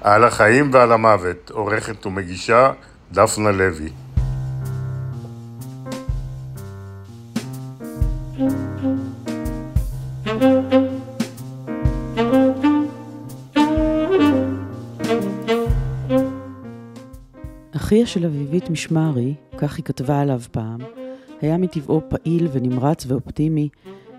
על 0.00 0.24
החיים 0.24 0.70
ועל 0.72 0.92
המוות, 0.92 1.50
עורכת 1.50 2.06
ומגישה 2.06 2.72
דפנה 3.12 3.50
לוי. 3.50 3.88
אחיה 17.76 18.06
של 18.06 18.24
אביבית 18.24 18.70
משמרי, 18.70 19.34
כך 19.58 19.76
היא 19.76 19.84
כתבה 19.84 20.20
עליו 20.20 20.40
פעם, 20.52 20.78
היה 21.40 21.58
מטבעו 21.58 22.02
פעיל 22.08 22.48
ונמרץ 22.52 23.06
ואופטימי. 23.08 23.68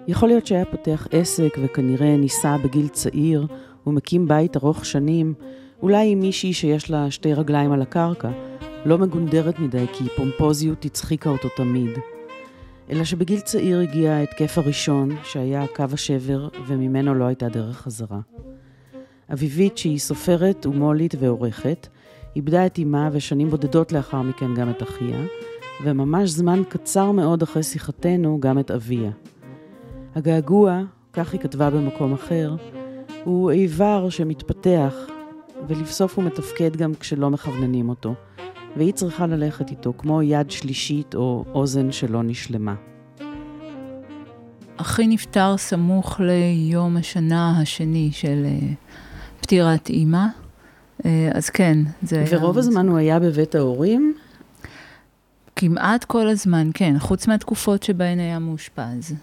יכול 0.07 0.29
להיות 0.29 0.47
שהיה 0.47 0.65
פותח 0.65 1.07
עסק 1.11 1.57
וכנראה 1.63 2.17
נישא 2.17 2.55
בגיל 2.63 2.87
צעיר 2.87 3.47
ומקים 3.87 4.27
בית 4.27 4.57
ארוך 4.57 4.85
שנים, 4.85 5.33
אולי 5.81 6.11
עם 6.11 6.19
מישהי 6.19 6.53
שיש 6.53 6.89
לה 6.89 7.11
שתי 7.11 7.33
רגליים 7.33 7.71
על 7.71 7.81
הקרקע, 7.81 8.29
לא 8.85 8.97
מגונדרת 8.97 9.59
מדי 9.59 9.85
כי 9.93 10.03
פומפוזיות 10.15 10.85
הצחיקה 10.85 11.29
אותו 11.29 11.49
תמיד. 11.57 11.89
אלא 12.89 13.03
שבגיל 13.03 13.39
צעיר 13.39 13.79
הגיע 13.79 14.11
ההתקף 14.11 14.57
הראשון, 14.57 15.09
שהיה 15.23 15.67
קו 15.75 15.85
השבר, 15.93 16.47
וממנו 16.67 17.15
לא 17.15 17.25
הייתה 17.25 17.49
דרך 17.49 17.77
חזרה. 17.77 18.19
אביבית, 19.33 19.77
שהיא 19.77 19.99
סופרת 19.99 20.65
ומו"לית 20.65 21.15
ועורכת, 21.19 21.87
איבדה 22.35 22.65
את 22.65 22.79
אמה 22.79 23.09
ושנים 23.11 23.49
בודדות 23.49 23.91
לאחר 23.91 24.21
מכן 24.21 24.55
גם 24.55 24.69
את 24.69 24.83
אחיה, 24.83 25.17
וממש 25.83 26.29
זמן 26.29 26.61
קצר 26.69 27.11
מאוד 27.11 27.41
אחרי 27.41 27.63
שיחתנו 27.63 28.39
גם 28.39 28.59
את 28.59 28.71
אביה. 28.71 29.11
הגעגוע, 30.15 30.81
כך 31.13 31.33
היא 31.33 31.41
כתבה 31.41 31.69
במקום 31.69 32.13
אחר, 32.13 32.55
הוא 33.23 33.51
איבר 33.51 34.09
שמתפתח, 34.09 34.95
ולבסוף 35.67 36.15
הוא 36.15 36.25
מתפקד 36.25 36.75
גם 36.75 36.93
כשלא 36.99 37.29
מכווננים 37.29 37.89
אותו, 37.89 38.13
והיא 38.77 38.93
צריכה 38.93 39.27
ללכת 39.27 39.69
איתו 39.69 39.93
כמו 39.97 40.21
יד 40.21 40.51
שלישית 40.51 41.15
או 41.15 41.45
אוזן 41.53 41.91
שלא 41.91 42.23
נשלמה. 42.23 42.75
אחי 44.77 45.07
נפטר 45.07 45.57
סמוך 45.57 46.19
ליום 46.19 46.97
השנה 46.97 47.61
השני 47.61 48.09
של 48.11 48.45
אה, 48.45 48.73
פטירת 49.41 49.89
אימא. 49.89 50.25
אה, 51.05 51.29
אז 51.33 51.49
כן, 51.49 51.77
זה 52.01 52.15
היה... 52.15 52.27
ורוב 52.31 52.57
הזמן 52.57 52.87
הוא 52.87 52.97
היה 52.97 53.19
בבית 53.19 53.55
ההורים? 53.55 54.13
כמעט 55.55 56.03
כל 56.03 56.27
הזמן, 56.27 56.69
כן, 56.73 56.95
חוץ 56.99 57.27
מהתקופות 57.27 57.83
שבהן 57.83 58.19
היה 58.19 58.39
מאושפז. 58.39 59.15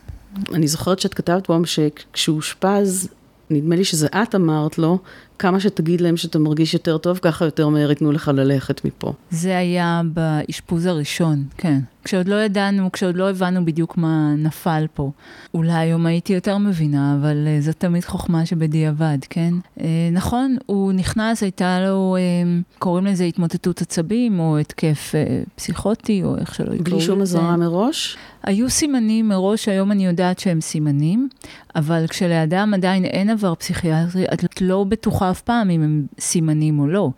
אני 0.55 0.69
זוכרת 0.69 0.99
שאת 0.99 1.15
כתבת 1.15 1.47
פעם 1.47 1.65
שכשהוא 1.65 2.37
אושפז, 2.37 3.09
נדמה 3.51 3.77
לי 3.77 3.85
שזה 3.85 4.07
את 4.07 4.35
אמרת 4.35 4.79
לו, 4.79 4.99
כמה 5.39 5.61
שתגיד 5.61 6.01
להם 6.01 6.17
שאתה 6.17 6.39
מרגיש 6.39 6.75
יותר 6.75 6.99
טוב, 6.99 7.19
ככה 7.23 7.45
יותר 7.45 7.69
מהר 7.69 7.91
ייתנו 7.91 8.13
לך 8.13 8.31
ללכת 8.35 8.85
מפה. 8.85 9.13
זה 9.31 9.59
היה 9.59 10.03
באשפוז 10.15 10.87
הראשון, 10.87 11.45
כן. 11.57 11.81
כשעוד 12.05 12.29
לא 12.29 12.35
ידענו, 12.35 12.93
כשעוד 12.93 13.17
לא 13.17 13.31
הבנו 13.31 13.65
בדיוק 13.65 13.97
מה 13.97 14.35
נפל 14.39 14.87
פה. 14.95 15.11
אולי 15.55 15.73
היום 15.73 16.07
הייתי 16.07 16.33
יותר 16.33 16.59
מבינה, 16.59 17.17
אבל 17.21 17.37
uh, 17.47 17.65
זו 17.65 17.73
תמיד 17.79 18.05
חוכמה 18.05 18.47
שבדיעבד, 18.47 19.19
כן? 19.31 19.55
Uh, 19.79 19.83
נכון, 20.13 20.57
הוא 20.67 20.93
נכנס, 20.93 21.43
הייתה 21.43 21.81
לו, 21.81 22.17
uh, 22.17 22.79
קוראים 22.79 23.07
לזה 23.07 23.25
התמוטטות 23.25 23.83
עצבים, 23.83 24.41
או 24.41 24.59
התקף 24.59 25.13
uh, 25.15 25.49
פסיכוטי, 25.57 26.23
או 26.25 26.37
איך 26.37 26.55
שלא 26.55 26.65
יקראו 26.65 26.81
לזה. 26.81 26.91
בלי 26.91 27.01
שום 27.01 27.21
אזהרה 27.23 27.57
מראש? 27.57 28.17
היו 28.43 28.71
סימנים 28.71 29.29
מראש, 29.29 29.69
היום 29.69 29.93
אני 29.93 30.07
יודעת 30.07 30.39
שהם 30.39 30.61
סימנים, 30.61 31.29
אבל 31.77 32.07
כשלאדם 32.09 32.75
עדיין 32.75 33.05
אין 33.05 33.31
עבר 33.31 33.55
פסיכיאטרי, 33.55 34.25
את 34.25 34.61
לא 34.61 34.85
בטוחה 34.85 35.28
אף 35.31 35.41
פעם 35.41 35.71
אם 35.71 35.83
הם 35.83 36.07
סימנים 36.21 36.79
או 36.79 36.87
לא. 36.87 37.11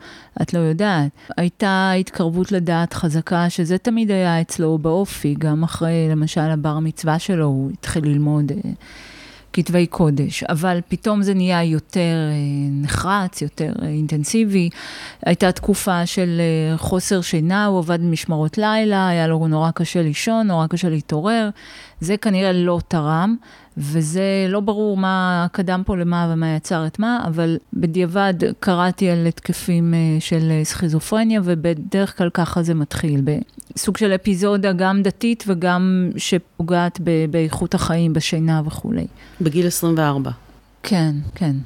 את 0.43 0.55
לא 0.55 0.59
יודעת. 0.59 1.11
הייתה 1.37 1.93
התקרבות 1.93 2.53
לדעת 2.53 2.95
חזקה, 2.95 3.51
שזה 3.51 3.79
תמיד 3.79 4.11
היה 4.11 4.41
אצלו 4.41 4.79
באופי, 4.79 5.35
גם 5.39 5.63
אחרי, 5.63 6.09
למשל, 6.11 6.41
הבר 6.41 6.79
מצווה 6.79 7.19
שלו, 7.19 7.47
הוא 7.47 7.71
התחיל 7.71 8.05
ללמוד 8.05 8.53
אה, 8.53 8.71
כתבי 9.53 9.87
קודש, 9.87 10.45
אבל 10.45 10.81
פתאום 10.89 11.23
זה 11.23 11.35
נהיה 11.35 11.65
יותר 11.65 12.01
אה, 12.31 12.35
נחרץ, 12.83 13.43
יותר 13.43 13.73
אה, 13.83 13.89
אינטנסיבי. 13.89 14.71
הייתה 15.27 15.53
תקופה 15.53 16.07
של 16.07 16.41
אה, 16.41 16.79
חוסר 16.79 17.21
שינה, 17.21 17.67
הוא 17.67 17.79
עבד 17.79 18.01
במשמרות 18.01 18.59
לילה, 18.59 19.09
היה 19.09 19.27
לו 19.27 19.49
נורא 19.49 19.71
קשה 19.71 20.03
לישון, 20.03 20.47
נורא 20.47 20.67
קשה 20.67 20.89
להתעורר. 20.89 21.51
זה 22.01 22.17
כנראה 22.17 22.53
לא 22.53 22.81
תרם, 22.89 23.37
וזה 23.77 24.47
לא 24.49 24.61
ברור 24.61 24.97
מה 24.97 25.47
קדם 25.53 25.83
פה 25.87 25.97
למה 25.97 26.31
ומה 26.33 26.57
יצר 26.57 26.87
את 26.87 26.99
מה, 26.99 27.25
אבל 27.27 27.57
בדיעבד 27.73 28.35
קראתי 28.61 29.11
על 29.11 29.27
התקפים 29.27 29.95
של 30.21 30.53
סכיזופרניה, 30.65 31.41
ובדרך 31.45 32.19
כלל 32.19 32.31
ככה 32.31 32.63
זה 32.63 32.75
מתחיל, 32.75 33.23
בסוג 33.75 33.97
של 33.97 34.15
אפיזודה 34.15 34.73
גם 34.73 35.03
דתית 35.03 35.45
וגם 35.47 36.11
שפוגעת 36.17 37.01
באיכות 37.31 37.75
החיים, 37.75 38.13
בשינה 38.13 38.63
וכולי. 38.65 39.07
בגיל 39.41 39.67
24. 39.67 40.31
כן, 40.83 41.15
כן. 41.35 41.57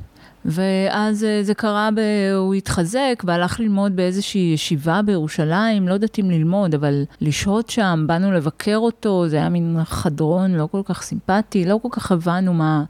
ואז 0.44 1.24
אה, 1.24 1.42
זה 1.42 1.54
קרה, 1.54 1.88
ב... 1.94 2.00
הוא 2.36 2.54
התחזק 2.54 3.22
והלך 3.24 3.60
ללמוד 3.60 3.96
באיזושהי 3.96 4.50
ישיבה 4.54 5.02
בירושלים, 5.02 5.88
לא 5.88 5.94
יודעת 5.94 6.18
אם 6.18 6.30
ללמוד, 6.30 6.74
אבל 6.74 7.04
לשהות 7.20 7.70
שם, 7.70 8.04
באנו 8.06 8.32
לבקר 8.32 8.76
אותו, 8.76 9.28
זה 9.28 9.36
היה 9.36 9.48
מין 9.48 9.78
חדרון 9.84 10.54
לא 10.54 10.68
כל 10.72 10.80
כך 10.84 11.02
סימפטי, 11.02 11.64
לא 11.64 11.78
כל 11.82 11.88
כך 11.92 12.12
הבנו 12.12 12.54
מה... 12.54 12.84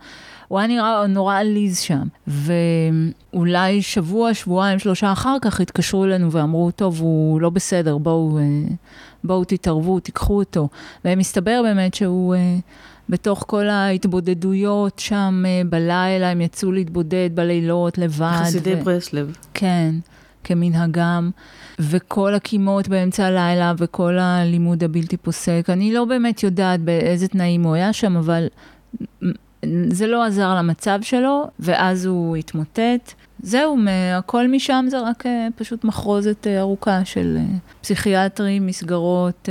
הוא 0.49 0.59
היה 0.59 0.69
נראה 0.69 1.07
נורא 1.07 1.37
עליז 1.37 1.79
שם. 1.79 2.03
ואולי 2.27 3.83
שבוע, 3.83 4.35
שבועיים, 4.35 4.79
שלושה 4.79 5.13
אחר 5.13 5.37
כך 5.43 5.61
התקשרו 5.61 6.05
אלינו 6.05 6.33
ואמרו, 6.33 6.71
טוב, 6.71 7.01
הוא 7.01 7.41
לא 7.41 7.51
בסדר, 7.51 7.99
בואו, 7.99 8.39
אה, 8.39 8.45
בואו 9.25 9.45
תתערבו, 9.45 10.01
תיקחו 10.01 10.35
אותו. 10.35 10.69
ומסתבר 11.05 11.61
באמת 11.63 11.95
שהוא... 11.95 12.35
בתוך 13.09 13.45
כל 13.47 13.69
ההתבודדויות 13.69 14.99
שם 14.99 15.43
אה, 15.47 15.63
בלילה, 15.69 16.31
הם 16.31 16.41
יצאו 16.41 16.73
להתבודד 16.73 17.31
בלילות 17.35 17.99
לבד. 17.99 18.41
חסידי 18.45 18.75
ו... 18.75 18.85
ברסלב. 18.85 19.37
כן, 19.55 19.95
כמנהגם. 20.45 21.31
וכל 21.79 22.35
הקימות 22.35 22.89
באמצע 22.89 23.27
הלילה 23.27 23.73
וכל 23.79 24.19
הלימוד 24.19 24.85
הבלתי 24.85 25.17
פוסק. 25.17 25.67
אני 25.69 25.93
לא 25.93 26.05
באמת 26.05 26.43
יודעת 26.43 26.81
באיזה 26.81 27.29
תנאים 27.29 27.63
הוא 27.63 27.75
היה 27.75 27.93
שם, 27.93 28.17
אבל 28.17 28.47
זה 29.91 30.07
לא 30.07 30.25
עזר 30.25 30.55
למצב 30.55 30.99
שלו, 31.03 31.45
ואז 31.59 32.07
הוא 32.07 32.37
התמוטט. 32.37 33.15
זהו, 33.45 33.79
הכל 34.19 34.49
משם 34.49 34.87
זה 34.89 35.01
רק 35.01 35.27
אה, 35.27 35.49
פשוט 35.57 35.85
מחרוזת 35.85 36.47
אה, 36.47 36.61
ארוכה 36.61 37.05
של 37.05 37.37
אה, 37.41 37.57
פסיכיאטרים, 37.81 38.67
מסגרות, 38.67 39.49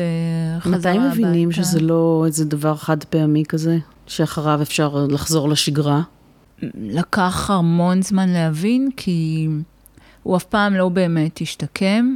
חזרה 0.59 0.91
הביתה. 0.91 1.07
מתי 1.09 1.21
מבינים 1.21 1.51
שזה 1.51 1.79
לא 1.79 2.23
איזה 2.25 2.45
דבר 2.45 2.75
חד 2.75 3.03
פעמי 3.03 3.43
כזה, 3.49 3.77
שאחריו 4.07 4.61
אפשר 4.61 5.05
לחזור 5.09 5.49
לשגרה? 5.49 6.01
לקח 6.75 7.49
המון 7.49 8.01
זמן 8.01 8.29
להבין, 8.29 8.89
כי 8.97 9.47
הוא 10.23 10.37
אף 10.37 10.43
פעם 10.43 10.73
לא 10.73 10.89
באמת 10.89 11.41
השתקם. 11.41 12.15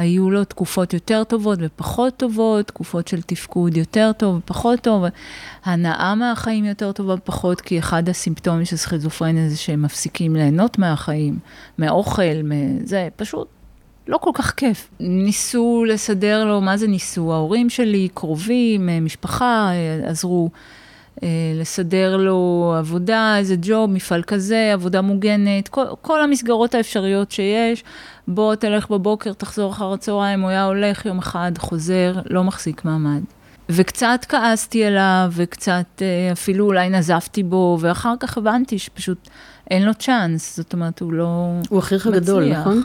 היו 0.00 0.30
לו 0.30 0.44
תקופות 0.44 0.94
יותר 0.94 1.24
טובות 1.24 1.58
ופחות 1.62 2.16
טובות, 2.16 2.66
תקופות 2.66 3.08
של 3.08 3.22
תפקוד 3.22 3.76
יותר 3.76 4.10
טוב 4.16 4.36
ופחות 4.36 4.80
טוב, 4.80 5.04
הנאה 5.64 6.14
מהחיים 6.14 6.64
יותר 6.64 6.92
טובה 6.92 7.14
ופחות, 7.14 7.60
כי 7.60 7.78
אחד 7.78 8.08
הסימפטומים 8.08 8.64
של 8.64 8.76
סכיזופרניה 8.76 9.48
זה 9.48 9.56
שהם 9.56 9.82
מפסיקים 9.82 10.36
ליהנות 10.36 10.78
מהחיים, 10.78 11.38
מהאוכל, 11.78 12.22
זה 12.84 13.08
פשוט 13.16 13.48
לא 14.08 14.18
כל 14.18 14.30
כך 14.34 14.54
כיף. 14.54 14.90
ניסו 15.00 15.84
לסדר 15.88 16.44
לו, 16.44 16.60
מה 16.60 16.76
זה 16.76 16.88
ניסו? 16.88 17.32
ההורים 17.32 17.70
שלי, 17.70 18.08
קרובים, 18.14 18.88
משפחה, 19.04 19.70
עזרו. 20.06 20.50
אה, 21.22 21.28
לסדר 21.60 22.16
לו 22.16 22.74
עבודה, 22.78 23.34
איזה 23.38 23.56
ג'וב, 23.62 23.90
מפעל 23.90 24.22
כזה, 24.22 24.70
עבודה 24.72 25.00
מוגנת, 25.00 25.68
כל, 25.68 25.84
כל 26.02 26.22
המסגרות 26.22 26.74
האפשריות 26.74 27.30
שיש. 27.30 27.84
בוא 28.28 28.54
תלך 28.54 28.90
בבוקר, 28.90 29.32
תחזור 29.32 29.72
אחר 29.72 29.92
הצהריים, 29.92 30.40
הוא 30.40 30.50
היה 30.50 30.64
הולך 30.64 31.06
יום 31.06 31.18
אחד, 31.18 31.52
חוזר, 31.58 32.14
לא 32.30 32.44
מחזיק 32.44 32.84
מעמד. 32.84 33.20
וצקצת 33.68 34.26
כעסתי 34.28 34.84
עליו, 34.84 35.32
וקצת 35.32 36.02
אה, 36.02 36.32
אפילו 36.32 36.66
אולי 36.66 36.88
נזפתי 36.88 37.42
בו, 37.42 37.78
ואחר 37.80 38.14
כך 38.20 38.38
הבנתי 38.38 38.78
שפשוט 38.78 39.28
אין 39.70 39.82
לו 39.82 39.94
צ'אנס, 39.94 40.56
זאת 40.56 40.72
אומרת, 40.72 41.00
הוא 41.00 41.12
לא 41.12 41.52
הוא 41.68 41.78
אחיך 41.78 42.06
גדול, 42.06 42.52
נכון? 42.52 42.82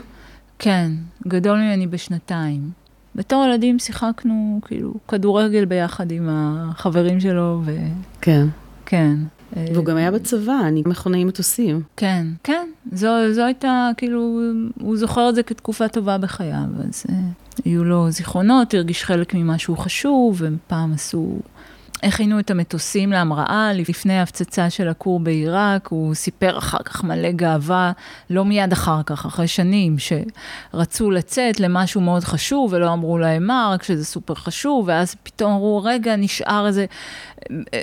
כן, 0.58 0.90
גדול 1.28 1.58
ממני 1.58 1.86
בשנתיים. 1.86 2.85
בתור 3.16 3.44
ילדים 3.44 3.78
שיחקנו 3.78 4.60
כאילו 4.64 4.94
כדורגל 5.08 5.64
ביחד 5.64 6.10
עם 6.10 6.28
החברים 6.30 7.20
שלו, 7.20 7.60
ו... 7.64 7.76
כן. 8.20 8.46
כן. 8.86 9.16
והוא 9.56 9.84
גם 9.84 9.96
היה 9.96 10.10
בצבא, 10.10 10.60
אני 10.68 10.82
מכונאי 10.86 11.24
מטוסים. 11.24 11.82
כן, 11.96 12.26
כן, 12.44 12.68
זו, 12.92 13.08
זו 13.32 13.42
הייתה, 13.42 13.90
כאילו, 13.96 14.40
הוא 14.80 14.96
זוכר 14.96 15.28
את 15.28 15.34
זה 15.34 15.42
כתקופה 15.42 15.88
טובה 15.88 16.18
בחייו, 16.18 16.66
אז 16.88 17.04
uh, 17.08 17.12
היו 17.64 17.84
לו 17.84 18.10
זיכרונות, 18.10 18.74
הרגיש 18.74 19.04
חלק 19.04 19.34
ממשהו 19.34 19.76
חשוב, 19.76 20.42
ופעם 20.42 20.92
עשו 20.92 21.38
הכינו 22.06 22.38
את 22.38 22.50
המטוסים 22.50 23.12
להמראה 23.12 23.70
לפני 23.74 24.18
ההפצצה 24.18 24.70
של 24.70 24.88
הכור 24.88 25.20
בעיראק, 25.20 25.88
הוא 25.88 26.14
סיפר 26.14 26.58
אחר 26.58 26.82
כך 26.84 27.04
מלא 27.04 27.30
גאווה, 27.30 27.92
לא 28.30 28.44
מיד 28.44 28.72
אחר 28.72 29.02
כך, 29.06 29.26
אחרי 29.26 29.48
שנים, 29.48 29.96
שרצו 29.98 31.10
לצאת 31.10 31.60
למשהו 31.60 32.00
מאוד 32.00 32.24
חשוב 32.24 32.72
ולא 32.72 32.92
אמרו 32.92 33.18
להם 33.18 33.46
מה, 33.46 33.70
רק 33.74 33.82
שזה 33.82 34.04
סופר 34.04 34.34
חשוב, 34.34 34.84
ואז 34.88 35.14
פתאום 35.22 35.52
אמרו, 35.52 35.82
רגע, 35.84 36.16
נשאר 36.16 36.66
איזה, 36.66 36.86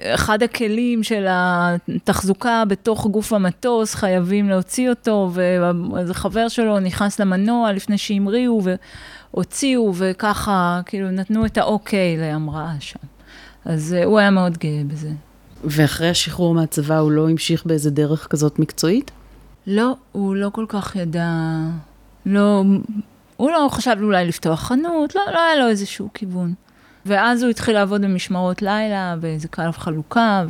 אחד 0.02 0.44
הכלים 0.44 1.04
של 1.04 1.26
התחזוקה 1.30 2.64
בתוך 2.68 3.08
גוף 3.08 3.34
המטוס, 3.34 3.96
חייבים 3.96 4.50
להוציא 4.50 4.90
אותו, 4.90 5.32
ואיזה 5.34 6.14
חבר 6.14 6.48
שלו 6.48 6.80
נכנס 6.80 7.20
למנוע 7.20 7.72
לפני 7.72 7.98
שהמריאו, 7.98 8.62
והוציאו, 9.34 9.92
וככה, 9.96 10.82
כאילו, 10.86 11.12
נתנו 11.12 11.46
את 11.46 11.58
האוקיי 11.58 12.18
להמראה 12.18 12.74
שם. 12.80 13.13
אז 13.66 13.96
uh, 14.00 14.06
הוא 14.06 14.20
היה 14.20 14.30
מאוד 14.30 14.58
גאה 14.58 14.82
בזה. 14.88 15.10
ואחרי 15.64 16.10
השחרור 16.10 16.56
מהצבא 16.56 16.98
הוא 16.98 17.12
לא 17.12 17.30
המשיך 17.30 17.66
באיזה 17.66 17.92
דרך 17.92 18.28
כזאת 18.30 18.60
מקצועית? 18.60 19.12
לא, 19.68 19.96
הוא 20.12 20.36
לא 20.36 20.50
כל 20.54 20.66
כך 20.70 20.96
ידע, 20.96 21.30
לא, 22.26 22.64
הוא 23.38 23.52
לא 23.52 23.68
חשב 23.72 23.96
אולי 24.02 24.26
לפתוח 24.26 24.60
חנות, 24.60 25.16
לא, 25.16 25.22
לא 25.34 25.40
היה 25.42 25.56
לו 25.56 25.68
איזשהו 25.68 26.10
כיוון. 26.14 26.54
ואז 27.06 27.44
הוא 27.44 27.50
התחיל 27.50 27.74
לעבוד 27.74 28.02
במשמרות 28.02 28.62
לילה, 28.62 29.16
באיזה 29.20 29.48
קו 29.48 29.64
חלוקה, 29.72 30.44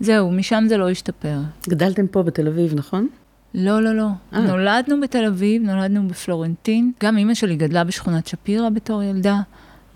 וזהו, 0.00 0.30
משם 0.30 0.64
זה 0.68 0.76
לא 0.76 0.90
השתפר. 0.90 1.38
גדלתם 1.68 2.06
פה 2.06 2.22
בתל 2.22 2.48
אביב, 2.48 2.74
נכון? 2.74 3.08
לא, 3.54 3.82
לא, 3.82 3.94
לא. 3.94 4.06
아. 4.32 4.38
נולדנו 4.38 5.00
בתל 5.00 5.24
אביב, 5.24 5.62
נולדנו 5.62 6.08
בפלורנטין. 6.08 6.92
גם 7.02 7.16
אימא 7.18 7.34
שלי 7.34 7.56
גדלה 7.56 7.84
בשכונת 7.84 8.26
שפירא 8.26 8.68
בתור 8.68 9.02
ילדה. 9.02 9.40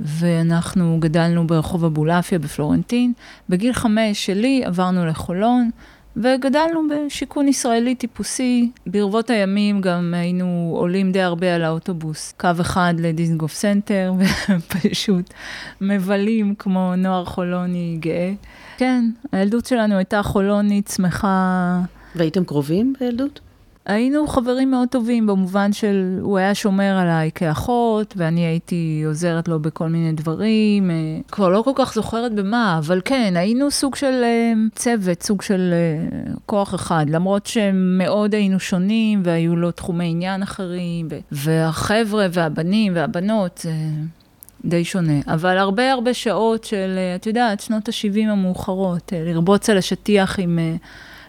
ואנחנו 0.00 0.96
גדלנו 1.00 1.46
ברחוב 1.46 1.84
אבולעפיה 1.84 2.38
בפלורנטין. 2.38 3.12
בגיל 3.48 3.72
חמש 3.72 4.26
שלי 4.26 4.62
עברנו 4.64 5.06
לחולון, 5.06 5.70
וגדלנו 6.16 6.80
בשיכון 6.90 7.48
ישראלי 7.48 7.94
טיפוסי. 7.94 8.70
ברבות 8.86 9.30
הימים 9.30 9.80
גם 9.80 10.14
היינו 10.16 10.74
עולים 10.78 11.12
די 11.12 11.20
הרבה 11.20 11.54
על 11.54 11.64
האוטובוס. 11.64 12.32
קו 12.36 12.48
אחד 12.60 12.94
לדיסנגוף 12.98 13.52
סנטר, 13.52 14.12
ופשוט 14.58 15.34
מבלים 15.80 16.54
כמו 16.58 16.92
נוער 16.96 17.24
חולוני 17.24 17.96
גאה. 18.00 18.32
כן, 18.76 19.10
הילדות 19.32 19.66
שלנו 19.66 19.94
הייתה 19.94 20.22
חולונית, 20.22 20.88
שמחה. 20.88 21.80
והייתם 22.14 22.44
קרובים 22.44 22.94
בילדות? 23.00 23.40
היינו 23.86 24.26
חברים 24.26 24.70
מאוד 24.70 24.88
טובים 24.88 25.26
במובן 25.26 25.72
של, 25.72 26.18
הוא 26.20 26.38
היה 26.38 26.54
שומר 26.54 26.98
עליי 26.98 27.30
כאחות, 27.34 28.14
ואני 28.16 28.40
הייתי 28.40 29.02
עוזרת 29.06 29.48
לו 29.48 29.60
בכל 29.60 29.88
מיני 29.88 30.12
דברים. 30.12 30.90
אה, 30.90 30.96
כבר 31.32 31.48
לא 31.48 31.62
כל 31.62 31.70
כך 31.74 31.94
זוכרת 31.94 32.34
במה, 32.34 32.78
אבל 32.78 33.00
כן, 33.04 33.34
היינו 33.36 33.70
סוג 33.70 33.94
של 33.94 34.22
אה, 34.24 34.52
צוות, 34.74 35.22
סוג 35.22 35.42
של 35.42 35.72
אה, 35.72 36.32
כוח 36.46 36.74
אחד, 36.74 37.06
למרות 37.08 37.46
שמאוד 37.46 38.34
היינו 38.34 38.60
שונים, 38.60 39.22
והיו 39.24 39.56
לו 39.56 39.70
תחומי 39.70 40.10
עניין 40.10 40.42
אחרים, 40.42 41.08
והחבר'ה 41.32 42.26
והבנים 42.30 42.92
והבנות, 42.96 43.58
זה 43.62 43.72
די 44.64 44.84
שונה. 44.84 45.20
אבל 45.26 45.58
הרבה 45.58 45.92
הרבה 45.92 46.14
שעות 46.14 46.64
של, 46.64 46.98
את 47.16 47.26
יודעת, 47.26 47.60
שנות 47.60 47.88
ה-70 47.88 48.30
המאוחרות, 48.30 49.12
לרבוץ 49.16 49.70
על 49.70 49.78
השטיח 49.78 50.38
עם... 50.38 50.58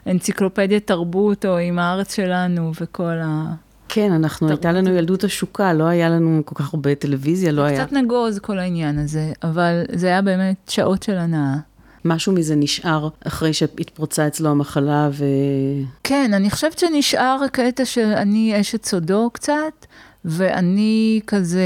אנציקלופדיית 0.07 0.87
תרבות, 0.87 1.45
או 1.45 1.57
עם 1.57 1.79
הארץ 1.79 2.15
שלנו 2.15 2.71
וכל 2.81 3.17
ה... 3.23 3.53
כן, 3.89 4.11
אנחנו, 4.11 4.49
הייתה 4.49 4.71
לנו 4.71 4.89
ילדות 4.89 5.23
השוקה, 5.23 5.73
לא 5.73 5.83
היה 5.83 6.09
לנו 6.09 6.41
כל 6.45 6.55
כך 6.55 6.73
הרבה 6.73 6.95
טלוויזיה, 6.95 7.51
לא 7.51 7.61
היה... 7.61 7.85
קצת 7.85 7.93
נגוז 7.93 8.39
כל 8.39 8.59
העניין 8.59 8.99
הזה, 8.99 9.31
אבל 9.43 9.83
זה 9.91 10.07
היה 10.07 10.21
באמת 10.21 10.55
שעות 10.69 11.03
של 11.03 11.17
הנאה. 11.17 11.55
משהו 12.05 12.33
מזה 12.33 12.55
נשאר 12.55 13.09
אחרי 13.27 13.53
שהתפרצה 13.53 14.27
אצלו 14.27 14.49
המחלה 14.49 15.09
ו... 15.11 15.25
כן, 16.03 16.31
אני 16.33 16.49
חושבת 16.49 16.79
שנשאר 16.79 17.39
הקטע 17.45 17.85
שאני 17.85 18.61
אשת 18.61 18.85
סודו 18.85 19.29
קצת, 19.33 19.85
ואני 20.25 21.21
כזה 21.27 21.63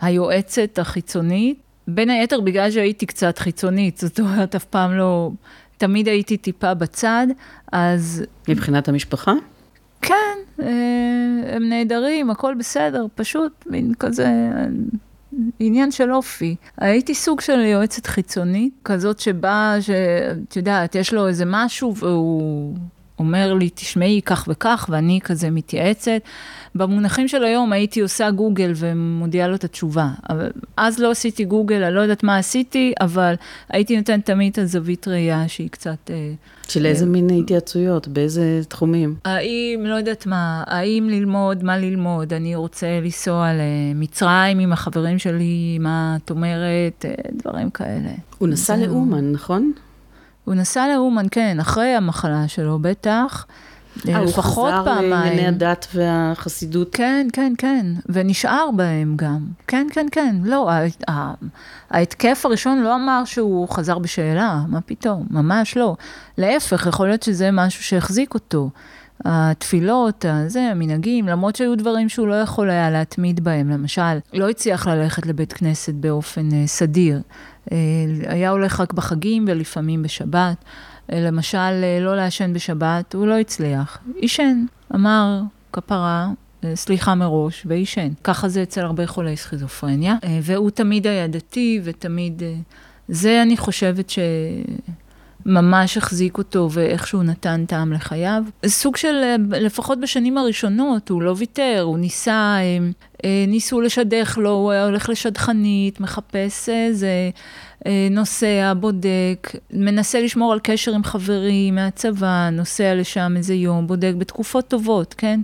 היועצת 0.00 0.78
החיצונית, 0.78 1.58
בין 1.88 2.10
היתר 2.10 2.40
בגלל 2.40 2.70
שהייתי 2.70 3.06
קצת 3.06 3.38
חיצונית, 3.38 3.98
זאת 3.98 4.20
אומרת, 4.20 4.54
אף 4.54 4.64
פעם 4.64 4.92
לא 4.92 5.30
תמיד 5.78 6.08
הייתי 6.08 6.36
טיפה 6.36 6.74
בצד, 6.74 7.26
אז... 7.72 8.24
מבחינת 8.48 8.88
המשפחה? 8.88 9.32
כן, 10.02 10.14
אה, 10.62 10.66
הם 11.56 11.68
נהדרים, 11.68 12.30
הכל 12.30 12.54
בסדר, 12.58 13.06
פשוט 13.14 13.52
מין 13.66 13.94
כזה 13.98 14.28
עניין 15.58 15.90
של 15.90 16.12
אופי. 16.12 16.56
הייתי 16.78 17.14
סוג 17.14 17.40
של 17.40 17.60
יועצת 17.60 18.06
חיצונית, 18.06 18.72
כזאת 18.84 19.20
שבאה, 19.20 19.82
שאת 19.82 20.56
יודעת, 20.56 20.94
יש 20.94 21.14
לו 21.14 21.28
איזה 21.28 21.44
משהו 21.46 21.96
והוא... 21.96 22.74
אומר 23.18 23.54
לי, 23.54 23.70
תשמעי 23.74 24.20
כך 24.24 24.44
וכך, 24.48 24.86
ואני 24.92 25.20
כזה 25.22 25.50
מתייעצת. 25.50 26.20
במונחים 26.74 27.28
של 27.28 27.44
היום 27.44 27.72
הייתי 27.72 28.00
עושה 28.00 28.30
גוגל 28.30 28.72
ומודיעה 28.76 29.48
לו 29.48 29.54
את 29.54 29.64
התשובה. 29.64 30.08
אבל 30.30 30.50
אז 30.76 30.98
לא 30.98 31.10
עשיתי 31.10 31.44
גוגל, 31.44 31.82
אני 31.82 31.94
לא 31.94 32.00
יודעת 32.00 32.22
מה 32.22 32.38
עשיתי, 32.38 32.92
אבל 33.00 33.34
הייתי 33.68 33.96
נותנת 33.96 34.26
תמיד 34.26 34.52
את 34.52 34.58
הזווית 34.58 35.08
ראייה 35.08 35.48
שהיא 35.48 35.70
קצת... 35.70 36.10
אה, 36.10 36.32
של 36.68 36.86
איזה 36.86 37.04
אה, 37.04 37.10
מין 37.10 37.30
התייעצויות? 37.30 38.08
באיזה 38.08 38.60
תחומים? 38.68 39.14
האם, 39.24 39.84
לא 39.84 39.94
יודעת 39.94 40.26
מה, 40.26 40.64
האם 40.66 41.08
ללמוד, 41.10 41.64
מה 41.64 41.78
ללמוד? 41.78 42.32
אני 42.32 42.54
רוצה 42.54 43.00
לנסוע 43.02 43.48
למצרים 43.52 44.58
עם 44.58 44.72
החברים 44.72 45.18
שלי, 45.18 45.78
מה 45.80 46.16
את 46.24 46.30
אומרת? 46.30 47.04
אה, 47.04 47.14
דברים 47.32 47.70
כאלה. 47.70 48.10
הוא 48.38 48.48
נסע 48.48 48.76
לאומן, 48.76 49.32
נכון? 49.32 49.72
הוא 50.48 50.54
נסע 50.54 50.88
לאומן, 50.94 51.26
כן, 51.30 51.60
אחרי 51.60 51.94
המחלה 51.94 52.48
שלו, 52.48 52.78
בטח. 52.78 53.46
אה, 54.08 54.20
לפחות 54.20 54.72
פעמיים. 54.84 55.12
הוא 55.12 55.16
חזר 55.16 55.24
לענייני 55.24 55.46
הדת 55.46 55.86
והחסידות. 55.94 56.88
כן, 56.92 57.26
כן, 57.32 57.52
כן, 57.58 57.86
ונשאר 58.08 58.70
בהם 58.76 59.12
גם. 59.16 59.38
כן, 59.66 59.86
כן, 59.92 60.06
כן. 60.12 60.36
לא, 60.44 60.70
ההתקף 61.90 62.42
הראשון 62.44 62.78
לא 62.78 62.94
אמר 62.94 63.24
שהוא 63.24 63.68
חזר 63.68 63.98
בשאלה, 63.98 64.62
מה 64.68 64.80
פתאום, 64.80 65.26
ממש 65.30 65.76
לא. 65.76 65.96
להפך, 66.38 66.86
יכול 66.86 67.08
להיות 67.08 67.22
שזה 67.22 67.50
משהו 67.52 67.84
שהחזיק 67.84 68.34
אותו. 68.34 68.70
התפילות, 69.24 70.24
הזה, 70.28 70.60
המנהגים, 70.60 71.28
למרות 71.28 71.56
שהיו 71.56 71.76
דברים 71.76 72.08
שהוא 72.08 72.26
לא 72.26 72.34
יכול 72.34 72.70
היה 72.70 72.90
להתמיד 72.90 73.44
בהם. 73.44 73.70
למשל, 73.70 74.18
לא 74.32 74.48
הצליח 74.48 74.86
ללכת 74.86 75.26
לבית 75.26 75.52
כנסת 75.52 75.94
באופן 75.94 76.48
uh, 76.48 76.52
סדיר. 76.66 77.20
Uh, 77.66 77.72
היה 78.26 78.50
הולך 78.50 78.80
רק 78.80 78.92
בחגים 78.92 79.44
ולפעמים 79.48 80.02
בשבת. 80.02 80.56
Uh, 80.64 81.14
למשל, 81.14 81.58
uh, 81.58 82.04
לא 82.04 82.16
לעשן 82.16 82.52
בשבת, 82.52 83.14
הוא 83.14 83.26
לא 83.26 83.38
הצליח. 83.38 83.98
עישן, 84.16 84.64
אמר 84.94 85.40
כפרה, 85.72 86.28
סליחה 86.74 87.14
מראש, 87.14 87.66
ועישן. 87.66 88.08
ככה 88.24 88.48
זה 88.48 88.62
אצל 88.62 88.80
הרבה 88.80 89.06
חולי 89.06 89.36
סכיזופרניה. 89.36 90.16
והוא 90.42 90.70
תמיד 90.70 91.06
היה 91.06 91.26
דתי, 91.26 91.80
ותמיד... 91.84 92.42
זה, 93.08 93.42
אני 93.42 93.56
חושבת 93.56 94.10
ש... 94.10 94.18
ממש 95.46 95.96
החזיק 95.96 96.38
אותו 96.38 96.68
ואיכשהו 96.72 97.22
נתן 97.22 97.64
טעם 97.66 97.92
לחייו. 97.92 98.42
סוג 98.66 98.96
של, 98.96 99.14
אה, 99.22 99.36
לפחות 99.60 100.00
בשנים 100.00 100.38
הראשונות, 100.38 101.08
הוא 101.08 101.22
לא 101.22 101.34
ויתר, 101.36 101.80
הוא 101.84 101.98
ניסה, 101.98 102.32
אה, 102.32 102.78
אה, 103.24 103.44
ניסו 103.48 103.80
לשדך 103.80 104.38
לו, 104.40 104.50
הוא 104.50 104.70
היה 104.70 104.84
הולך 104.84 105.08
לשדכנית, 105.08 106.00
מחפש 106.00 106.68
איזה, 106.68 107.30
נוסע, 108.10 108.72
בודק, 108.80 109.52
מנסה 109.72 110.20
לשמור 110.20 110.52
על 110.52 110.58
קשר 110.62 110.94
עם 110.94 111.04
חברים 111.04 111.74
מהצבא, 111.74 112.48
נוסע 112.52 112.94
לשם 112.94 113.34
איזה 113.36 113.54
יום, 113.54 113.86
בודק 113.86 114.12
בתקופות 114.18 114.68
טובות, 114.68 115.14
כן? 115.18 115.40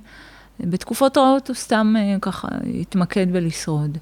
בתקופות 0.60 1.18
רעות 1.18 1.48
הוא 1.48 1.54
סתם 1.54 1.94
ככה 2.20 2.48
התמקד 2.80 3.32
בלשרוד. 3.32 3.98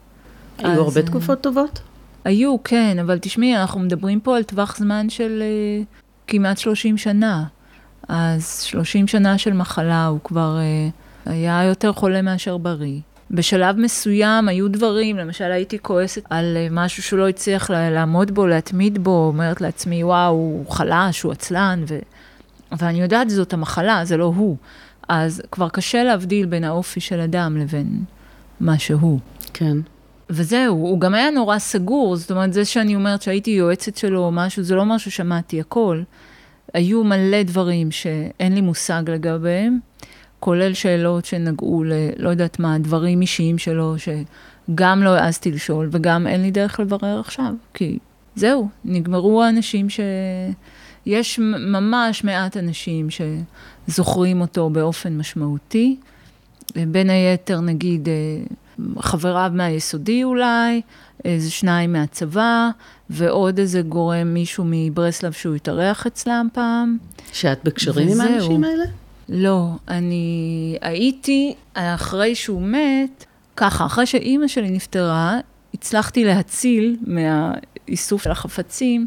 היו 0.58 0.82
הרבה 0.82 1.02
תקופות 1.02 1.40
טובות? 1.40 1.80
היו, 2.24 2.56
כן, 2.64 2.98
אבל 2.98 3.18
תשמעי, 3.18 3.56
אנחנו 3.56 3.80
מדברים 3.80 4.20
פה 4.20 4.36
על 4.36 4.42
טווח 4.42 4.76
זמן 4.76 5.10
של 5.10 5.42
uh, 5.42 6.02
כמעט 6.26 6.58
30 6.58 6.98
שנה. 6.98 7.44
אז 8.08 8.62
30 8.62 9.06
שנה 9.06 9.38
של 9.38 9.52
מחלה, 9.52 10.06
הוא 10.06 10.20
כבר 10.24 10.58
uh, 11.26 11.30
היה 11.30 11.64
יותר 11.64 11.92
חולה 11.92 12.22
מאשר 12.22 12.56
בריא. 12.56 13.00
בשלב 13.30 13.76
מסוים 13.76 14.48
היו 14.48 14.68
דברים, 14.68 15.16
למשל 15.16 15.52
הייתי 15.52 15.78
כועסת 15.78 16.22
על 16.30 16.56
uh, 16.56 16.72
משהו 16.72 17.02
שהוא 17.02 17.18
לא 17.18 17.28
הצליח 17.28 17.70
לעמוד 17.70 18.30
בו, 18.30 18.46
להתמיד 18.46 19.04
בו, 19.04 19.26
אומרת 19.26 19.60
לעצמי, 19.60 20.04
וואו, 20.04 20.32
הוא 20.32 20.70
חלש, 20.70 21.22
הוא 21.22 21.32
עצלן, 21.32 21.84
ו... 21.88 21.98
ואני 22.78 23.02
יודעת 23.02 23.30
זאת 23.30 23.52
המחלה, 23.52 24.04
זה 24.04 24.16
לא 24.16 24.24
הוא. 24.24 24.56
אז 25.08 25.42
כבר 25.50 25.68
קשה 25.68 26.04
להבדיל 26.04 26.46
בין 26.46 26.64
האופי 26.64 27.00
של 27.00 27.20
אדם 27.20 27.56
לבין 27.56 28.04
מה 28.60 28.78
שהוא. 28.78 29.18
כן. 29.54 29.76
וזהו, 30.30 30.76
הוא 30.76 31.00
גם 31.00 31.14
היה 31.14 31.30
נורא 31.30 31.58
סגור, 31.58 32.16
זאת 32.16 32.30
אומרת, 32.30 32.52
זה 32.52 32.64
שאני 32.64 32.94
אומרת 32.94 33.22
שהייתי 33.22 33.50
יועצת 33.50 33.96
שלו 33.96 34.24
או 34.24 34.32
משהו, 34.32 34.62
זה 34.62 34.74
לא 34.74 34.80
אומר 34.80 34.98
ששמעתי 34.98 35.60
הכל. 35.60 36.02
היו 36.74 37.04
מלא 37.04 37.42
דברים 37.42 37.90
שאין 37.90 38.54
לי 38.54 38.60
מושג 38.60 39.02
לגביהם, 39.06 39.78
כולל 40.40 40.74
שאלות 40.74 41.24
שנגעו 41.24 41.84
ל... 41.84 41.92
לא 42.16 42.28
יודעת 42.28 42.58
מה, 42.58 42.78
דברים 42.78 43.20
אישיים 43.20 43.58
שלו, 43.58 43.94
שגם 43.98 45.02
לא 45.02 45.10
העזתי 45.10 45.50
לשאול, 45.50 45.88
וגם 45.92 46.26
אין 46.26 46.42
לי 46.42 46.50
דרך 46.50 46.80
לברר 46.80 47.20
עכשיו, 47.20 47.52
כי 47.74 47.98
זהו, 48.34 48.68
נגמרו 48.84 49.42
האנשים 49.42 49.90
ש... 49.90 50.00
יש 51.06 51.38
ממש 51.38 52.24
מעט 52.24 52.56
אנשים 52.56 53.08
שזוכרים 53.10 54.40
אותו 54.40 54.70
באופן 54.70 55.16
משמעותי. 55.18 55.96
בין 56.74 57.10
היתר, 57.10 57.60
נגיד, 57.60 58.08
אה, 58.08 58.14
חבריו 58.98 59.50
מהיסודי 59.54 60.24
אולי, 60.24 60.80
איזה 61.24 61.50
שניים 61.50 61.92
מהצבא, 61.92 62.70
ועוד 63.10 63.58
איזה 63.58 63.82
גורם, 63.82 64.34
מישהו 64.34 64.64
מברסלב 64.66 65.32
שהוא 65.32 65.54
התארח 65.54 66.06
אצלם 66.06 66.48
פעם. 66.52 66.98
שאת 67.32 67.64
בקשרים 67.64 68.08
עם 68.08 68.20
האנשים 68.20 68.64
האלה? 68.64 68.84
לא, 69.28 69.68
אני 69.88 70.78
הייתי, 70.80 71.54
אחרי 71.74 72.34
שהוא 72.34 72.62
מת, 72.62 73.24
ככה, 73.56 73.86
אחרי 73.86 74.06
שאימא 74.06 74.48
שלי 74.48 74.70
נפטרה, 74.70 75.38
הצלחתי 75.74 76.24
להציל 76.24 76.96
מהאיסוף 77.06 78.22
של 78.22 78.30
החפצים 78.30 79.06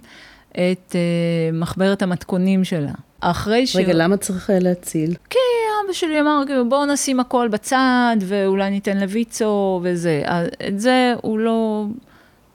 את 0.51 0.91
uh, 0.91 1.55
מחברת 1.55 2.01
המתכונים 2.01 2.63
שלה. 2.63 2.91
אחרי 3.19 3.67
ש... 3.67 3.75
רגע, 3.75 3.93
למה 3.93 4.17
צריך 4.17 4.49
להציל? 4.53 5.13
כי 5.29 5.39
אבא 5.85 5.93
שלי 5.93 6.21
אמר, 6.21 6.43
כאילו, 6.45 6.69
בואו 6.69 6.85
נשים 6.85 7.19
הכל 7.19 7.47
בצד, 7.47 8.17
ואולי 8.19 8.69
ניתן 8.69 8.97
לויצו 8.97 9.79
וזה. 9.83 10.21
אז 10.25 10.47
את 10.67 10.79
זה 10.79 11.13
הוא 11.21 11.39
לא... 11.39 11.85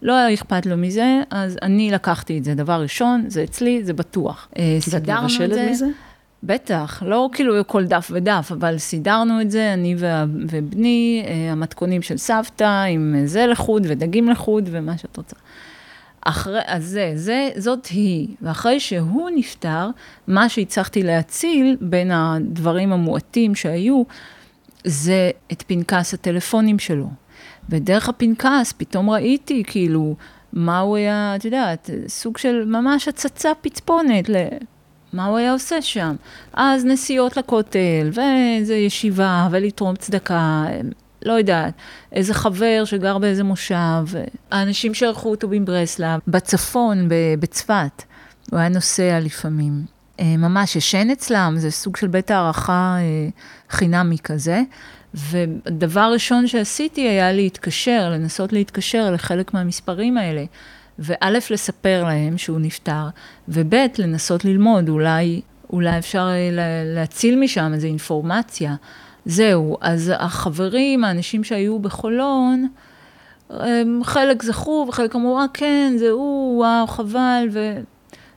לא 0.03 0.17
היה 0.17 0.35
אכפת 0.35 0.67
לו 0.67 0.77
מזה, 0.77 1.21
אז 1.31 1.57
אני 1.63 1.91
לקחתי 1.91 2.39
את 2.39 2.45
זה. 2.45 2.55
דבר 2.55 2.83
ראשון, 2.83 3.25
זה 3.29 3.45
אצלי, 3.45 3.85
זה 3.85 3.93
בטוח. 3.93 4.49
אה, 4.59 4.79
ואת 4.93 5.09
מבשלת 5.09 5.71
מזה? 5.71 5.87
בטח, 6.43 7.03
לא 7.07 7.29
כאילו 7.33 7.55
כל 7.67 7.85
דף 7.85 8.11
ודף, 8.15 8.49
אבל 8.53 8.79
סידרנו 8.79 9.41
את 9.41 9.51
זה, 9.51 9.73
אני 9.75 9.95
ובני, 10.49 11.25
אה, 11.27 11.53
המתכונים 11.53 12.03
של 12.03 12.17
סבתא, 12.17 12.85
עם 12.85 13.17
זה 13.25 13.47
לחוד 13.47 13.87
ודגים 13.89 14.29
לחוד 14.29 14.69
ומה 14.73 14.99
שאת 14.99 15.17
רוצה. 15.17 15.37
אחרי, 16.21 16.61
אז 16.67 16.85
זה, 16.85 17.13
זה, 17.15 17.51
זאת 17.57 17.87
היא. 17.87 18.29
ואחרי 18.43 18.81
שהוא 18.81 19.31
נפטר, 19.35 19.89
מה 20.27 20.49
שהצלחתי 20.49 21.03
להציל 21.03 21.77
בין 21.81 22.11
הדברים 22.11 22.93
המועטים 22.93 23.55
שהיו, 23.55 24.03
זה 24.85 25.31
את 25.53 25.63
פנקס 25.67 26.15
הטלפונים 26.15 26.79
שלו. 26.79 27.09
ודרך 27.69 28.09
הפנקס 28.09 28.75
פתאום 28.77 29.11
ראיתי 29.11 29.63
כאילו 29.67 30.15
מה 30.53 30.79
הוא 30.79 30.97
היה, 30.97 31.37
את 31.37 31.45
יודעת, 31.45 31.91
סוג 32.09 32.39
של 32.39 32.65
ממש 32.65 33.09
הצצה 33.09 33.51
פצפונת 33.61 34.29
למה 34.29 35.27
הוא 35.27 35.39
היה 35.39 35.53
עושה 35.53 35.83
שם. 35.83 36.17
אז 36.53 36.85
נסיעות 36.85 37.37
לכותל, 37.37 38.11
ואיזה 38.13 38.75
ישיבה, 38.75 39.49
ולתרום 39.51 39.97
צדקה, 39.97 40.65
לא 41.23 41.33
יודעת, 41.33 41.75
איזה 42.13 42.35
חבר 42.35 42.83
שגר 42.85 43.19
באיזה 43.19 43.45
מושב, 43.45 44.05
האנשים 44.51 44.95
שערכו 44.95 45.31
אותו 45.31 45.49
בברסלב, 45.49 46.21
בצפון, 46.29 47.09
בצפת, 47.39 48.03
הוא 48.51 48.59
היה 48.59 48.69
נוסע 48.69 49.21
לפעמים. 49.21 49.85
אה, 50.21 50.37
ממש 50.37 50.77
ישן 50.77 51.11
אצלם, 51.11 51.55
זה 51.57 51.71
סוג 51.71 51.97
של 51.97 52.07
בית 52.07 52.31
הערכה 52.31 52.97
אה, 52.99 53.29
חינמי 53.71 54.19
כזה. 54.19 54.63
ודבר 55.15 56.11
ראשון 56.13 56.47
שעשיתי 56.47 57.01
היה 57.01 57.33
להתקשר, 57.33 58.11
לנסות 58.11 58.53
להתקשר 58.53 59.11
לחלק 59.11 59.55
מהמספרים 59.55 60.19
האלה. 60.19 60.45
וא', 60.99 61.31
לספר 61.51 62.05
להם 62.05 62.39
שהוא 62.39 62.61
נפטר, 62.61 63.09
וב', 63.49 63.75
לנסות 63.99 64.45
ללמוד, 64.45 64.89
אולי, 64.89 65.41
אולי 65.73 65.99
אפשר 65.99 66.29
אה, 66.29 66.51
להציל 66.85 67.41
משם 67.41 67.73
איזו 67.75 67.87
אינפורמציה. 67.87 68.75
זהו, 69.25 69.77
אז 69.81 70.13
החברים, 70.19 71.05
האנשים 71.05 71.45
שהיו 71.45 71.79
בחולון, 71.79 72.69
חלק 74.03 74.43
זכרו 74.43 74.87
וחלק 74.89 75.17
אמרו, 75.17 75.39
אה 75.39 75.45
כן, 75.55 75.95
זה 75.99 76.11
הוא, 76.11 76.59
וואו, 76.59 76.87
חבל, 76.87 77.49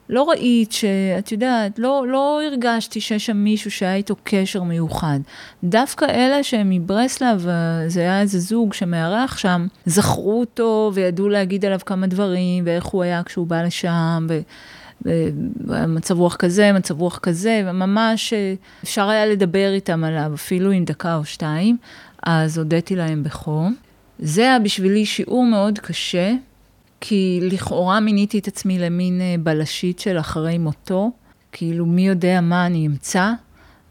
ולא 0.09 0.29
ראית 0.29 0.71
שאת 0.71 1.31
יודעת, 1.31 1.79
לא, 1.79 2.05
לא 2.07 2.41
הרגשתי 2.43 3.01
שיש 3.01 3.25
שם 3.25 3.37
מישהו 3.37 3.71
שהיה 3.71 3.95
איתו 3.95 4.15
קשר 4.23 4.63
מיוחד. 4.63 5.19
דווקא 5.63 6.05
אלה 6.05 6.43
שהם 6.43 6.69
מברסלב, 6.69 7.47
זה 7.87 8.01
היה 8.01 8.21
איזה 8.21 8.39
זוג 8.39 8.73
שמארח 8.73 9.37
שם, 9.37 9.67
זכרו 9.85 10.39
אותו 10.39 10.91
וידעו 10.93 11.29
להגיד 11.29 11.65
עליו 11.65 11.79
כמה 11.85 12.07
דברים, 12.07 12.63
ואיך 12.67 12.85
הוא 12.85 13.03
היה 13.03 13.23
כשהוא 13.23 13.47
בא 13.47 13.63
לשם, 13.63 14.27
ו... 14.29 14.39
מצב 15.87 16.19
רוח 16.19 16.35
כזה, 16.35 16.73
מצב 16.73 16.99
רוח 16.99 17.17
כזה, 17.17 17.63
וממש 17.65 18.33
אה, 18.33 18.53
אפשר 18.83 19.09
היה 19.09 19.25
לדבר 19.25 19.71
איתם 19.73 20.03
עליו, 20.03 20.31
אפילו 20.33 20.71
עם 20.71 20.85
דקה 20.85 21.15
או 21.15 21.25
שתיים, 21.25 21.77
אז 22.23 22.57
הודיתי 22.57 22.95
להם 22.95 23.23
בחום. 23.23 23.75
זה 24.19 24.41
היה 24.41 24.59
בשבילי 24.59 25.05
שיעור 25.05 25.45
מאוד 25.45 25.79
קשה, 25.79 26.33
כי 27.01 27.39
לכאורה 27.41 27.99
מיניתי 27.99 28.39
את 28.39 28.47
עצמי 28.47 28.79
למין 28.79 29.21
אה, 29.21 29.35
בלשית 29.39 29.99
של 29.99 30.19
אחרי 30.19 30.57
מותו, 30.57 31.11
כאילו 31.51 31.85
מי 31.85 32.07
יודע 32.07 32.41
מה 32.41 32.65
אני 32.65 32.87
אמצא 32.87 33.31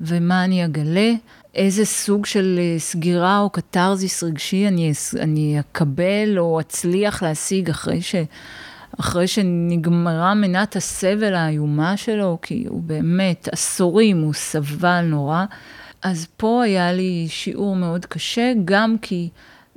ומה 0.01 0.45
אני 0.45 0.65
אגלה, 0.65 1.13
איזה 1.55 1.85
סוג 1.85 2.27
של 2.27 2.59
אה, 2.63 2.79
סגירה 2.79 3.39
או 3.39 3.51
קתרזיס 3.51 4.23
רגשי 4.23 4.69
אני, 4.69 4.93
אני 5.21 5.61
אקבל 5.61 6.39
או 6.39 6.61
אצליח 6.61 7.23
להשיג 7.23 7.71
אחרי 7.71 8.03
ש... 8.03 8.15
אחרי 9.01 9.27
שנגמרה 9.27 10.35
מנת 10.35 10.77
הסבל 10.77 11.35
האיומה 11.35 11.97
שלו, 11.97 12.39
כי 12.43 12.65
הוא 12.69 12.83
באמת 12.83 13.49
עשורים, 13.53 14.21
הוא 14.21 14.33
סבל 14.33 15.01
נורא. 15.01 15.45
אז 16.03 16.27
פה 16.37 16.63
היה 16.65 16.93
לי 16.93 17.27
שיעור 17.29 17.77
מאוד 17.77 18.07
קשה, 18.07 18.53
גם 18.65 18.97
כי 19.03 19.29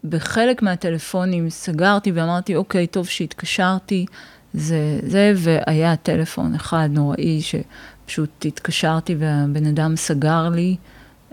בחלק 0.04 0.62
מהטלפונים 0.62 1.50
סגרתי 1.50 2.12
ואמרתי, 2.12 2.56
אוקיי, 2.56 2.88
טוב 2.88 3.08
שהתקשרתי, 3.08 4.06
זה, 4.54 5.00
זה, 5.04 5.34
והיה 5.36 5.96
טלפון 5.96 6.56
אחד 6.56 6.90
נוראי 6.92 7.42
שפשוט 7.42 8.46
התקשרתי 8.46 9.16
והבן 9.20 9.66
אדם 9.66 9.96
סגר 9.96 10.50
לי 10.50 10.76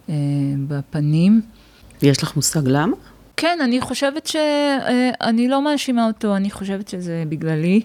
אה, 0.08 0.14
בפנים. 0.68 1.42
יש 2.02 2.22
לך 2.22 2.36
מושג 2.36 2.62
למה? 2.64 2.96
כן, 3.36 3.58
אני 3.62 3.80
חושבת 3.80 4.26
ש... 4.26 4.36
אה, 4.36 5.30
לא 5.48 5.62
מאשימה 5.62 6.06
אותו, 6.06 6.36
אני 6.36 6.50
חושבת 6.50 6.88
שזה 6.88 7.24
בגללי. 7.28 7.80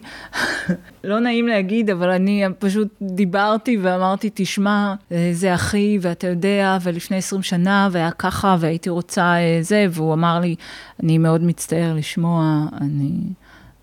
לא 1.03 1.19
נעים 1.19 1.47
להגיד, 1.47 1.89
אבל 1.89 2.09
אני 2.09 2.43
פשוט 2.59 2.87
דיברתי 3.01 3.77
ואמרתי, 3.81 4.29
תשמע, 4.33 4.95
אה, 5.11 5.29
זה 5.33 5.55
אחי, 5.55 5.97
ואתה 6.01 6.27
יודע, 6.27 6.77
ולפני 6.83 7.17
20 7.17 7.43
שנה, 7.43 7.89
והיה 7.91 8.11
ככה, 8.11 8.55
והייתי 8.59 8.89
רוצה 8.89 9.35
אה, 9.35 9.57
זה, 9.61 9.85
והוא 9.91 10.13
אמר 10.13 10.39
לי, 10.39 10.55
אני 11.03 11.17
מאוד 11.17 11.43
מצטער 11.43 11.93
לשמוע, 11.93 12.65
אני... 12.81 13.11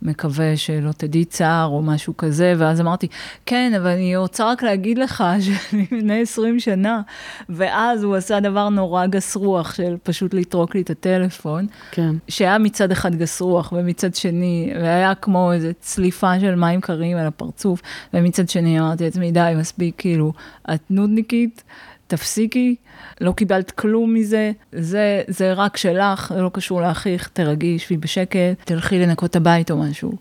מקווה 0.04 0.56
שלא 0.56 0.92
תדעי 0.92 1.24
צער 1.24 1.66
או 1.66 1.82
משהו 1.82 2.16
כזה, 2.16 2.54
ואז 2.58 2.80
אמרתי, 2.80 3.06
כן, 3.46 3.72
אבל 3.76 3.86
אני 3.86 4.16
רוצה 4.16 4.50
רק 4.50 4.62
להגיד 4.62 4.98
לך 4.98 5.24
שאני 5.44 5.86
לפני 5.92 6.20
20 6.20 6.60
שנה, 6.60 7.02
ואז 7.48 8.02
הוא 8.02 8.16
עשה 8.16 8.40
דבר 8.40 8.68
נורא 8.68 9.06
גס 9.06 9.36
רוח 9.36 9.74
של 9.74 9.96
פשוט 10.02 10.34
לטרוק 10.34 10.74
לי 10.74 10.80
את 10.80 10.90
הטלפון, 10.90 11.66
כן. 11.90 12.14
שהיה 12.28 12.58
מצד 12.58 12.92
אחד 12.92 13.14
גס 13.14 13.40
רוח, 13.40 13.72
ומצד 13.76 14.14
שני, 14.14 14.72
והיה 14.74 15.14
כמו 15.14 15.52
איזו 15.52 15.68
צליפה 15.80 16.40
של 16.40 16.54
מים 16.54 16.80
קרים 16.80 17.16
על 17.16 17.26
הפרצוף, 17.26 17.80
ומצד 18.14 18.48
שני 18.48 18.80
אמרתי 18.80 19.04
לעצמי, 19.04 19.32
די, 19.32 19.52
מספיק, 19.56 19.94
כאילו, 19.98 20.32
את 20.74 20.80
נודניקית. 20.90 21.62
תפסיקי, 22.06 22.76
לא 23.20 23.32
קיבלת 23.32 23.70
כלום 23.70 24.14
מזה, 24.14 24.52
זה, 24.72 25.22
זה 25.28 25.52
רק 25.52 25.76
שלך, 25.76 26.32
זה 26.34 26.42
לא 26.42 26.50
קשור 26.52 26.80
לאחיך, 26.80 27.28
תרגי, 27.32 27.78
שבי 27.78 27.96
בשקט, 27.96 28.38
תלכי 28.64 28.98
לנקות 28.98 29.30
את 29.30 29.36
הבית 29.36 29.70
או 29.70 29.76
משהו. 29.76 30.12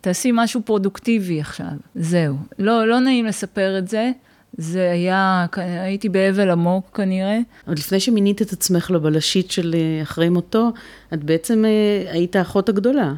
תעשי 0.00 0.30
משהו 0.34 0.62
פרודוקטיבי 0.64 1.40
עכשיו, 1.40 1.72
זהו. 1.94 2.36
לא, 2.58 2.86
לא 2.86 3.00
נעים 3.00 3.26
לספר 3.26 3.78
את 3.78 3.88
זה, 3.88 4.10
זה 4.56 4.90
היה, 4.90 5.46
הייתי 5.56 6.08
באבל 6.08 6.50
עמוק 6.50 6.96
כנראה. 6.96 7.38
עוד 7.66 7.78
לפני 7.78 8.00
שמינית 8.00 8.42
את 8.42 8.52
עצמך 8.52 8.90
לבלשית 8.90 9.50
של 9.50 9.74
אה, 9.74 10.02
אחרי 10.02 10.28
מותו, 10.28 10.70
את 11.14 11.24
בעצם 11.24 11.64
אה, 11.64 12.12
היית 12.12 12.36
האחות 12.36 12.68
הגדולה. 12.68 13.12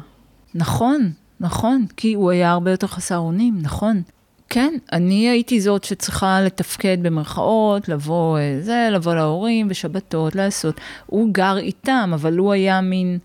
נכון, 0.55 1.11
נכון, 1.39 1.85
כי 1.97 2.13
הוא 2.13 2.31
היה 2.31 2.51
הרבה 2.51 2.71
יותר 2.71 2.87
חסר 2.87 3.17
אונים, 3.17 3.57
נכון. 3.61 4.01
כן, 4.55 4.73
אני 4.93 5.29
הייתי 5.29 5.61
זאת 5.61 5.83
שצריכה 5.83 6.41
לתפקד 6.41 6.97
במרכאות, 7.01 7.89
לבוא 7.89 8.37
אה, 8.37 8.57
זה, 8.61 8.89
לבוא 8.91 9.15
להורים 9.15 9.67
בשבתות, 9.67 10.35
לעשות. 10.35 10.79
הוא 11.05 11.29
גר 11.31 11.57
איתם, 11.57 12.11
אבל 12.13 12.37
הוא 12.37 12.53
היה 12.53 12.81
מין 12.81 13.17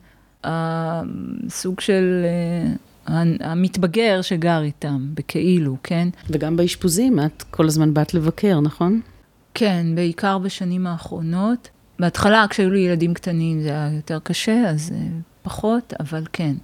אה, 0.45 1.03
סוג 1.49 1.81
של 1.81 2.25
אה, 3.07 3.23
המתבגר 3.41 4.23
שגר 4.23 4.63
איתם, 4.63 5.07
בכאילו, 5.15 5.77
כן? 5.83 6.09
וגם 6.31 6.57
באשפוזים, 6.57 7.21
את 7.21 7.43
כל 7.51 7.67
הזמן 7.67 7.95
באת 7.95 8.15
לבקר, 8.15 8.61
נכון? 8.61 9.01
כן, 9.55 9.87
בעיקר 9.95 10.39
בשנים 10.39 10.87
האחרונות. 10.87 11.69
בהתחלה, 11.99 12.47
כשהיו 12.51 12.71
לי 12.71 12.81
ילדים 12.81 13.15
קטנים, 13.15 13.63
זה 13.63 13.69
היה 13.69 13.91
יותר 13.97 14.19
קשה, 14.23 14.71
אז 14.71 14.93
אה, 14.95 15.07
פחות, 15.43 15.93
אבל 16.01 16.25
כן. 16.33 16.55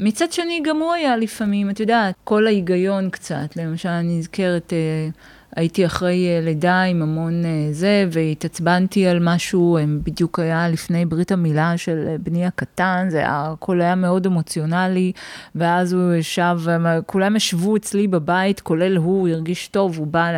מצד 0.00 0.32
שני, 0.32 0.60
גם 0.64 0.76
הוא 0.76 0.92
היה 0.92 1.16
לפעמים, 1.16 1.70
את 1.70 1.80
יודעת, 1.80 2.14
כל 2.24 2.46
ההיגיון 2.46 3.10
קצת, 3.10 3.56
למשל, 3.56 3.88
אני 3.88 4.18
נזכרת, 4.18 4.72
אה, 4.72 5.08
הייתי 5.56 5.86
אחרי 5.86 6.28
אה, 6.28 6.40
לידה 6.40 6.82
עם 6.82 7.02
המון 7.02 7.44
אה, 7.44 7.68
זה, 7.72 8.06
והתעצבנתי 8.12 9.06
על 9.06 9.18
משהו, 9.20 9.78
בדיוק 10.02 10.38
היה 10.38 10.68
לפני 10.68 11.06
ברית 11.06 11.32
המילה 11.32 11.72
של 11.76 12.04
אה, 12.08 12.16
בני 12.18 12.46
הקטן, 12.46 13.06
זה 13.10 13.18
היה, 13.18 13.52
הכל 13.52 13.80
היה 13.80 13.94
מאוד 13.94 14.26
אמוציונלי, 14.26 15.12
ואז 15.54 15.92
הוא 15.92 16.14
ישב, 16.14 16.58
כולם 17.06 17.36
ישבו 17.36 17.76
אצלי 17.76 18.08
בבית, 18.08 18.60
כולל 18.60 18.96
הוא, 18.96 19.20
הוא 19.20 19.28
הרגיש 19.28 19.68
טוב, 19.68 19.98
הוא 19.98 20.06
בא, 20.06 20.30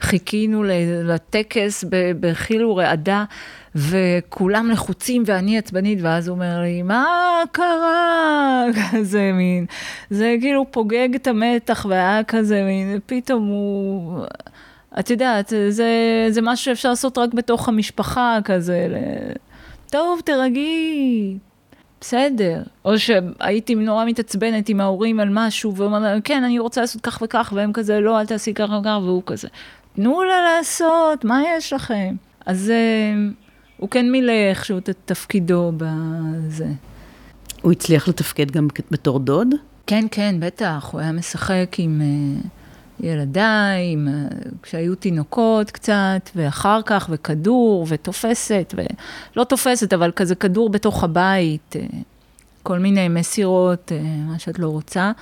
חיכינו 0.00 0.64
לטקס 1.04 1.84
בחיל 2.20 2.64
ורעדה. 2.64 3.24
וכולם 3.74 4.70
לחוצים 4.70 5.22
ואני 5.26 5.58
עצבנית, 5.58 5.98
ואז 6.02 6.28
הוא 6.28 6.34
אומר 6.34 6.60
לי, 6.60 6.82
מה 6.82 7.06
קרה? 7.52 8.64
כזה 8.92 9.30
מין, 9.34 9.66
זה 10.10 10.36
כאילו 10.40 10.66
פוגג 10.70 11.14
את 11.14 11.26
המתח, 11.26 11.86
והיה 11.88 12.24
כזה 12.24 12.62
מין, 12.62 12.98
פתאום 13.06 13.46
הוא... 13.46 14.24
את 14.98 15.10
יודעת, 15.10 15.52
זה, 15.68 16.26
זה 16.30 16.42
משהו 16.42 16.64
שאפשר 16.64 16.88
לעשות 16.88 17.18
רק 17.18 17.34
בתוך 17.34 17.68
המשפחה, 17.68 18.38
כזה, 18.44 18.86
ל... 18.90 18.96
טוב, 19.90 20.20
תרגי, 20.24 21.36
בסדר. 22.00 22.62
או 22.84 22.98
שהייתי 22.98 23.74
נורא 23.74 24.04
מתעצבנת 24.04 24.68
עם 24.68 24.80
ההורים 24.80 25.20
על 25.20 25.28
משהו, 25.32 25.76
והוא 25.76 25.86
אומר, 25.86 26.16
כן, 26.24 26.44
אני 26.44 26.58
רוצה 26.58 26.80
לעשות 26.80 27.02
כך 27.02 27.22
וכך, 27.24 27.52
והם 27.56 27.72
כזה, 27.72 28.00
לא, 28.00 28.20
אל 28.20 28.26
תעשי 28.26 28.54
כך 28.54 28.70
וכך, 28.80 28.98
והוא 29.02 29.22
כזה, 29.26 29.48
תנו 29.96 30.22
לה 30.22 30.34
לעשות, 30.42 31.24
מה 31.24 31.42
יש 31.56 31.72
לכם? 31.72 32.14
אז 32.46 32.72
הוא 33.80 33.90
כן 33.90 34.10
מילא 34.10 34.32
איכשהו 34.32 34.78
את 34.78 34.90
תפקידו 35.04 35.72
בזה. 35.76 36.66
הוא 37.62 37.72
הצליח 37.72 38.08
לתפקד 38.08 38.50
גם 38.50 38.68
בתור 38.90 39.18
דוד? 39.18 39.48
כן, 39.86 40.04
כן, 40.10 40.36
בטח. 40.38 40.88
הוא 40.92 41.00
היה 41.00 41.12
משחק 41.12 41.76
עם 41.78 42.00
uh, 42.00 42.46
ילדיי, 43.06 43.92
עם, 43.92 44.08
uh, 44.08 44.34
כשהיו 44.62 44.94
תינוקות 44.94 45.70
קצת, 45.70 46.30
ואחר 46.36 46.80
כך, 46.86 47.08
וכדור, 47.10 47.86
ותופסת, 47.88 48.74
ולא 48.76 49.44
תופסת, 49.44 49.92
אבל 49.92 50.12
כזה 50.16 50.34
כדור 50.34 50.70
בתוך 50.70 51.04
הבית, 51.04 51.76
uh, 51.76 51.94
כל 52.62 52.78
מיני 52.78 53.08
מסירות, 53.08 53.92
uh, 53.92 54.30
מה 54.30 54.38
שאת 54.38 54.58
לא 54.58 54.68
רוצה. 54.68 55.12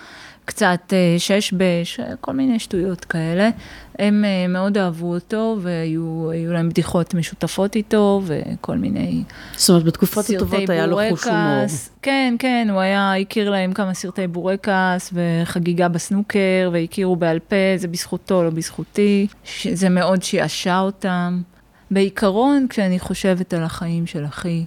קצת 0.49 0.93
אה, 0.93 1.15
שש 1.19 1.53
בש, 1.53 2.01
כל 2.21 2.33
מיני 2.33 2.59
שטויות 2.59 3.05
כאלה. 3.05 3.51
הם 3.99 4.25
אה, 4.25 4.47
מאוד 4.49 4.79
אהבו 4.79 5.15
אותו, 5.15 5.57
והיו 5.61 6.31
להם 6.53 6.69
בדיחות 6.69 7.15
משותפות 7.15 7.77
איתו, 7.77 8.23
וכל 8.25 8.77
מיני 8.77 9.23
זאת 9.57 9.71
אומרת, 9.71 9.85
בתקופות 9.85 10.31
הטובות 10.31 10.71
היה 10.71 10.87
לו 10.87 10.99
חוש 11.11 11.25
הומור. 11.25 11.67
כן, 12.03 12.35
כן, 12.39 12.69
הוא 12.71 12.81
היה, 12.81 13.17
הכיר 13.17 13.51
להם 13.51 13.73
כמה 13.73 13.95
סרטי 13.95 14.27
בורקס, 14.27 15.13
וחגיגה 15.13 15.89
בסנוקר, 15.89 16.71
והכירו 16.73 17.17
בעל 17.17 17.39
פה, 17.39 17.57
זה 17.77 17.89
בזכותו, 17.89 18.43
לא 18.43 18.51
בזכותי. 18.51 19.27
זה 19.73 19.89
מאוד 19.89 20.23
שעשע 20.23 20.79
אותם. 20.79 21.43
בעיקרון, 21.91 22.67
כשאני 22.71 22.99
חושבת 22.99 23.55
על 23.55 23.63
החיים 23.63 24.07
של 24.07 24.25
אחי, 24.25 24.65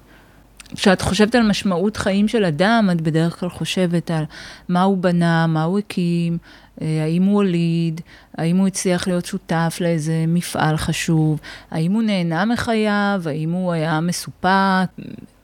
כשאת 0.76 1.02
חושבת 1.02 1.36
על 1.36 1.50
משמעות 1.50 1.98
חיים 1.98 2.28
של 2.28 2.46
אדם, 2.46 2.90
את 2.92 3.02
בדרך 3.02 3.40
כלל 3.40 3.50
חושבת 3.50 4.12
על 4.12 4.24
מה 4.70 4.82
הוא 4.82 4.98
בנה, 4.98 5.48
מה 5.48 5.64
הוא 5.64 5.80
הקים, 5.80 6.38
אה, 6.82 7.04
האם 7.04 7.24
הוא 7.24 7.36
הוליד, 7.36 8.02
האם 8.38 8.58
הוא 8.58 8.68
הצליח 8.68 9.08
להיות 9.08 9.26
שותף 9.26 9.78
לאיזה 9.82 10.26
מפעל 10.28 10.78
חשוב, 10.78 11.40
האם 11.72 11.92
הוא 11.92 12.02
נהנה 12.02 12.46
מחייו, 12.46 13.22
האם 13.26 13.52
הוא 13.52 13.72
היה 13.72 14.00
מסופק, 14.00 14.48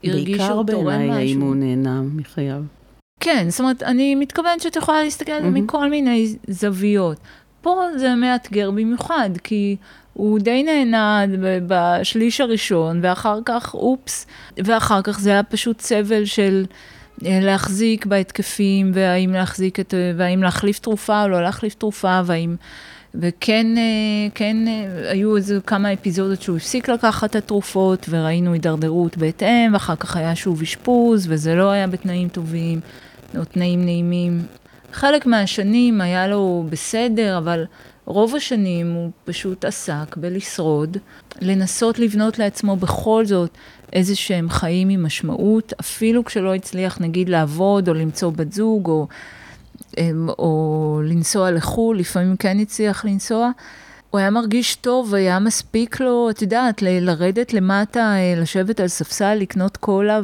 הרגיש 0.04 0.36
שהוא 0.36 0.64
תורם 0.64 0.64
משהו. 0.64 0.64
בעיקר 0.64 0.82
בעיניי 0.82 1.28
האם 1.28 1.40
הוא 1.40 1.54
נהנה 1.54 2.02
מחייו. 2.02 2.62
כן, 3.20 3.46
זאת 3.50 3.60
אומרת, 3.60 3.82
אני 3.82 4.14
מתכוונת 4.14 4.60
שאת 4.60 4.76
יכולה 4.76 5.02
להסתכל 5.02 5.32
על 5.32 5.42
זה 5.42 5.48
mm-hmm. 5.48 5.62
מכל 5.62 5.90
מיני 5.90 6.36
זוויות. 6.48 7.18
פה 7.60 7.76
זה 7.96 8.14
מאתגר 8.14 8.70
במיוחד, 8.70 9.30
כי 9.44 9.76
הוא 10.18 10.38
די 10.38 10.62
נהנה 10.62 11.24
בשליש 11.66 12.40
הראשון, 12.40 13.00
ואחר 13.02 13.38
כך, 13.44 13.74
אופס, 13.74 14.26
ואחר 14.58 15.02
כך 15.02 15.20
זה 15.20 15.30
היה 15.30 15.42
פשוט 15.42 15.80
סבל 15.80 16.24
של 16.24 16.64
אה, 17.26 17.38
להחזיק 17.42 18.06
בהתקפים, 18.06 18.90
והאם 18.94 19.32
להחזיק 19.32 19.80
את, 19.80 19.94
והאם 20.16 20.42
להחליף 20.42 20.78
תרופה 20.78 21.22
או 21.22 21.28
לא 21.28 21.42
להחליף 21.42 21.74
תרופה, 21.74 22.20
והאם... 22.24 22.56
וכן, 23.14 23.66
אה, 23.76 23.82
כן, 24.34 24.56
אה, 24.68 25.10
היו 25.10 25.36
איזה 25.36 25.58
כמה 25.66 25.92
אפיזודות 25.92 26.42
שהוא 26.42 26.56
הפסיק 26.56 26.88
לקחת 26.88 27.30
את 27.30 27.36
התרופות, 27.36 28.06
וראינו 28.10 28.52
הידרדרות 28.52 29.16
בהתאם, 29.16 29.70
ואחר 29.72 29.96
כך 29.96 30.16
היה 30.16 30.36
שוב 30.36 30.62
אשפוז, 30.62 31.26
וזה 31.30 31.54
לא 31.54 31.70
היה 31.70 31.86
בתנאים 31.86 32.28
טובים, 32.28 32.80
או 33.38 33.44
תנאים 33.44 33.84
נעימים. 33.84 34.42
חלק 34.92 35.26
מהשנים 35.26 36.00
היה 36.00 36.26
לו 36.26 36.66
בסדר, 36.70 37.38
אבל 37.38 37.64
רוב 38.08 38.34
השנים 38.34 38.92
הוא 38.92 39.10
פשוט 39.24 39.64
עסק 39.64 40.16
בלשרוד, 40.16 40.96
לנסות 41.40 41.98
לבנות 41.98 42.38
לעצמו 42.38 42.76
בכל 42.76 43.26
זאת 43.26 43.50
איזה 43.92 44.16
שהם 44.16 44.50
חיים 44.50 44.88
עם 44.88 45.06
משמעות, 45.06 45.72
אפילו 45.80 46.24
כשלא 46.24 46.54
הצליח 46.54 47.00
נגיד 47.00 47.28
לעבוד 47.28 47.88
או 47.88 47.94
למצוא 47.94 48.30
בת 48.30 48.52
זוג 48.52 48.88
או, 48.88 49.06
אמ, 49.98 50.28
או 50.38 51.00
לנסוע 51.04 51.50
לחו"ל, 51.50 51.98
לפעמים 51.98 52.36
כן 52.36 52.58
הצליח 52.58 53.04
לנסוע. 53.04 53.50
הוא 54.10 54.18
היה 54.18 54.30
מרגיש 54.30 54.74
טוב, 54.74 55.14
היה 55.14 55.38
מספיק 55.38 56.00
לו, 56.00 56.30
את 56.30 56.42
יודעת, 56.42 56.82
ל- 56.82 57.04
לרדת 57.10 57.52
למטה, 57.52 58.00
אה, 58.00 58.34
לשבת 58.40 58.80
על 58.80 58.88
ספסל, 58.88 59.34
לקנות 59.34 59.76
קולה 59.76 60.20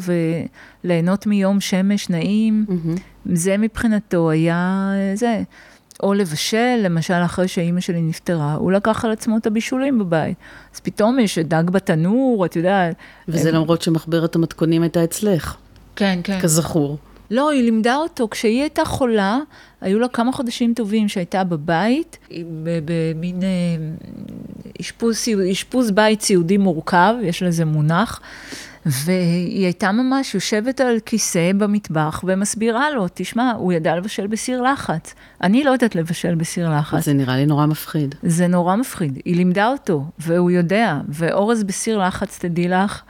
וליהנות 0.84 1.26
מיום 1.26 1.60
שמש 1.60 2.10
נעים. 2.10 2.66
Mm-hmm. 2.68 3.00
זה 3.32 3.56
מבחינתו 3.58 4.30
היה 4.30 4.90
אה, 4.94 5.16
זה. 5.16 5.42
או 6.04 6.14
לבשל, 6.14 6.80
למשל 6.82 7.14
אחרי 7.24 7.48
שאימא 7.48 7.80
שלי 7.80 8.02
נפטרה, 8.02 8.54
הוא 8.54 8.72
לקח 8.72 9.04
על 9.04 9.10
עצמו 9.10 9.36
את 9.36 9.46
הבישולים 9.46 9.98
בבית. 9.98 10.36
אז 10.74 10.80
פתאום 10.80 11.18
יש 11.18 11.38
דג 11.38 11.70
בתנור, 11.70 12.46
את 12.46 12.56
יודעת. 12.56 12.96
וזה 13.28 13.48
הם... 13.48 13.54
למרות 13.54 13.82
שמחברת 13.82 14.34
המתכונים 14.34 14.82
הייתה 14.82 15.04
אצלך. 15.04 15.56
כן, 15.96 16.20
כן. 16.24 16.40
כזכור. 16.40 16.98
לא, 17.30 17.50
היא 17.50 17.62
לימדה 17.62 17.96
אותו. 17.96 18.28
כשהיא 18.30 18.60
הייתה 18.60 18.84
חולה, 18.84 19.38
היו 19.80 19.98
לה 19.98 20.08
כמה 20.08 20.32
חודשים 20.32 20.74
טובים 20.74 21.08
שהייתה 21.08 21.44
בבית, 21.44 22.18
במין 22.84 23.42
אה, 23.42 23.48
אשפוז, 24.80 25.18
אשפוז 25.52 25.90
בית 25.90 26.22
סיעודי 26.22 26.56
מורכב, 26.56 27.14
יש 27.22 27.42
לזה 27.42 27.64
מונח. 27.64 28.20
והיא 28.86 29.64
הייתה 29.64 29.92
ממש 29.92 30.34
יושבת 30.34 30.80
על 30.80 30.96
כיסא 31.06 31.52
במטבח 31.52 32.24
ומסבירה 32.26 32.90
לו, 32.90 33.06
תשמע, 33.14 33.52
הוא 33.52 33.72
ידע 33.72 33.96
לבשל 33.96 34.26
בסיר 34.26 34.62
לחץ. 34.62 35.14
אני 35.42 35.64
לא 35.64 35.70
יודעת 35.70 35.94
לבשל 35.94 36.34
בסיר 36.34 36.70
לחץ. 36.78 37.04
זה 37.04 37.12
נראה 37.12 37.36
לי 37.36 37.46
נורא 37.46 37.66
מפחיד. 37.66 38.14
זה 38.22 38.46
נורא 38.46 38.76
מפחיד. 38.76 39.18
היא 39.24 39.36
לימדה 39.36 39.68
אותו, 39.68 40.04
והוא 40.18 40.50
יודע, 40.50 41.00
ואורז 41.08 41.64
בסיר 41.64 41.98
לחץ, 41.98 42.38
תדעי 42.38 42.68
לך. 42.68 43.02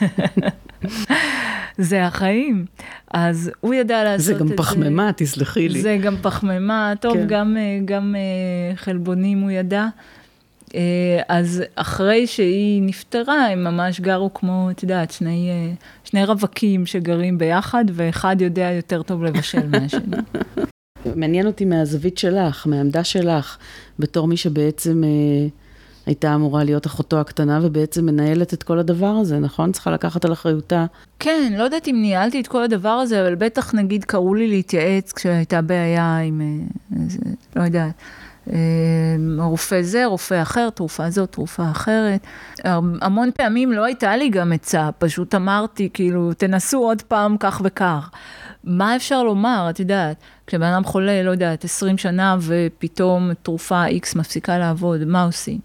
זה 1.78 2.06
החיים. 2.06 2.64
אז 3.10 3.50
הוא 3.60 3.74
ידע 3.74 4.04
לעשות 4.04 4.20
את 4.20 4.38
זה. 4.38 4.44
זה 4.44 4.50
גם 4.50 4.56
פחמימה, 4.56 5.10
תסלחי 5.16 5.68
לי. 5.68 5.82
זה 5.82 5.98
גם 6.02 6.16
פחמימה, 6.22 6.92
טוב, 7.00 7.14
כן. 7.14 7.26
גם, 7.26 7.56
אה, 7.56 7.78
גם 7.84 8.14
אה, 8.18 8.76
חלבונים 8.76 9.40
הוא 9.40 9.50
ידע. 9.50 9.86
אה, 10.74 11.22
אז 11.28 11.62
אחרי 11.74 12.26
שהיא 12.26 12.82
נפטרה, 12.82 13.46
הם 13.46 13.64
ממש 13.64 14.00
גרו 14.00 14.34
כמו, 14.34 14.68
את 14.70 14.82
יודעת, 14.82 15.10
שני, 15.10 15.50
אה, 15.50 15.72
שני 16.04 16.24
רווקים 16.24 16.86
שגרים 16.86 17.38
ביחד, 17.38 17.84
ואחד 17.92 18.36
יודע 18.40 18.70
יותר 18.70 19.02
טוב 19.02 19.24
לבשל 19.24 19.68
מהשני. 19.72 20.16
מעניין 21.16 21.46
אותי 21.46 21.64
מהזווית 21.64 22.18
שלך, 22.18 22.66
מהעמדה 22.66 23.04
שלך, 23.04 23.56
בתור 23.98 24.28
מי 24.28 24.36
שבעצם 24.36 25.04
אה, 25.04 25.48
הייתה 26.06 26.34
אמורה 26.34 26.64
להיות 26.64 26.86
אחותו 26.86 27.20
הקטנה, 27.20 27.60
ובעצם 27.62 28.06
מנהלת 28.06 28.54
את 28.54 28.62
כל 28.62 28.78
הדבר 28.78 29.06
הזה, 29.06 29.38
נכון? 29.38 29.72
צריכה 29.72 29.90
לקחת 29.90 30.24
על 30.24 30.32
אחריותה. 30.32 30.86
כן, 31.18 31.52
לא 31.56 31.62
יודעת 31.62 31.88
אם 31.88 31.96
ניהלתי 32.02 32.40
את 32.40 32.46
כל 32.46 32.62
הדבר 32.62 32.88
הזה, 32.88 33.22
אבל 33.22 33.34
בטח 33.34 33.74
נגיד 33.74 34.04
קראו 34.04 34.34
לי 34.34 34.48
להתייעץ 34.48 35.12
כשהייתה 35.12 35.62
בעיה 35.62 36.18
עם, 36.18 36.40
אה, 36.40 37.02
איזה, 37.02 37.18
לא 37.56 37.62
יודעת. 37.62 37.94
אמ, 38.50 39.40
רופא 39.40 39.82
זה, 39.82 40.06
רופא 40.06 40.42
אחר, 40.42 40.70
תרופה 40.70 41.10
זאת, 41.10 41.32
תרופה 41.32 41.70
אחרת. 41.70 42.26
המון 43.00 43.30
פעמים 43.36 43.72
לא 43.72 43.84
הייתה 43.84 44.16
לי 44.16 44.28
גם 44.28 44.52
עצה, 44.52 44.90
פשוט 44.98 45.34
אמרתי, 45.34 45.88
כאילו, 45.94 46.32
תנסו 46.34 46.78
עוד 46.78 47.02
פעם 47.02 47.36
כך 47.40 47.60
וכך. 47.64 48.10
מה 48.64 48.96
אפשר 48.96 49.22
לומר, 49.22 49.66
את 49.70 49.80
יודעת, 49.80 50.16
כשבן 50.46 50.66
אדם 50.66 50.84
חולה, 50.84 51.22
לא 51.22 51.30
יודעת, 51.30 51.64
20 51.64 51.98
שנה 51.98 52.36
ופתאום 52.40 53.30
תרופה 53.42 53.86
X 53.86 54.18
מפסיקה 54.18 54.58
לעבוד, 54.58 55.04
מה 55.04 55.24
עושים? 55.24 55.58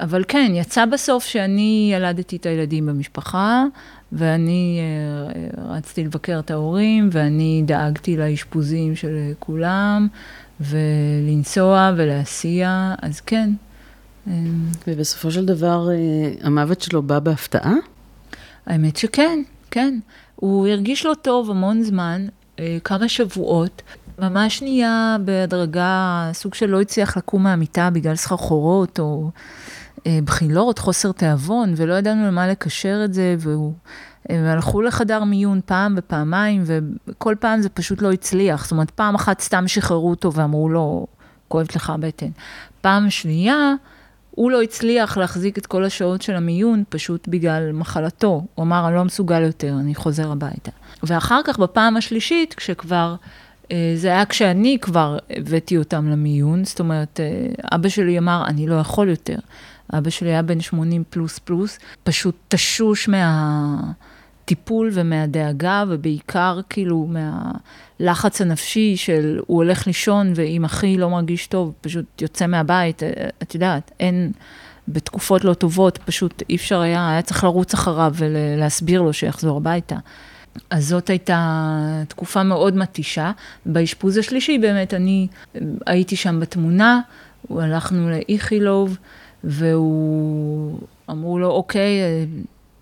אבל 0.00 0.24
כן, 0.28 0.52
יצא 0.54 0.84
בסוף 0.84 1.24
שאני 1.24 1.90
ילדתי 1.94 2.36
את 2.36 2.46
הילדים 2.46 2.86
במשפחה, 2.86 3.64
ואני 4.12 4.80
uh, 4.80 5.60
רצתי 5.60 6.04
לבקר 6.04 6.38
את 6.38 6.50
ההורים, 6.50 7.08
ואני 7.12 7.62
דאגתי 7.66 8.16
לאשפוזים 8.16 8.96
של 8.96 9.16
כולם. 9.38 10.08
ולנסוע 10.60 11.92
ולהסיע, 11.96 12.94
אז 13.02 13.20
כן. 13.20 13.50
ובסופו 14.86 15.30
של 15.30 15.46
דבר, 15.46 15.88
אה, 15.90 16.32
המוות 16.42 16.80
שלו 16.80 17.02
בא 17.02 17.18
בהפתעה? 17.18 17.74
האמת 18.66 18.96
שכן, 18.96 19.42
כן. 19.70 19.98
הוא 20.36 20.68
הרגיש 20.68 21.06
לו 21.06 21.14
טוב 21.14 21.50
המון 21.50 21.82
זמן, 21.82 22.26
אה, 22.58 22.78
כמה 22.84 23.08
שבועות. 23.08 23.82
ממש 24.18 24.62
נהיה 24.62 25.16
בהדרגה 25.24 26.30
סוג 26.32 26.54
של 26.54 26.66
לא 26.66 26.80
הצליח 26.80 27.16
לקום 27.16 27.42
מהמיטה 27.42 27.90
בגלל 27.90 28.16
סחרחורות 28.16 28.98
או 28.98 29.30
בחילות, 30.24 30.78
חוסר 30.78 31.12
תיאבון, 31.12 31.74
ולא 31.76 31.94
ידענו 31.94 32.26
למה 32.26 32.48
לקשר 32.48 33.02
את 33.04 33.14
זה, 33.14 33.36
והוא... 33.38 33.72
הם 34.28 34.44
הלכו 34.44 34.82
לחדר 34.82 35.24
מיון 35.24 35.60
פעם 35.66 35.94
ופעמיים, 35.98 36.64
וכל 36.66 37.34
פעם 37.40 37.62
זה 37.62 37.68
פשוט 37.68 38.02
לא 38.02 38.12
הצליח. 38.12 38.62
זאת 38.62 38.72
אומרת, 38.72 38.90
פעם 38.90 39.14
אחת 39.14 39.40
סתם 39.40 39.68
שחררו 39.68 40.10
אותו 40.10 40.32
ואמרו 40.32 40.68
לו, 40.68 41.06
כואבת 41.48 41.76
לך 41.76 41.90
הבטן. 41.90 42.30
פעם 42.80 43.10
שנייה, 43.10 43.74
הוא 44.30 44.50
לא 44.50 44.62
הצליח 44.62 45.16
להחזיק 45.16 45.58
את 45.58 45.66
כל 45.66 45.84
השעות 45.84 46.22
של 46.22 46.34
המיון 46.34 46.84
פשוט 46.88 47.28
בגלל 47.28 47.72
מחלתו. 47.72 48.44
הוא 48.54 48.62
אמר, 48.62 48.88
אני 48.88 48.94
לא 48.94 49.04
מסוגל 49.04 49.42
יותר, 49.42 49.74
אני 49.80 49.94
חוזר 49.94 50.32
הביתה. 50.32 50.70
ואחר 51.02 51.40
כך, 51.44 51.58
בפעם 51.58 51.96
השלישית, 51.96 52.54
כשכבר, 52.54 53.14
אה, 53.72 53.92
זה 53.96 54.08
היה 54.08 54.26
כשאני 54.26 54.78
כבר 54.80 55.18
הבאתי 55.30 55.76
אותם 55.76 56.08
למיון, 56.08 56.64
זאת 56.64 56.80
אומרת, 56.80 57.20
אה, 57.20 57.76
אבא 57.76 57.88
שלי 57.88 58.18
אמר, 58.18 58.44
אני 58.46 58.66
לא 58.66 58.74
יכול 58.74 59.08
יותר. 59.08 59.38
אבא 59.92 60.10
שלי 60.10 60.28
היה 60.28 60.42
בן 60.42 60.60
80 60.60 61.04
פלוס 61.10 61.38
פלוס, 61.38 61.78
פשוט 62.04 62.36
תשוש 62.48 63.08
מהטיפול 63.08 64.90
ומהדאגה, 64.92 65.84
ובעיקר 65.88 66.60
כאילו 66.68 67.08
מהלחץ 68.00 68.40
הנפשי 68.40 68.96
של 68.96 69.40
הוא 69.46 69.56
הולך 69.56 69.86
לישון 69.86 70.32
ואם 70.34 70.64
אחי 70.64 70.96
לא 70.96 71.10
מרגיש 71.10 71.46
טוב, 71.46 71.74
פשוט 71.80 72.22
יוצא 72.22 72.46
מהבית, 72.46 73.02
את 73.42 73.54
יודעת, 73.54 73.90
אין... 74.00 74.32
בתקופות 74.88 75.44
לא 75.44 75.54
טובות, 75.54 75.98
פשוט 75.98 76.42
אי 76.50 76.56
אפשר 76.56 76.80
היה, 76.80 77.10
היה 77.10 77.22
צריך 77.22 77.44
לרוץ 77.44 77.74
אחריו 77.74 78.12
ולהסביר 78.14 79.02
לו 79.02 79.12
שיחזור 79.12 79.56
הביתה. 79.56 79.96
אז 80.70 80.88
זאת 80.88 81.10
הייתה 81.10 82.02
תקופה 82.08 82.42
מאוד 82.42 82.76
מתישה. 82.76 83.32
באשפוז 83.66 84.16
השלישי 84.16 84.58
באמת 84.58 84.94
אני 84.94 85.26
הייתי 85.86 86.16
שם 86.16 86.40
בתמונה, 86.40 87.00
הלכנו 87.50 88.10
לאיכילוב, 88.10 88.98
והוא, 89.44 90.78
אמרו 91.10 91.38
לו, 91.38 91.50
אוקיי, 91.50 92.00
אה, 92.00 92.24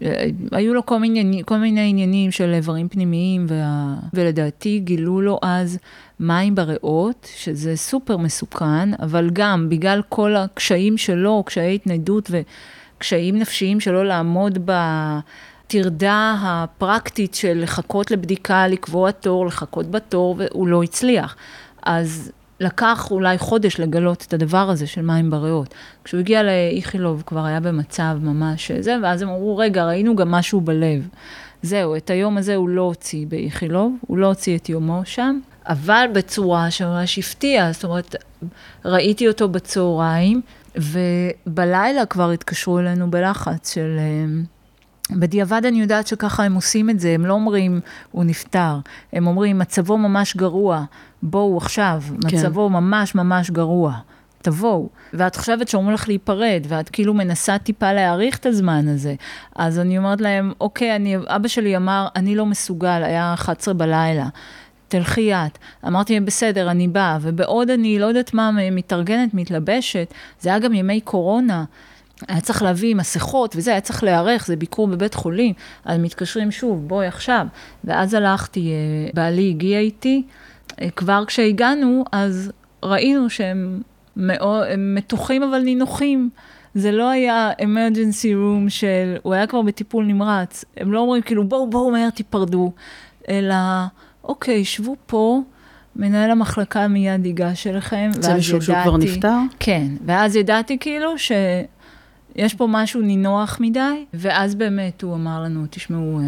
אה, 0.03 0.27
היו 0.53 0.75
לו 0.75 0.87
כל 0.87 0.99
מיני, 0.99 1.42
כל 1.46 1.57
מיני 1.57 1.90
עניינים 1.90 2.31
של 2.31 2.53
איברים 2.55 2.88
פנימיים, 2.88 3.46
וה, 3.49 3.94
ולדעתי 4.14 4.79
גילו 4.79 5.20
לו 5.20 5.38
אז 5.42 5.79
מים 6.20 6.55
בריאות, 6.55 7.29
שזה 7.37 7.77
סופר 7.77 8.16
מסוכן, 8.16 8.94
אבל 9.03 9.31
גם 9.33 9.68
בגלל 9.68 10.03
כל 10.09 10.37
הקשיים 10.37 10.99
שלו, 10.99 11.42
קשיי 11.46 11.75
התניידות 11.75 12.31
וקשיים 12.31 13.38
נפשיים 13.38 13.81
שלו 13.81 14.05
לעמוד 14.05 14.59
בטרדה 14.64 16.37
הפרקטית 16.42 17.35
של 17.35 17.62
לחכות 17.62 18.11
לבדיקה, 18.11 18.68
לקבוע 18.68 19.11
תור, 19.11 19.46
לחכות 19.46 19.90
בתור, 19.90 20.37
והוא 20.38 20.68
לא 20.68 20.83
הצליח. 20.83 21.37
אז 21.83 22.33
לקח 22.61 23.09
אולי 23.11 23.38
חודש 23.38 23.81
לגלות 23.81 24.25
את 24.29 24.33
הדבר 24.33 24.70
הזה 24.70 24.87
של 24.87 25.03
מים 25.03 25.31
בריאות. 25.31 25.75
כשהוא 26.05 26.20
הגיע 26.20 26.42
לאיכילוב 26.42 27.23
כבר 27.27 27.44
היה 27.44 27.61
במצב 27.61 28.18
ממש 28.23 28.70
זה, 28.70 28.96
ואז 29.03 29.23
הם 29.23 29.29
אמרו, 29.29 29.57
רגע, 29.57 29.87
ראינו 29.87 30.16
גם 30.16 30.31
משהו 30.31 30.61
בלב. 30.61 31.09
זהו, 31.62 31.96
את 31.96 32.11
היום 32.11 32.38
הזה 32.38 32.55
הוא 32.55 32.68
לא 32.68 32.83
הוציא 32.83 33.27
באיכילוב, 33.29 33.96
הוא 34.07 34.18
לא 34.18 34.27
הוציא 34.27 34.57
את 34.57 34.68
יומו 34.68 35.01
שם, 35.05 35.38
אבל 35.66 36.07
בצורה 36.14 36.70
שממש 36.70 37.18
הפתיעה, 37.18 37.73
זאת 37.73 37.85
אומרת, 37.85 38.16
ראיתי 38.85 39.29
אותו 39.29 39.49
בצהריים, 39.49 40.40
ובלילה 40.77 42.07
כבר 42.07 42.31
התקשרו 42.31 42.79
אלינו 42.79 43.11
בלחץ 43.11 43.75
של... 43.75 43.96
אה, 43.99 44.42
בדיעבד 45.16 45.66
אני 45.66 45.81
יודעת 45.81 46.07
שככה 46.07 46.44
הם 46.44 46.55
עושים 46.55 46.90
את 46.90 47.01
זה, 47.01 47.11
הם 47.11 47.27
לא 47.27 47.33
אומרים, 47.33 47.81
הוא 48.11 48.25
נפטר, 48.25 48.79
הם 49.12 49.27
אומרים, 49.27 49.59
מצבו 49.59 49.99
ממש 49.99 50.37
גרוע, 50.37 50.85
בואו 51.23 51.57
עכשיו, 51.57 52.03
כן. 52.29 52.37
מצבו 52.37 52.69
ממש 52.69 53.15
ממש 53.15 53.51
גרוע, 53.51 53.95
תבואו. 54.43 54.89
ואת 55.13 55.37
חושבת 55.37 55.69
שאומרים 55.69 55.95
לך 55.95 56.09
להיפרד, 56.09 56.67
ואת 56.69 56.89
כאילו 56.89 57.15
מנסה 57.15 57.59
טיפה 57.59 57.93
להאריך 57.93 58.39
את 58.39 58.47
הזמן 58.47 58.89
הזה. 58.89 59.15
אז 59.57 59.79
אני 59.79 59.99
אומרת 59.99 60.21
להם, 60.21 60.53
אוקיי, 60.61 60.97
אני, 60.97 61.17
אבא 61.27 61.49
שלי 61.49 61.77
אמר, 61.77 62.09
אני 62.17 62.35
לא 62.35 62.47
מסוגל, 62.47 63.03
היה 63.05 63.35
11 63.35 63.75
בלילה. 63.75 64.29
תלכי 64.89 65.35
את. 65.35 65.59
אמרתי, 65.87 66.21
בסדר, 66.21 66.71
אני 66.71 66.89
באה, 66.89 67.19
ובעוד 67.21 67.71
אני 67.71 67.99
לא 67.99 68.07
יודעת 68.07 68.35
מה, 68.35 68.51
מתארגנת, 68.73 69.35
מתלבשת, 69.35 70.15
זה 70.41 70.49
היה 70.49 70.59
גם 70.59 70.75
ימי 70.75 71.01
קורונה. 71.01 71.65
היה 72.29 72.41
צריך 72.41 72.63
להביא 72.63 72.95
מסכות 72.95 73.57
וזה, 73.57 73.71
היה 73.71 73.81
צריך 73.81 74.05
להיערך, 74.05 74.47
זה 74.47 74.57
ביקור 74.57 74.87
בבית 74.87 75.15
חולים, 75.15 75.55
אז 75.85 75.99
מתקשרים 75.99 76.51
שוב, 76.51 76.89
בואי 76.89 77.07
עכשיו. 77.07 77.47
ואז 77.85 78.15
הלכתי, 78.15 78.73
אה, 78.73 79.11
בעלי 79.15 79.51
הגיע 79.51 79.79
איתי, 79.79 80.23
כבר 80.97 81.25
כשהגענו, 81.27 82.05
אז 82.12 82.53
ראינו 82.83 83.31
שהם 83.31 83.83
מאוד, 84.16 84.66
הם 84.71 84.95
מתוחים 84.95 85.43
אבל 85.43 85.59
נינוחים. 85.59 86.31
זה 86.75 86.93
לא 86.93 87.11
היה 87.11 87.51
emergency 87.59 88.25
room 88.25 88.69
של, 88.69 89.16
הוא 89.23 89.35
היה 89.35 89.47
כבר 89.47 89.62
בטיפול 89.62 90.05
נמרץ. 90.05 90.64
הם 90.77 90.93
לא 90.93 90.99
אומרים 91.01 91.23
כאילו, 91.23 91.45
בואו, 91.45 91.71
בואו 91.71 91.90
מהר 91.90 92.11
תיפרדו, 92.11 92.73
אלא, 93.29 93.55
אוקיי, 94.25 94.64
שבו 94.64 94.97
פה. 95.07 95.40
מנהל 95.97 96.31
המחלקה 96.31 96.88
מיד 96.88 97.27
ייגש 97.27 97.66
אליכם, 97.66 98.11
ואז 98.14 98.16
ידעתי... 98.16 98.27
זה 98.27 98.35
מישהו 98.35 98.62
שהוא 98.62 98.77
כבר 98.83 98.97
נפטר? 98.97 99.37
כן, 99.61 99.87
ואז 100.07 100.37
ידעתי 100.37 100.79
כאילו 100.79 101.19
ש... 101.19 101.33
יש 102.37 102.55
פה 102.55 102.66
משהו 102.71 103.01
נינוח 103.01 103.57
מדי, 103.61 104.05
ואז 104.14 104.55
באמת 104.55 105.03
הוא 105.03 105.14
אמר 105.14 105.43
לנו, 105.43 105.64
תשמעו, 105.71 106.21
אה, 106.21 106.25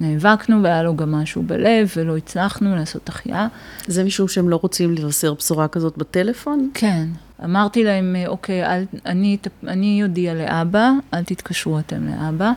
נאבקנו 0.00 0.62
והיה 0.62 0.82
לו 0.82 0.96
גם 0.96 1.12
משהו 1.12 1.42
בלב 1.42 1.92
ולא 1.96 2.16
הצלחנו 2.16 2.76
לעשות 2.76 3.08
החייאה. 3.08 3.46
זה 3.86 4.04
משום 4.04 4.28
שהם 4.28 4.48
לא 4.48 4.58
רוצים 4.62 4.94
לבשר 4.94 5.34
בשורה 5.34 5.68
כזאת 5.68 5.98
בטלפון? 5.98 6.70
כן. 6.74 7.08
אמרתי 7.44 7.84
להם, 7.84 8.16
אה, 8.18 8.26
אוקיי, 8.26 8.66
אל, 8.66 8.84
אני, 9.06 9.36
אני 9.66 10.02
אודיע 10.02 10.34
לאבא, 10.34 10.90
אל 11.14 11.24
תתקשרו 11.24 11.78
אתם 11.78 12.06
לאבא. 12.06 12.52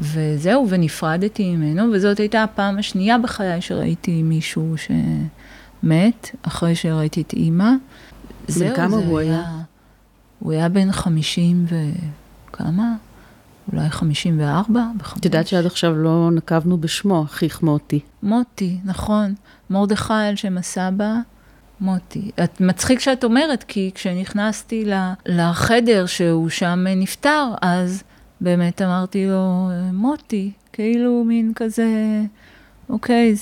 וזהו, 0.00 0.66
ונפרדתי 0.68 1.56
ממנו, 1.56 1.92
וזאת 1.92 2.18
הייתה 2.18 2.42
הפעם 2.42 2.78
השנייה 2.78 3.18
בחיי 3.18 3.60
שראיתי 3.60 4.22
מישהו 4.22 4.74
שמת, 4.76 6.30
אחרי 6.42 6.74
שראיתי 6.74 7.20
את 7.20 7.32
אימא. 7.32 7.70
זהו, 8.48 8.94
הוא 8.94 9.18
היה? 9.18 9.57
הוא 10.38 10.52
היה 10.52 10.68
בן 10.68 10.92
50 10.92 11.66
וכמה? 12.50 12.94
אולי 13.72 13.90
54? 13.90 14.86
את 15.18 15.24
יודעת 15.24 15.46
שעד 15.46 15.66
עכשיו 15.66 15.96
לא 15.96 16.30
נקבנו 16.32 16.78
בשמו, 16.78 17.24
אחיך 17.24 17.62
מוטי. 17.62 18.00
מוטי, 18.22 18.78
נכון. 18.84 19.34
מרדכי 19.70 20.12
על 20.14 20.36
שם 20.36 20.58
הסבא, 20.58 21.14
מוטי. 21.80 22.30
את 22.44 22.60
מצחיק 22.60 23.00
שאת 23.00 23.24
אומרת, 23.24 23.62
כי 23.62 23.90
כשנכנסתי 23.94 24.84
לחדר 25.26 26.06
שהוא 26.06 26.48
שם 26.48 26.84
נפטר, 26.96 27.54
אז 27.62 28.02
באמת 28.40 28.82
אמרתי 28.82 29.26
לו, 29.26 29.68
מוטי, 29.92 30.52
כאילו 30.72 31.24
מין 31.24 31.52
כזה, 31.56 32.20
אוקיי, 32.88 33.34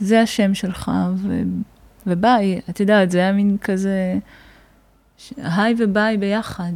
זה 0.00 0.20
השם 0.20 0.54
שלך, 0.54 0.90
ו... 1.16 1.42
וביי. 2.06 2.60
את 2.70 2.80
יודעת, 2.80 3.10
זה 3.10 3.18
היה 3.18 3.32
מין 3.32 3.56
כזה... 3.60 4.18
היי 5.36 5.74
וביי 5.78 6.16
ביחד. 6.16 6.72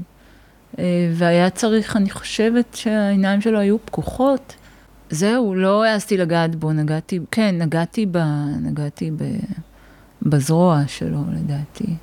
אה, 0.79 1.11
והיה 1.15 1.51
צריך, 1.51 1.97
אני 1.97 2.11
חושבת 2.11 2.75
שהעיניים 2.75 3.41
שלו 3.41 3.59
היו 3.59 3.77
פקוחות. 3.85 4.55
זהו, 5.11 5.55
לא 5.55 5.85
העזתי 5.85 6.17
לגעת 6.17 6.57
בו, 6.57 6.73
נגעתי, 6.73 7.21
כן, 7.31 7.55
נגעתי, 7.59 8.07
ב, 8.11 8.19
נגעתי 8.63 9.11
ב, 9.11 9.25
בזרוע 10.23 10.83
שלו, 10.87 11.21
לדעתי. 11.33 11.95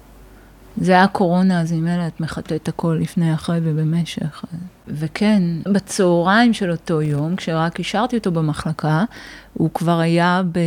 זה 0.77 0.91
היה 0.91 1.07
קורונה, 1.07 1.61
אז 1.61 1.71
ממילא 1.71 2.07
את 2.07 2.19
מחטאת 2.19 2.67
הכל 2.67 2.97
לפני, 3.01 3.33
אחרי 3.33 3.59
ובמשך. 3.63 4.45
וכן, 4.87 5.43
בצהריים 5.65 6.53
של 6.53 6.71
אותו 6.71 7.01
יום, 7.01 7.35
כשרק 7.35 7.79
השארתי 7.79 8.17
אותו 8.17 8.31
במחלקה, 8.31 9.03
הוא 9.53 9.69
כבר 9.73 9.99
היה 9.99 10.41
ב... 10.51 10.59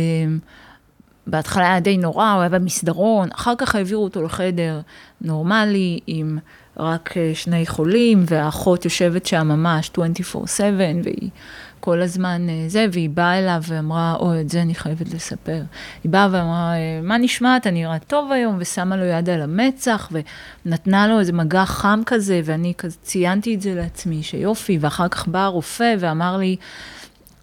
בהתחלה 1.27 1.63
היה 1.63 1.79
די 1.79 1.97
נורא, 1.97 2.31
הוא 2.31 2.39
היה 2.39 2.49
במסדרון, 2.49 3.29
אחר 3.35 3.53
כך 3.57 3.75
העבירו 3.75 4.03
אותו 4.03 4.21
לחדר 4.21 4.81
נורמלי 5.21 5.99
עם 6.07 6.37
רק 6.77 7.17
אה, 7.17 7.31
שני 7.33 7.65
חולים, 7.65 8.23
והאחות 8.27 8.85
יושבת 8.85 9.25
שם 9.25 9.47
ממש 9.47 9.91
24/7, 9.97 10.61
והיא 11.03 11.29
כל 11.79 12.01
הזמן 12.01 12.49
אה, 12.49 12.65
זה, 12.67 12.85
והיא 12.91 13.09
באה 13.09 13.39
אליו 13.39 13.61
ואמרה, 13.67 14.15
אוי, 14.19 14.41
את 14.41 14.49
זה 14.49 14.61
אני 14.61 14.75
חייבת 14.75 15.13
לספר. 15.13 15.61
היא 16.03 16.11
באה 16.11 16.27
ואמרה, 16.31 16.73
אה, 16.73 16.99
מה 17.03 17.17
נשמע, 17.17 17.57
אתה 17.57 17.71
נראה 17.71 17.99
טוב 17.99 18.31
היום, 18.31 18.55
ושמה 18.59 18.97
לו 18.97 19.05
יד 19.05 19.29
על 19.29 19.41
המצח, 19.41 20.11
ונתנה 20.65 21.07
לו 21.07 21.19
איזה 21.19 21.33
מגע 21.33 21.65
חם 21.65 22.01
כזה, 22.05 22.41
ואני 22.45 22.73
כזה 22.77 22.97
ציינתי 23.03 23.55
את 23.55 23.61
זה 23.61 23.75
לעצמי, 23.75 24.23
שיופי, 24.23 24.77
ואחר 24.81 25.07
כך 25.07 25.27
בא 25.27 25.39
הרופא 25.39 25.95
ואמר 25.99 26.37
לי, 26.37 26.55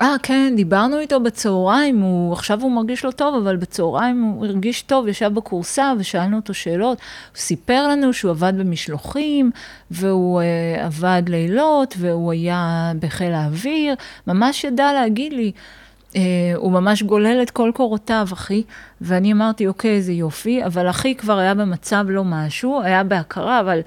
אה, 0.03 0.17
כן, 0.23 0.53
דיברנו 0.57 0.99
איתו 0.99 1.21
בצהריים, 1.21 2.01
הוא, 2.01 2.33
עכשיו 2.33 2.63
הוא 2.63 2.73
מרגיש 2.73 3.05
לא 3.05 3.11
טוב, 3.11 3.35
אבל 3.35 3.57
בצהריים 3.57 4.23
הוא 4.23 4.47
הרגיש 4.47 4.83
טוב, 4.83 5.09
ישב 5.09 5.35
בכורסה 5.35 5.93
ושאלנו 5.99 6.37
אותו 6.37 6.55
שאלות. 6.55 6.99
הוא 6.99 7.39
סיפר 7.39 7.89
לנו 7.89 8.13
שהוא 8.13 8.31
עבד 8.31 8.53
במשלוחים, 8.57 9.51
והוא 9.91 10.41
uh, 10.41 10.81
עבד 10.81 11.23
לילות, 11.27 11.95
והוא 11.99 12.33
היה 12.33 12.93
בחיל 13.01 13.33
האוויר, 13.33 13.95
ממש 14.27 14.65
ידע 14.65 14.93
להגיד 14.93 15.33
לי. 15.33 15.53
אה, 16.17 16.21
הוא 16.57 16.73
ממש 16.73 17.03
גולל 17.03 17.43
את 17.43 17.51
כל 17.51 17.71
קורותיו, 17.75 18.29
אחי, 18.33 18.63
ואני 19.01 19.33
אמרתי, 19.33 19.67
אוקיי, 19.67 19.91
איזה 19.91 20.13
יופי, 20.13 20.65
אבל 20.65 20.91
אחי 20.91 21.15
כבר 21.15 21.39
היה 21.39 21.55
במצב 21.55 22.05
לא 22.09 22.25
משהו, 22.25 22.83
היה 22.83 23.05
בהכרה, 23.05 23.61
אבל 23.61 23.81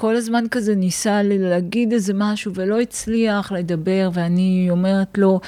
כל 0.00 0.16
הזמן 0.16 0.44
כזה 0.50 0.74
ניסה 0.74 1.20
להגיד 1.24 1.92
איזה 1.92 2.12
משהו 2.14 2.52
ולא 2.54 2.80
הצליח 2.80 3.52
לדבר, 3.52 4.10
ואני 4.12 4.66
אומרת 4.70 5.18
לו, 5.18 5.40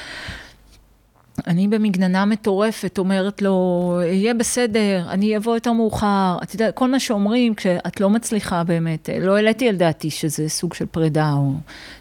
אני 1.47 1.69
במגננה 1.69 2.25
מטורפת, 2.25 2.99
אומרת 2.99 3.43
לו, 3.43 4.01
יהיה 4.05 4.35
בסדר, 4.35 5.07
אני 5.09 5.37
אבוא 5.37 5.55
יותר 5.55 5.73
מאוחר. 5.73 6.37
את 6.43 6.55
יודעת, 6.55 6.75
כל 6.75 6.91
מה 6.91 7.01
שאומרים 7.01 7.55
כשאת 7.55 8.01
לא 8.01 8.11
מצליחה 8.11 8.65
באמת, 8.65 9.09
לא 9.21 9.37
העליתי 9.37 9.69
על 9.69 9.77
דעתי 9.77 10.11
שזה 10.11 10.49
סוג 10.49 10.75
של 10.75 10.87
פרידה, 10.87 11.33
או 11.33 11.53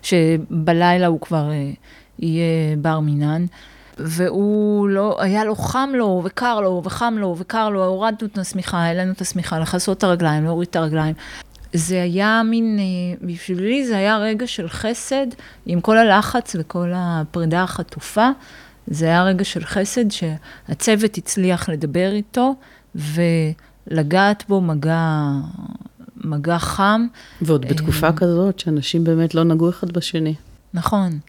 שבלילה 0.02 1.08
הוא 1.08 1.22
כבר 1.22 1.52
אה, 1.52 1.72
יהיה 2.20 2.76
בר 2.78 3.00
מינן. 3.00 3.46
והוא 3.98 4.90
לא, 4.90 5.18
היה 5.20 5.46
לו 5.46 5.56
חם 5.56 5.90
לו, 5.94 6.22
וקר 6.26 6.62
לו, 6.62 6.82
וחם 6.86 7.16
לו, 7.18 7.36
וקר 7.38 7.70
לו, 7.70 7.86
הורדנו 7.86 8.28
את 8.28 8.38
השמיכה, 8.38 8.78
העלינו 8.78 9.12
את 9.12 9.22
השמיכה, 9.22 9.60
לכסות 9.60 9.98
את 9.98 10.04
הרגליים, 10.04 10.44
להוריד 10.44 10.68
את 10.70 10.76
הרגליים. 10.76 11.16
זה 11.74 12.04
היה 12.04 12.42
מין, 12.46 12.80
אה, 12.80 13.28
בשבילי 13.28 13.88
זה 13.88 13.98
היה 13.98 14.18
רגע 14.18 14.48
של 14.48 14.70
חסד, 14.70 15.28
עם 15.66 15.82
כל 15.82 15.98
הלחץ 15.98 16.56
וכל 16.60 16.92
הפרידה 16.96 17.64
החטופה. 17.64 18.30
זה 18.88 19.06
היה 19.06 19.24
רגע 19.24 19.44
של 19.44 19.66
חסד 19.66 20.06
שהצוות 20.12 21.18
הצליח 21.18 21.70
לדבר 21.70 22.12
איתו 22.12 22.56
ולגעת 22.96 24.44
בו 24.48 24.62
מגע, 24.62 25.32
מגע 26.18 26.60
חם. 26.60 27.08
ועוד 27.42 27.66
בתקופה 27.66 28.08
אה, 28.08 28.14
כזאת 28.14 28.60
שאנשים 28.60 29.04
באמת 29.04 29.36
לא 29.36 29.44
נגעו 29.44 29.70
אחד 29.70 29.92
בשני. 29.92 30.36
נכון, 30.74 31.20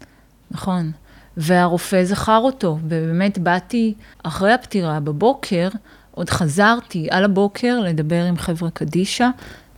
נכון. 0.50 0.92
והרופא 1.36 2.04
זכר 2.04 2.38
אותו, 2.38 2.78
ובאמת 2.84 3.38
באתי 3.38 3.94
אחרי 4.22 4.52
הפטירה 4.52 5.00
בבוקר, 5.00 5.68
עוד 6.10 6.30
חזרתי 6.30 7.08
על 7.10 7.24
הבוקר 7.24 7.80
לדבר 7.80 8.24
עם 8.24 8.36
חבר'ה 8.36 8.70
קדישא, 8.70 9.28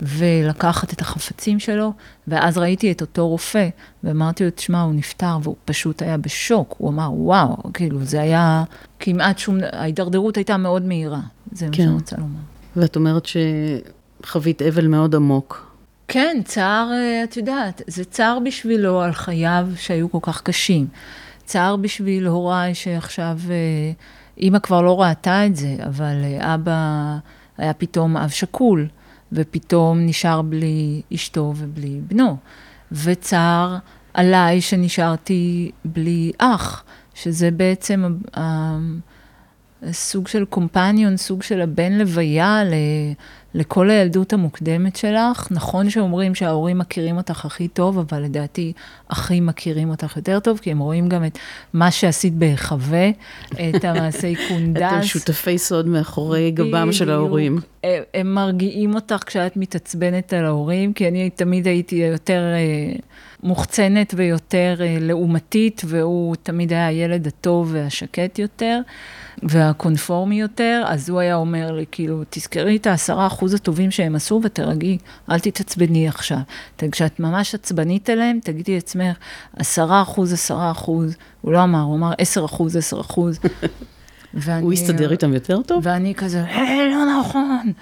ולקחת 0.02 0.92
את 0.92 1.00
החפצים 1.00 1.58
שלו, 1.60 1.92
ואז 2.28 2.58
ראיתי 2.58 2.92
את 2.92 3.00
אותו 3.00 3.28
רופא, 3.28 3.68
ואמרתי 4.04 4.44
לו, 4.44 4.50
תשמע, 4.50 4.80
הוא 4.80 4.94
נפטר, 4.94 5.38
והוא 5.42 5.56
פשוט 5.64 6.02
היה 6.02 6.16
בשוק. 6.16 6.74
הוא 6.78 6.90
אמר, 6.90 7.10
וואו, 7.12 7.56
כאילו, 7.74 8.04
זה 8.04 8.20
היה 8.20 8.64
כמעט 9.00 9.38
שום, 9.38 9.58
ההידרדרות 9.72 10.36
הייתה 10.36 10.56
מאוד 10.56 10.82
מהירה. 10.82 11.20
זה 11.52 11.64
כן. 11.64 11.70
מה 11.70 11.76
שאני 11.76 11.94
רוצה 11.94 12.16
לומר. 12.18 12.40
ואת 12.76 12.96
אומרת 12.96 13.26
שחווית 14.22 14.62
אבל 14.62 14.86
מאוד 14.86 15.14
עמוק. 15.14 15.72
כן, 16.08 16.40
צער, 16.44 16.88
אה, 16.92 17.24
את 17.24 17.36
יודעת, 17.36 17.82
זה 17.86 18.04
צער 18.04 18.38
בשבילו 18.44 19.00
על 19.00 19.12
חייו 19.12 19.68
שהיו 19.76 20.10
כל 20.10 20.18
כך 20.22 20.42
קשים. 20.42 20.86
צער 21.44 21.76
בשביל 21.76 22.26
הוריי 22.26 22.74
שעכשיו, 22.74 23.38
אה, 23.50 23.92
אימא 24.38 24.58
כבר 24.58 24.82
לא 24.82 25.02
ראתה 25.02 25.46
את 25.46 25.56
זה, 25.56 25.76
אבל 25.86 26.14
אה, 26.24 26.54
אבא 26.54 27.16
היה 27.58 27.72
פתאום 27.72 28.16
אב 28.16 28.28
שכול. 28.28 28.88
ופתאום 29.32 30.06
נשאר 30.06 30.42
בלי 30.42 31.02
אשתו 31.14 31.54
ובלי 31.56 32.00
בנו. 32.08 32.36
וצער 32.92 33.76
עליי 34.14 34.60
שנשארתי 34.60 35.70
בלי 35.84 36.32
אח, 36.38 36.84
שזה 37.14 37.50
בעצם 37.50 38.16
סוג 39.90 40.28
של 40.28 40.44
קומפניון, 40.44 41.16
סוג 41.16 41.42
של 41.42 41.60
הבן 41.60 41.92
לוויה 41.92 42.62
לכל 43.54 43.90
הילדות 43.90 44.32
המוקדמת 44.32 44.96
שלך. 44.96 45.48
נכון 45.50 45.90
שאומרים 45.90 46.34
שההורים 46.34 46.78
מכירים 46.78 47.16
אותך 47.16 47.44
הכי 47.44 47.68
טוב, 47.68 47.98
אבל 47.98 48.22
לדעתי 48.22 48.72
אחים 49.08 49.46
מכירים 49.46 49.90
אותך 49.90 50.16
יותר 50.16 50.40
טוב, 50.40 50.58
כי 50.58 50.70
הם 50.70 50.78
רואים 50.78 51.08
גם 51.08 51.24
את 51.24 51.38
מה 51.72 51.90
שעשית 51.90 52.34
בהיחווה, 52.34 53.10
את 53.52 53.84
המעשי 53.84 54.34
קונדס. 54.48 54.82
אתם 54.82 55.02
שותפי 55.02 55.58
סוד 55.58 55.86
מאחורי 55.86 56.50
גבם 56.50 56.92
של 56.92 57.10
ההורים. 57.10 57.58
הם 58.14 58.34
מרגיעים 58.34 58.94
אותך 58.94 59.22
כשאת 59.26 59.56
מתעצבנת 59.56 60.32
על 60.32 60.44
ההורים, 60.44 60.92
כי 60.92 61.08
אני 61.08 61.30
תמיד 61.30 61.66
הייתי 61.66 61.96
יותר 61.96 62.42
אה, 62.54 62.96
מוחצנת 63.42 64.14
ויותר 64.16 64.76
אה, 64.80 64.96
לעומתית, 65.00 65.82
והוא 65.84 66.36
תמיד 66.42 66.72
היה 66.72 66.86
הילד 66.86 67.26
הטוב 67.26 67.70
והשקט 67.72 68.38
יותר. 68.38 68.80
והקונפורמי 69.42 70.40
יותר, 70.40 70.84
אז 70.86 71.08
הוא 71.08 71.20
היה 71.20 71.36
אומר 71.36 71.72
לי, 71.72 71.84
כאילו, 71.90 72.22
תזכרי 72.30 72.76
את 72.76 72.86
העשרה 72.86 73.26
אחוז 73.26 73.54
הטובים 73.54 73.90
שהם 73.90 74.14
עשו 74.14 74.40
ותרגי, 74.44 74.98
אל 75.30 75.38
תתעצבני 75.38 76.08
עכשיו. 76.08 76.38
כשאת 76.92 77.20
ממש 77.20 77.54
עצבנית 77.54 78.10
אליהם, 78.10 78.38
תגידי 78.42 78.74
לעצמך, 78.74 79.16
עשרה 79.56 80.02
אחוז, 80.02 80.32
עשרה 80.32 80.70
אחוז. 80.70 81.16
הוא 81.40 81.52
לא 81.52 81.64
אמר, 81.64 81.80
הוא 81.80 81.96
אמר 81.96 82.12
עשר 82.18 82.44
אחוז, 82.44 82.76
עשר 82.76 83.00
אחוז. 83.00 83.38
ואני, 84.34 84.62
הוא 84.62 84.72
הסתדר 84.72 85.12
איתם 85.12 85.34
יותר 85.34 85.62
טוב? 85.62 85.80
ואני 85.86 86.14
כזה, 86.14 86.44
היי, 86.44 86.90
לא 86.90 87.20
נכון. 87.20 87.72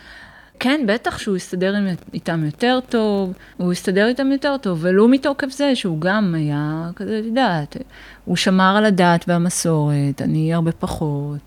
כן, 0.60 0.80
בטח 0.86 1.18
שהוא 1.18 1.36
הסתדר 1.36 1.74
איתם 2.14 2.44
יותר 2.44 2.78
טוב, 2.88 3.32
הוא 3.56 3.72
הסתדר 3.72 4.08
איתם 4.08 4.32
יותר 4.32 4.56
טוב, 4.56 4.78
ולו 4.82 5.08
מתוקף 5.08 5.50
זה 5.50 5.76
שהוא 5.76 6.00
גם 6.00 6.34
היה 6.34 6.90
כזה, 6.96 7.18
את 7.18 7.24
יודעת, 7.24 7.76
הוא 8.24 8.36
שמר 8.36 8.74
על 8.76 8.84
הדת 8.84 9.24
והמסורת, 9.28 10.22
אני 10.22 10.54
הרבה 10.54 10.72
פחות. 10.72 11.38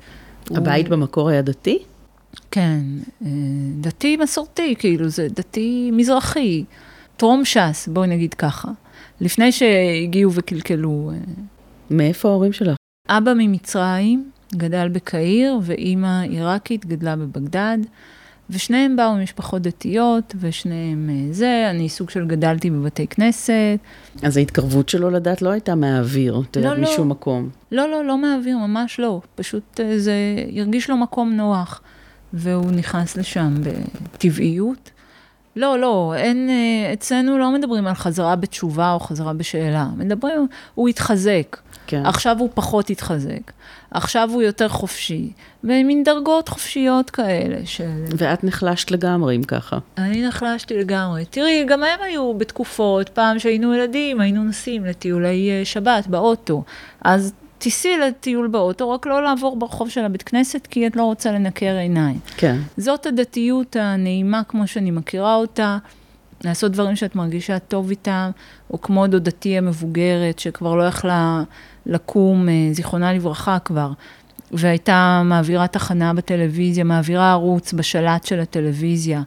הבית 0.52 0.88
הוא... 0.88 0.92
במקור 0.92 1.30
היה 1.30 1.42
דתי? 1.42 1.84
כן, 2.52 2.80
אה, 3.26 3.30
דתי 3.82 4.18
מסורתי, 4.18 4.76
כאילו, 4.80 5.10
זה 5.10 5.28
דתי 5.30 5.92
מזרחי, 5.94 6.64
טרום 7.18 7.46
ש"ס, 7.46 7.88
בואי 7.88 8.08
נגיד 8.08 8.34
ככה, 8.34 8.72
לפני 9.22 9.52
שהגיעו 9.52 10.32
וקלקלו. 10.34 11.12
אה. 11.14 11.18
מאיפה 11.90 12.30
ההורים 12.30 12.54
שלך? 12.54 12.76
אבא 13.10 13.34
ממצרים, 13.38 14.32
גדל 14.56 14.90
בקהיר, 14.90 15.60
ואימא 15.64 16.22
עיראקית, 16.22 16.86
גדלה 16.86 17.16
בבגדד. 17.16 17.78
ושניהם 18.50 18.96
באו 18.96 19.16
ממשפחות 19.16 19.62
דתיות, 19.62 20.36
ושניהם 20.40 21.10
אה, 21.10 21.34
זה, 21.34 21.68
אני 21.70 21.90
סוג 21.90 22.10
של 22.10 22.28
גדלתי 22.28 22.70
בבתי 22.70 23.08
כנסת. 23.08 23.80
אז 24.24 24.38
ההתקרבות 24.38 24.90
שלו 24.90 25.10
לדת 25.10 25.42
לא 25.42 25.50
הייתה 25.50 25.76
מהאוויר, 25.76 26.42
את 26.50 26.56
יודעת, 26.56 26.78
לא, 26.78 26.84
לא, 26.84 26.92
משום 26.92 27.10
מקום. 27.10 27.50
לא, 27.72 27.90
לא, 27.90 28.06
לא 28.06 28.18
מהאוויר, 28.18 28.58
ממש 28.58 29.00
לא. 29.00 29.22
פשוט 29.36 29.80
אה, 29.80 30.00
זה 30.00 30.14
הרגיש 30.58 30.90
לו 30.90 30.98
מקום 30.98 31.34
נוח, 31.34 31.82
והוא 32.34 32.72
נכנס 32.72 33.18
לשם 33.18 33.54
בטבעיות. 34.14 34.92
לא, 35.56 35.80
לא, 35.80 36.14
אין, 36.18 36.50
אה, 36.50 36.94
אצלנו 36.94 37.38
לא 37.38 37.52
מדברים 37.52 37.88
על 37.88 37.94
חזרה 37.94 38.36
בתשובה 38.36 38.92
או 38.94 39.00
חזרה 39.00 39.34
בשאלה. 39.34 39.88
מדברים, 39.98 40.48
הוא 40.76 40.90
התחזק. 40.90 41.58
כן. 41.88 42.06
עכשיו 42.06 42.36
הוא 42.40 42.50
פחות 42.54 42.90
התחזק. 42.90 43.52
עכשיו 43.92 44.30
הוא 44.34 44.42
יותר 44.42 44.68
חופשי. 44.68 45.32
ומין 45.64 46.04
דרגות 46.04 46.50
חופשיות 46.50 47.10
כאלה 47.10 47.66
של... 47.66 48.06
ואת 48.18 48.44
נחלשת 48.44 48.92
לגמרי, 48.92 49.36
אם 49.36 49.44
ככה. 49.44 49.78
אני 49.98 50.28
נחלשתי 50.28 50.78
לגמרי. 50.78 51.26
תראי, 51.26 51.66
גם 51.68 51.84
הם 51.84 52.00
היו 52.06 52.34
בתקופות, 52.34 53.10
פעם 53.10 53.40
שהיינו 53.40 53.76
ילדים, 53.76 54.22
היינו 54.22 54.44
נוסעים 54.44 54.86
לטיולי 54.86 55.50
אה, 55.52 55.66
שבת 55.66 56.08
באוטו. 56.08 56.64
אז 57.02 57.34
תיסעי 57.64 57.98
לטיול 57.98 58.48
באוטו, 58.48 58.92
רק 58.92 59.06
לא 59.06 59.24
לעבור 59.24 59.56
ברחוב 59.56 59.90
של 59.90 60.06
הבית 60.06 60.24
כנסת, 60.24 60.68
כי 60.68 60.88
את 60.88 60.96
לא 60.96 61.04
רוצה 61.04 61.32
לנקר 61.32 61.76
עיניים. 61.76 62.20
כן. 62.38 62.58
זאת 62.78 63.06
הדתיות 63.06 63.76
הנעימה 63.76 64.42
כמו 64.48 64.68
שאני 64.68 64.92
מכירה 64.92 65.36
אותה. 65.36 65.78
לעשות 66.44 66.72
דברים 66.72 66.96
שאת 66.96 67.16
מרגישה 67.16 67.60
טוב 67.60 67.90
איתם, 67.90 68.30
או 68.72 68.82
כמו 68.82 69.08
דודתי 69.08 69.58
המבוגרת, 69.58 70.40
שכבר 70.40 70.76
לא 70.76 70.84
יכלה 70.84 71.44
לקום, 71.86 72.50
אה, 72.50 72.54
זיכרונה 72.72 73.14
לברכה 73.14 73.60
כבר, 73.60 73.92
והייתה 74.52 75.22
מעבירה 75.26 75.68
תחנה 75.68 76.14
בטלוויזיה, 76.14 76.84
מעבירה 76.84 77.32
ערוץ 77.32 77.74
בשלט 77.74 78.26
של 78.26 78.40
הטלוויזיה 78.40 79.22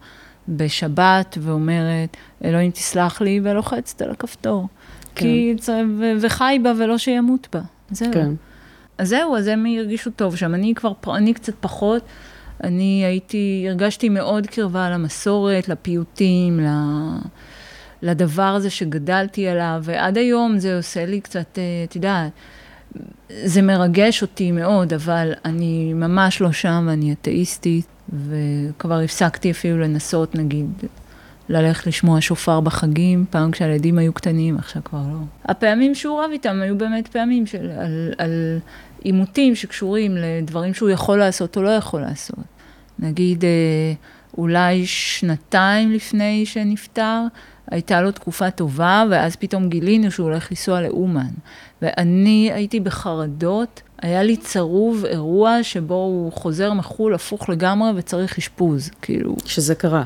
בשבת, 0.49 1.39
ואומרת, 1.41 2.17
אלוהים 2.45 2.71
תסלח 2.71 3.21
לי, 3.21 3.41
ולוחצת 3.43 4.03
על 4.03 4.11
הכפתור. 4.11 4.69
כן. 5.15 5.25
כי, 5.25 5.55
ו- 5.99 6.13
וחי 6.21 6.59
בה 6.63 6.73
ולא 6.79 6.99
שימות 6.99 7.49
בה. 7.53 7.61
זהו. 7.91 8.13
כן. 8.13 8.31
אז 8.99 9.09
זהו, 9.09 9.37
אז 9.37 9.47
הם 9.47 9.67
הרגישו 9.79 10.11
טוב 10.11 10.37
שם. 10.37 10.55
אני 10.55 10.75
כבר, 10.75 10.93
אני 11.17 11.35
קצת 11.35 11.55
פחות. 11.61 12.03
אני 12.65 13.05
הייתי, 13.05 13.67
הרגשתי 13.69 14.09
מאוד 14.09 14.47
קרבה 14.47 14.91
למסורת, 14.91 15.69
לפיוטים, 15.69 16.61
לדבר 18.03 18.43
הזה 18.43 18.71
שגדלתי 18.71 19.49
עליו, 19.49 19.81
ועד 19.83 20.19
היום 20.19 20.59
זה 20.59 20.77
עושה 20.77 21.07
לי 21.07 21.21
קצת, 21.21 21.59
אה, 21.59 21.85
את 21.85 21.97
יודעת, 21.97 22.33
זה 23.45 23.63
מרגש 23.63 24.23
אותי 24.23 24.53
מאוד, 24.53 24.93
אבל 24.93 25.33
אני 25.45 25.93
ממש 25.95 26.41
לא 26.41 26.53
שם 26.53 26.87
ואני 26.89 27.13
אתאיסטית, 27.13 27.87
וכבר 28.09 29.01
הפסקתי 29.01 29.51
אפילו 29.51 29.79
לנסות, 29.79 30.35
נגיד, 30.35 30.71
ללכת 31.49 31.87
לשמוע 31.87 32.21
שופר 32.21 32.61
בחגים, 32.61 33.25
פעם 33.31 33.51
כשהילדים 33.51 33.99
היו 33.99 34.13
קטנים, 34.13 34.59
עכשיו 34.59 34.85
כבר 34.85 35.03
לא. 35.13 35.19
הפעמים 35.45 35.95
שהוא 35.95 36.23
רב 36.23 36.31
איתם 36.33 36.61
היו 36.63 36.79
באמת 36.79 37.09
פעמים 37.09 37.47
של, 37.47 37.71
על, 37.71 38.13
על 38.19 38.59
עימותים 39.03 39.55
שקשורים 39.55 40.17
לדברים 40.17 40.75
שהוא 40.75 40.91
יכול 40.91 41.19
לעשות 41.19 41.57
או 41.57 41.63
לא 41.63 41.69
יכול 41.69 42.01
לעשות. 42.01 42.45
נגיד, 42.99 43.45
אה, 43.45 43.93
אולי 44.39 44.87
שנתיים 44.87 45.93
לפני 45.93 46.47
שנפטר, 46.47 47.21
הייתה 47.71 48.01
לו 48.01 48.13
תקופה 48.13 48.51
טובה, 48.51 49.05
ואז 49.11 49.37
פתאום 49.37 49.69
גילינו 49.69 50.11
שהוא 50.11 50.27
הולך 50.27 50.51
לנסוע 50.51 50.81
לאומן. 50.81 51.31
ואני 51.83 52.51
הייתי 52.53 52.81
בחרדות 52.81 53.83
היה 54.03 54.23
לי 54.23 54.37
צרוב 54.37 55.05
אירוע 55.05 55.59
שבו 55.63 55.95
הוא 55.95 56.33
חוזר 56.33 56.73
מחו"ל 56.73 57.15
הפוך 57.15 57.49
לגמרי 57.49 57.91
וצריך 57.97 58.39
אשפוז, 58.39 58.91
כאילו. 59.03 59.37
שזה 59.45 59.75
קרה. 59.75 60.05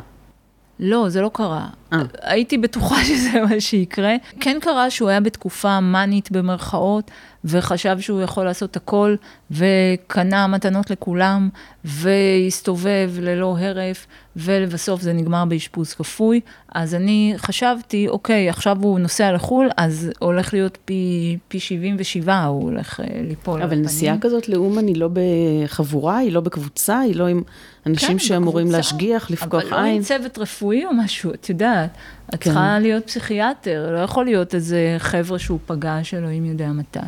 לא, 0.81 1.09
זה 1.09 1.21
לא 1.21 1.31
קרה. 1.33 1.67
אה. 1.93 2.03
הייתי 2.23 2.59
בטוחה 2.59 3.05
שזה 3.09 3.41
מה 3.51 3.61
שיקרה. 3.61 4.15
כן 4.41 4.59
קרה 4.61 4.91
שהוא 4.91 5.09
היה 5.09 5.21
בתקופה 5.21 5.81
מאנית 5.81 6.33
במרכאות, 6.33 7.11
וחשב 7.45 8.01
שהוא 8.01 8.21
יכול 8.23 8.45
לעשות 8.45 8.77
הכל, 8.77 9.15
וקנה 9.51 10.47
מתנות 10.47 10.91
לכולם, 10.91 11.49
והסתובב 11.85 13.11
ללא 13.21 13.57
הרף, 13.59 14.07
ולבסוף 14.37 15.01
זה 15.01 15.13
נגמר 15.13 15.45
באשפוז 15.45 15.93
כפוי. 15.95 16.41
אז 16.75 16.95
אני 16.95 17.35
חשבתי, 17.37 18.09
אוקיי, 18.09 18.49
עכשיו 18.49 18.77
הוא 18.81 18.99
נוסע 18.99 19.33
לחו"ל, 19.33 19.69
אז 19.77 20.11
הולך 20.19 20.53
להיות 20.53 20.79
פי, 20.85 21.37
פי 21.49 21.61
77, 21.61 22.45
הוא 22.45 22.63
הולך 22.63 23.01
אה, 23.01 23.07
ליפול 23.23 23.63
אבל 23.63 23.65
הפנים. 23.65 23.85
נסיעה 23.85 24.19
כזאת 24.21 24.49
לאומן 24.49 24.87
היא 24.87 24.97
לא 24.97 25.09
בחבורה, 25.13 26.17
היא 26.17 26.33
לא 26.33 26.41
בקבוצה, 26.41 26.99
היא 26.99 27.17
לא 27.17 27.27
עם 27.27 27.43
אנשים 27.87 28.09
כן, 28.09 28.19
שאמורים 28.19 28.67
בקבוצה. 28.67 28.77
להשגיח, 28.77 29.31
לפקוח 29.31 29.63
אבל 29.63 29.71
לא 29.71 29.77
עם 29.77 29.85
עין. 29.85 30.03
צוות 30.03 30.39
רפואי 30.39 30.85
או 30.85 30.95
משהו, 30.95 31.35
את 31.35 31.49
יודעת. 31.49 31.91
את 32.29 32.35
כן. 32.35 32.39
צריכה 32.39 32.79
להיות 32.79 33.07
פסיכיאטר, 33.07 33.93
לא 33.93 33.99
יכול 33.99 34.25
להיות 34.25 34.55
איזה 34.55 34.97
חבר'ה 34.99 35.39
שהוא 35.39 35.59
פגש, 35.67 36.15
אלוהים 36.15 36.45
יודע 36.45 36.69
מתי. 36.69 36.99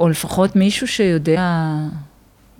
או 0.00 0.08
לפחות 0.08 0.56
מישהו 0.56 0.88
שיודע 0.88 1.74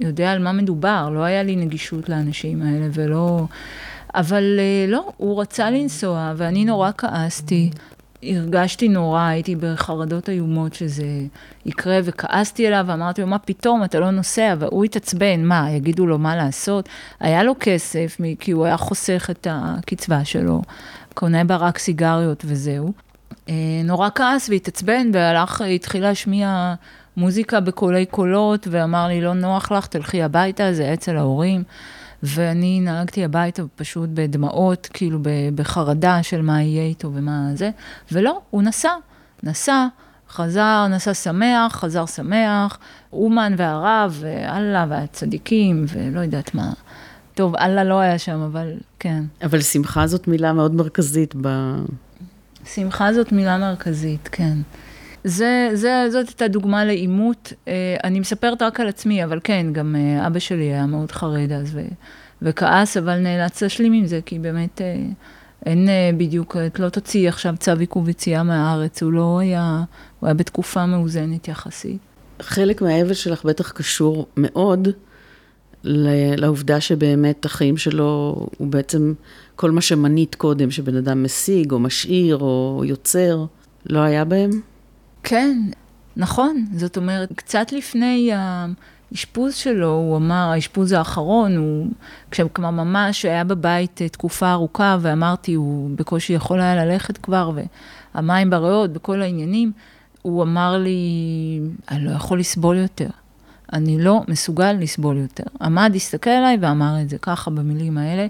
יודע 0.01 0.33
על 0.33 0.43
מה 0.43 0.53
מדובר, 0.53 1.11
לא 1.11 1.21
היה 1.21 1.43
לי 1.43 1.57
נגישות 1.57 2.09
לאנשים 2.09 2.63
האלה 2.63 2.87
ולא... 2.93 3.47
אבל 4.15 4.57
אה, 4.59 4.91
לא, 4.93 5.13
הוא 5.17 5.41
רצה 5.41 5.71
לנסוע, 5.71 6.33
ואני 6.37 6.65
נורא 6.65 6.91
כעסתי. 6.99 7.71
הרגשתי 8.27 8.89
נורא, 8.89 9.21
הייתי 9.21 9.57
בחרדות 9.57 10.29
איומות 10.29 10.75
שזה 10.75 11.07
יקרה, 11.67 11.99
וכעסתי 12.05 12.69
אליו, 12.69 12.85
ואמרתי 12.89 13.21
לו, 13.21 13.27
מה 13.27 13.39
פתאום, 13.39 13.85
אתה 13.85 14.01
לא 14.01 14.11
נוסע, 14.11 14.55
והוא 14.59 14.85
התעצבן, 14.85 15.45
מה, 15.45 15.71
יגידו 15.71 16.07
לו 16.07 16.19
מה 16.19 16.37
לעשות? 16.37 16.89
היה 17.21 17.43
לו 17.43 17.55
כסף, 17.61 18.17
כי 18.39 18.51
הוא 18.51 18.65
היה 18.65 18.77
חוסך 18.77 19.29
את 19.31 19.47
הקצבה 19.51 20.25
שלו, 20.25 20.63
קונה 21.15 21.45
בה 21.45 21.57
רק 21.57 21.79
סיגריות 21.79 22.45
וזהו. 22.47 22.93
אה, 23.49 23.55
נורא 23.85 24.09
כעס 24.15 24.49
והתעצבן, 24.49 25.11
והלך, 25.13 25.61
התחיל 25.61 26.03
להשמיע 26.03 26.75
מוזיקה 27.17 27.61
בקולי 27.61 28.07
קולות, 28.07 28.69
ואמר 28.71 29.07
לי, 29.07 29.21
לא 29.21 29.35
נוח 29.35 29.73
לך, 29.73 29.87
תלכי 29.87 30.23
הביתה, 30.23 30.73
זה 30.73 30.93
אצל 30.95 31.17
ההורים. 31.17 31.63
ואני 32.25 32.81
נהגתי 32.81 33.25
הביתה 33.25 33.63
פשוט 33.77 34.11
בדמעות, 34.15 34.89
כאילו 34.93 35.19
בחרדה 35.55 36.23
של 36.23 36.43
מה 36.43 36.63
יהיה 36.63 36.83
איתו 36.83 37.11
ומה 37.15 37.49
זה, 37.55 37.71
ולא, 38.13 38.41
הוא 38.51 38.63
נסע, 38.63 38.91
נסע, 39.43 39.87
חזר, 40.31 40.87
נסע 40.91 41.15
שמח, 41.15 41.77
חזר 41.77 42.07
שמח, 42.07 42.79
אומן 43.13 43.55
והרב, 43.57 44.19
ואללה, 44.21 44.87
והצדיקים, 44.89 45.85
ולא 45.89 46.21
יודעת 46.21 46.55
מה. 46.55 46.73
טוב, 47.35 47.57
אללה 47.57 47.85
לא 47.85 48.01
היה 48.01 48.19
שם, 48.19 48.41
אבל 48.41 48.73
כן. 48.99 49.25
אבל 49.43 49.61
שמחה 49.61 50.07
זאת 50.07 50.29
מילה 50.29 50.53
מאוד 50.53 50.75
מרכזית 50.75 51.35
ב... 51.41 51.49
שמחה 52.75 53.13
זאת 53.13 53.33
מילה 53.33 53.59
מרכזית, 53.59 54.29
כן. 54.33 54.59
זה, 55.25 55.71
זה, 55.75 56.07
זאת 56.11 56.29
הייתה 56.29 56.49
דוגמה 56.49 56.85
לעימות. 56.85 57.53
אה, 57.69 57.97
אני 58.05 58.21
מספרת 58.21 58.63
רק 58.63 58.81
על 58.81 58.89
עצמי, 58.89 59.25
אבל 59.25 59.41
כן, 59.45 59.67
גם 59.73 59.97
אה, 59.99 60.27
אבא 60.27 60.39
שלי 60.39 60.65
היה 60.65 60.87
מאוד 60.87 61.13
חרד 61.13 61.53
אז 61.53 61.75
ו, 61.75 61.81
וכעס, 62.43 62.97
אבל 62.97 63.19
נאלץ 63.19 63.63
להשלים 63.63 63.93
עם 63.93 64.07
זה, 64.07 64.21
כי 64.27 64.39
באמת 64.39 64.81
אה, 64.81 64.97
אין 65.67 65.89
בדיוק, 66.17 66.57
את 66.67 66.79
לא 66.79 66.89
תוציאי 66.89 67.29
עכשיו 67.29 67.55
צו 67.59 67.73
עיכוב 67.81 68.09
יציאה 68.09 68.43
מהארץ, 68.43 69.03
הוא 69.03 69.13
לא 69.13 69.39
היה, 69.39 69.85
הוא 70.21 70.27
היה 70.27 70.35
בתקופה 70.35 70.87
מאוזנת 70.87 71.49
יחסית. 71.49 71.99
חלק 72.41 72.83
מהאבל 72.83 73.15
שלך 73.15 73.45
בטח 73.45 73.71
קשור 73.71 74.27
מאוד 74.37 74.89
לעובדה 75.85 76.81
שבאמת 76.81 77.45
החיים 77.45 77.77
שלו 77.77 78.47
הוא 78.59 78.69
בעצם 78.69 79.15
כל 79.57 79.71
מה 79.71 79.81
שמנית 79.81 80.35
קודם, 80.35 80.71
שבן 80.71 80.97
אדם 80.97 81.23
משיג 81.23 81.73
או 81.73 81.79
משאיר 81.79 82.37
או 82.37 82.83
יוצר, 82.85 83.45
לא 83.87 83.99
היה 83.99 84.25
בהם? 84.25 84.51
כן, 85.25 85.59
נכון. 86.17 86.65
זאת 86.73 86.97
אומרת, 86.97 87.33
קצת 87.33 87.73
לפני 87.73 88.31
האשפוז 88.35 89.55
שלו, 89.55 89.93
הוא 89.93 90.17
אמר, 90.17 90.51
האשפוז 90.55 90.93
האחרון, 90.93 91.57
הוא, 91.57 91.87
כשכבר 92.31 92.71
ממש 92.71 93.25
היה 93.25 93.45
בבית 93.45 94.03
אה, 94.03 94.09
תקופה 94.09 94.53
ארוכה, 94.53 94.97
ואמרתי, 95.01 95.55
הוא 95.55 95.91
בקושי 95.97 96.33
יכול 96.33 96.61
היה 96.61 96.85
ללכת 96.85 97.19
כבר, 97.19 97.51
והמים 98.15 98.51
בריאות, 98.51 98.93
בכל 98.93 99.23
העניינים, 99.23 99.73
הוא 100.23 100.43
אמר 100.43 100.79
לי, 100.79 101.01
אני 101.91 102.05
לא 102.05 102.11
יכול 102.11 102.41
לסבול 102.41 102.77
יותר. 102.77 103.09
אני 103.73 104.03
לא 104.03 104.23
מסוגל 104.29 104.73
לסבול 104.73 105.17
יותר. 105.17 105.45
עמד, 105.61 105.93
הסתכל 105.95 106.31
עליי 106.31 106.59
ואמר 106.61 107.01
את 107.03 107.09
זה 107.09 107.19
ככה 107.19 107.51
במילים 107.51 107.99
האלה, 107.99 108.27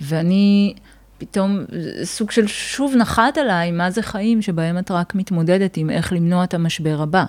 ואני 0.00 0.74
פתאום, 1.22 1.64
סוג 2.04 2.30
של 2.30 2.46
שוב 2.46 2.94
נחת 2.96 3.38
עליי, 3.38 3.70
מה 3.70 3.90
זה 3.90 4.02
חיים 4.02 4.42
שבהם 4.42 4.78
את 4.78 4.90
רק 4.90 5.14
מתמודדת 5.14 5.76
עם 5.76 5.90
איך 5.90 6.12
למנוע 6.12 6.44
את 6.44 6.54
המשבר 6.54 7.02
הבא. 7.02 7.24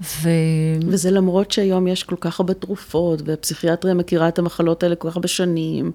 ו... 0.00 0.28
וזה 0.86 1.10
למרות 1.10 1.50
שהיום 1.50 1.86
יש 1.86 2.02
כל 2.02 2.16
כך 2.20 2.40
הרבה 2.40 2.54
תרופות, 2.54 3.22
והפסיכיאטריה 3.24 3.94
מכירה 3.94 4.28
את 4.28 4.38
המחלות 4.38 4.82
האלה 4.82 4.94
כל 4.94 5.10
כך 5.10 5.16
הרבה 5.16 5.28
שנים. 5.28 5.92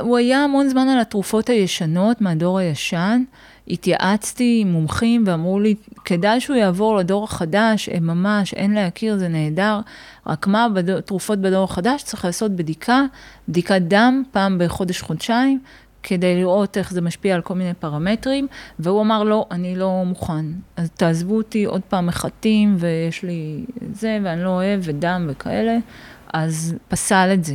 הוא 0.00 0.16
היה 0.16 0.44
המון 0.44 0.68
זמן 0.68 0.88
על 0.88 1.00
התרופות 1.00 1.48
הישנות, 1.48 2.20
מהדור 2.20 2.58
הישן. 2.58 3.22
התייעצתי 3.68 4.58
עם 4.62 4.72
מומחים 4.72 5.24
ואמרו 5.26 5.60
לי, 5.60 5.74
כדאי 6.04 6.40
שהוא 6.40 6.56
יעבור 6.56 6.96
לדור 6.96 7.24
החדש, 7.24 7.88
הם 7.88 8.06
ממש, 8.06 8.54
אין 8.54 8.74
להכיר, 8.74 9.16
זה 9.16 9.28
נהדר. 9.28 9.80
רק 10.26 10.46
מה, 10.46 10.68
בדור, 10.74 11.00
תרופות 11.00 11.38
בדור 11.38 11.64
החדש 11.64 12.02
צריך 12.02 12.24
לעשות 12.24 12.52
בדיקה, 12.52 13.04
בדיקת 13.48 13.82
דם 13.82 14.22
פעם 14.32 14.58
בחודש-חודשיים, 14.58 15.60
כדי 16.02 16.36
לראות 16.36 16.78
איך 16.78 16.92
זה 16.92 17.00
משפיע 17.00 17.34
על 17.34 17.42
כל 17.42 17.54
מיני 17.54 17.74
פרמטרים, 17.74 18.46
והוא 18.78 19.02
אמר, 19.02 19.22
לא, 19.22 19.46
אני 19.50 19.76
לא 19.76 20.02
מוכן. 20.06 20.44
אז 20.76 20.90
תעזבו 20.90 21.36
אותי 21.36 21.64
עוד 21.64 21.80
פעם 21.88 22.06
מחטים, 22.06 22.76
ויש 22.78 23.22
לי 23.22 23.64
זה, 23.92 24.18
ואני 24.22 24.44
לא 24.44 24.48
אוהב, 24.48 24.80
ודם 24.82 25.26
וכאלה. 25.30 25.78
אז 26.32 26.74
פסל 26.88 27.30
את 27.34 27.44
זה. 27.44 27.54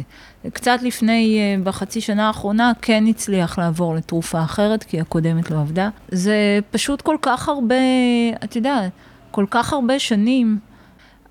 קצת 0.54 0.80
לפני, 0.82 1.40
אה, 1.40 1.64
בחצי 1.64 2.02
שנה 2.02 2.28
האחרונה, 2.28 2.72
כן 2.82 3.04
הצליח 3.08 3.60
לעבור 3.60 3.96
לתרופה 3.96 4.44
אחרת, 4.44 4.84
כי 4.84 5.00
הקודמת 5.02 5.52
לא 5.52 5.60
עבדה. 5.60 5.90
זה 6.12 6.60
פשוט 6.72 7.02
כל 7.02 7.16
כך 7.22 7.50
הרבה, 7.50 7.76
את 8.44 8.56
יודעת, 8.56 8.92
כל 9.32 9.46
כך 9.50 9.74
הרבה 9.74 10.00
שנים. 10.00 10.60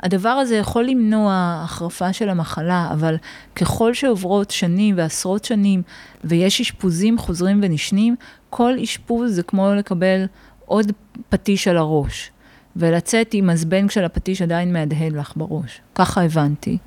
הדבר 0.00 0.28
הזה 0.28 0.56
יכול 0.56 0.84
למנוע 0.84 1.60
החרפה 1.64 2.12
של 2.12 2.28
המחלה, 2.28 2.88
אבל 2.92 3.16
ככל 3.56 3.94
שעוברות 3.94 4.50
שנים 4.50 4.94
ועשרות 4.98 5.44
שנים, 5.44 5.82
ויש 6.24 6.60
אשפוזים 6.60 7.18
חוזרים 7.18 7.60
ונשנים, 7.62 8.16
כל 8.50 8.78
אשפוז 8.82 9.34
זה 9.34 9.42
כמו 9.42 9.74
לקבל 9.74 10.26
עוד 10.66 10.92
פטיש 11.28 11.68
על 11.68 11.76
הראש, 11.76 12.30
ולצאת 12.76 13.34
עם 13.34 13.50
הזבנג 13.50 13.90
של 13.90 14.04
הפטיש 14.04 14.42
עדיין 14.42 14.72
מהדהד 14.72 15.12
לך 15.12 15.32
בראש. 15.36 15.80
ככה 15.94 16.22
הבנתי. 16.22 16.78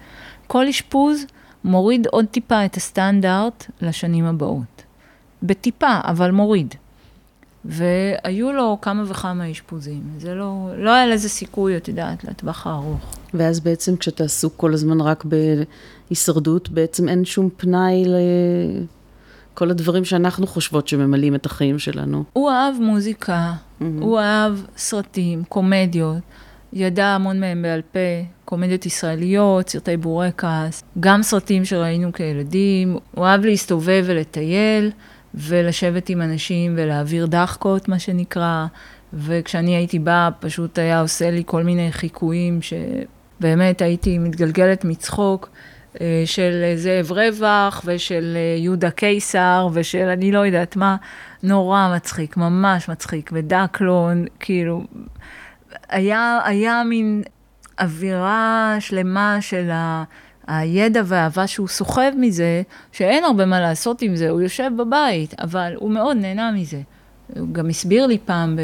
כל 0.48 0.67
אשפוז 0.67 1.26
מוריד 1.63 2.08
עוד 2.08 2.26
טיפה 2.26 2.65
את 2.65 2.76
הסטנדרט 2.76 3.65
לשנים 3.82 4.26
הבאות. 4.26 4.84
בטיפה, 5.43 6.00
אבל 6.04 6.32
מוריד. 6.32 6.76
והיו 7.65 8.52
לו 8.52 8.78
כמה 8.82 9.04
וכמה 9.08 9.52
אשפוזים. 9.52 10.02
זה 10.17 10.36
לא, 10.36 10.69
לא 10.78 10.91
היה 10.93 11.08
לזה 11.08 11.30
סיכוי, 11.30 11.78
את 11.78 11.88
יודעת, 11.88 12.24
לטווח 12.24 12.67
הארוך. 12.67 13.15
ואז 13.34 13.60
בעצם 13.60 13.98
כשאתה 13.98 14.24
עסוק 14.24 14.54
כל 14.58 14.74
הזמן 14.74 15.02
רק 15.02 15.26
בהישרדות, 16.10 16.69
בעצם 16.69 17.10
אין 17.10 17.26
שום 17.26 17.50
פנאי 17.58 18.04
לכל 19.54 19.72
הדברים 19.72 20.06
שאנחנו 20.06 20.48
חושבות 20.48 20.88
שממלאים 20.88 21.36
את 21.36 21.45
החיים 21.45 21.80
שלנו. 21.80 22.24
הוא 22.34 22.50
אהב 22.50 22.76
מוזיקה, 22.82 23.54
mm-hmm. 23.54 23.84
הוא 24.02 24.19
אהב 24.19 24.54
סרטים, 24.78 25.43
קומדיות, 25.50 26.17
ידע 26.74 27.06
המון 27.06 27.39
מהם 27.39 27.62
בעל 27.62 27.82
פה, 27.82 28.00
קומדיות 28.45 28.86
ישראליות, 28.86 29.69
סרטי 29.69 29.98
בורקס, 29.98 30.84
גם 31.00 31.24
סרטים 31.24 31.65
שראינו 31.65 32.13
כילדים. 32.13 32.98
הוא 33.15 33.26
אהב 33.26 33.45
להסתובב 33.45 34.04
ולטייל, 34.08 34.91
ולשבת 35.34 36.10
עם 36.10 36.22
אנשים 36.22 36.74
ולהעביר 36.78 37.26
דחקות, 37.26 37.89
מה 37.89 38.00
שנקרא. 38.00 38.65
וכשאני 39.13 39.76
הייתי 39.76 40.00
באה, 40.00 40.30
פשוט 40.39 40.80
היה 40.80 41.02
עושה 41.02 41.32
לי 41.32 41.44
כל 41.46 41.63
מיני 41.63 41.92
חיקויים 41.92 42.60
שבאמת 42.62 43.82
הייתי 43.82 44.18
מתגלגלת 44.18 44.86
מצחוק. 44.86 45.50
של 46.26 46.74
זאב 46.76 47.12
רווח 47.12 47.82
ושל 47.86 48.38
יהודה 48.58 48.92
קיסר 48.92 49.68
ושל 49.74 50.08
אני 50.08 50.32
לא 50.32 50.39
יודעת 50.39 50.76
מה, 50.76 50.96
נורא 51.44 51.94
מצחיק, 51.96 52.38
ממש 52.38 52.90
מצחיק, 52.90 53.30
ודקלון, 53.34 54.25
כאילו, 54.40 54.84
היה, 55.90 56.40
היה 56.46 56.84
מין 56.84 57.23
אווירה 57.80 58.75
שלמה 58.80 59.38
של 59.42 59.69
ה... 59.71 60.04
הידע 60.50 61.02
והאהבה 61.06 61.47
שהוא 61.47 61.67
סוחב 61.67 62.12
מזה, 62.17 62.62
שאין 62.91 63.23
הרבה 63.23 63.45
מה 63.45 63.60
לעשות 63.60 64.02
עם 64.02 64.15
זה, 64.15 64.29
הוא 64.29 64.41
יושב 64.41 64.71
בבית, 64.77 65.33
אבל 65.39 65.73
הוא 65.75 65.91
מאוד 65.91 66.17
נהנה 66.17 66.52
מזה. 66.52 66.81
הוא 67.39 67.47
גם 67.52 67.69
הסביר 67.69 68.08
לי 68.08 68.17
פעם 68.25 68.58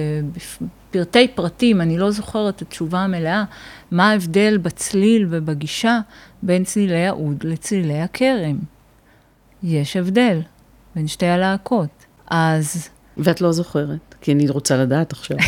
פרטי 0.92 1.28
פרטים, 1.28 1.82
אני 1.82 1.98
לא 1.98 2.12
זוכרת 2.12 2.56
את 2.56 2.62
התשובה 2.62 3.00
המלאה, 3.00 3.44
מה 3.92 4.10
ההבדל 4.10 4.58
בצליל 4.58 5.28
ובגישה 5.30 6.00
בין 6.44 6.64
צלילי 6.64 7.08
האוד 7.08 7.44
לצלילי 7.44 8.02
הכרם. 8.02 8.58
יש 9.64 9.98
הבדל 9.98 10.40
בין 10.96 11.08
שתי 11.08 11.26
הלהקות. 11.26 12.06
אז... 12.28 12.90
ואת 13.18 13.42
לא 13.42 13.52
זוכרת, 13.52 14.16
כי 14.22 14.32
אני 14.32 14.50
רוצה 14.50 14.78
לדעת 14.78 15.12
עכשיו. 15.12 15.38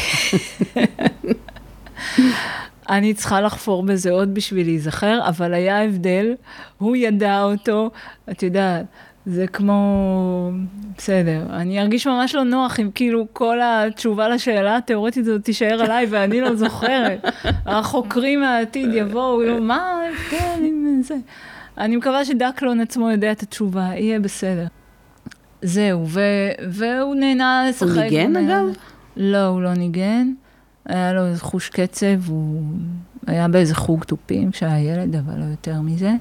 אני 2.89 3.13
צריכה 3.13 3.41
לחפור 3.41 3.83
בזה 3.83 4.11
עוד 4.11 4.33
בשביל 4.33 4.67
להיזכר, 4.67 5.19
אבל 5.27 5.53
היה 5.53 5.83
הבדל, 5.83 6.33
הוא 6.77 6.95
ידע 6.95 7.43
אותו, 7.43 7.91
את 8.31 8.43
יודעת, 8.43 8.85
זה 9.25 9.47
כמו, 9.47 10.51
בסדר, 10.97 11.41
אני 11.49 11.81
ארגיש 11.81 12.07
ממש 12.07 12.35
לא 12.35 12.43
נוח 12.43 12.79
אם 12.79 12.89
כאילו 12.95 13.27
כל 13.33 13.57
התשובה 13.63 14.29
לשאלה 14.29 14.77
התיאורטית 14.77 15.27
הזאת 15.27 15.43
תישאר 15.43 15.81
עליי 15.83 16.07
ואני 16.09 16.41
לא 16.41 16.55
זוכרת. 16.55 17.25
החוקרים 17.65 18.39
מהעתיד 18.39 18.89
יבואו, 18.93 19.43
יאמרו, 19.43 19.61
מה 19.61 19.75
ההבדל 19.75 20.65
עם 20.65 21.01
זה? 21.03 21.15
אני 21.77 21.95
מקווה 21.95 22.25
שדקלון 22.25 22.79
עצמו 22.81 23.11
יודע 23.11 23.31
את 23.31 23.41
התשובה, 23.41 23.89
יהיה 23.95 24.19
בסדר. 24.19 24.65
זהו, 25.61 26.07
ו- 26.07 26.51
והוא 26.69 27.15
נהנה 27.15 27.65
לשחק. 27.69 27.89
הוא 27.89 28.01
ניגן 28.01 28.35
אגב? 28.35 28.65
לא, 29.17 29.45
הוא 29.45 29.61
לא 29.61 29.73
ניגן. 29.73 30.33
היה 30.87 31.13
לו 31.13 31.25
איזה 31.25 31.41
חוש 31.41 31.69
קצב, 31.69 32.29
הוא 32.29 32.63
היה 33.27 33.47
באיזה 33.47 33.75
חוג 33.75 34.03
תופים 34.03 34.51
כשהיה 34.51 34.79
ילד, 34.79 35.15
אבל 35.15 35.39
לא 35.39 35.45
יותר 35.45 35.81
מזה. 35.81 36.11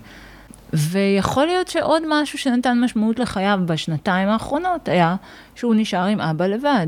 ויכול 0.72 1.46
להיות 1.46 1.68
שעוד 1.68 2.02
משהו 2.08 2.38
שנתן 2.38 2.78
משמעות 2.80 3.18
לחייו 3.18 3.60
בשנתיים 3.66 4.28
האחרונות 4.28 4.88
היה 4.88 5.16
שהוא 5.54 5.74
נשאר 5.74 6.04
עם 6.04 6.20
אבא 6.20 6.46
לבד. 6.46 6.86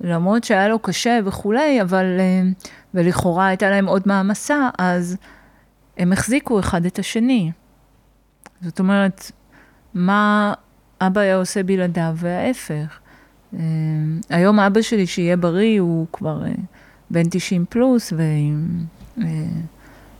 למרות 0.00 0.44
שהיה 0.44 0.68
לו 0.68 0.78
קשה 0.78 1.18
וכולי, 1.24 1.82
אבל, 1.82 2.04
אה, 2.20 2.42
ולכאורה 2.94 3.46
הייתה 3.46 3.70
להם 3.70 3.86
עוד 3.86 4.02
מעמסה, 4.06 4.68
אז 4.78 5.16
הם 5.98 6.12
החזיקו 6.12 6.60
אחד 6.60 6.86
את 6.86 6.98
השני. 6.98 7.52
זאת 8.60 8.78
אומרת, 8.78 9.32
מה 9.94 10.54
אבא 11.00 11.20
היה 11.20 11.36
עושה 11.36 11.62
בלעדיו 11.62 12.14
וההפך. 12.16 12.98
אה, 13.54 13.60
היום 14.30 14.60
אבא 14.60 14.82
שלי, 14.82 15.06
שיהיה 15.06 15.36
בריא, 15.36 15.80
הוא 15.80 16.06
כבר 16.12 16.44
אה, 16.44 16.52
בן 17.12 17.22
90 17.30 17.64
פלוס, 17.68 18.12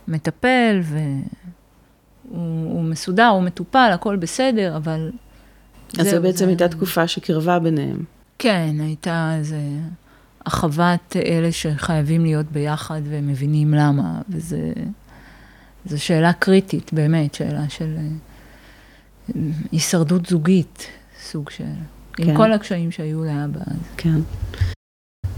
ומטפל, 0.08 0.80
והוא 2.30 2.82
מסודר, 2.82 3.26
הוא 3.26 3.42
מטופל, 3.42 3.90
הכל 3.94 4.16
בסדר, 4.16 4.76
אבל... 4.76 5.10
אז 5.98 6.10
זו 6.10 6.22
בעצם 6.22 6.48
הייתה 6.48 6.68
תקופה 6.68 7.08
שקרבה 7.08 7.58
ביניהם. 7.58 8.04
כן, 8.38 8.76
הייתה 8.80 9.34
איזה 9.38 9.60
אחוות 10.44 11.16
אלה 11.16 11.52
שחייבים 11.52 12.24
להיות 12.24 12.46
ביחד 12.46 13.00
ומבינים 13.04 13.74
למה, 13.74 14.20
וזו 14.28 14.56
שאלה 15.96 16.32
קריטית, 16.32 16.92
באמת, 16.92 17.34
שאלה 17.34 17.68
של 17.68 17.96
אה, 17.96 19.40
הישרדות 19.72 20.26
זוגית, 20.26 20.86
סוג 21.22 21.50
של... 21.50 21.64
כן. 22.12 22.30
עם 22.30 22.36
כל 22.36 22.52
הקשיים 22.52 22.90
שהיו 22.90 23.24
לאבא. 23.24 23.60
כן. 23.96 24.20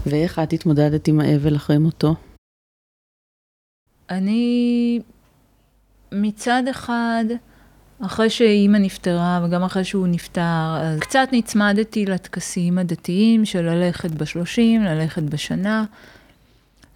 ואיך 0.05 0.39
את 0.39 0.53
התמודדת 0.53 1.07
עם 1.07 1.19
האבל 1.19 1.55
אחרי 1.55 1.77
מותו? 1.77 2.15
אני 4.09 4.99
מצד 6.11 6.63
אחד, 6.69 7.25
אחרי 8.01 8.29
שאימא 8.29 8.77
נפטרה 8.77 9.45
וגם 9.45 9.63
אחרי 9.63 9.83
שהוא 9.83 10.07
נפטר, 10.07 10.77
אז 10.81 10.99
קצת 10.99 11.29
נצמדתי 11.31 12.05
לטקסים 12.05 12.77
הדתיים 12.77 13.45
של 13.45 13.61
ללכת 13.61 14.11
בשלושים, 14.11 14.83
ללכת 14.83 15.23
בשנה, 15.23 15.85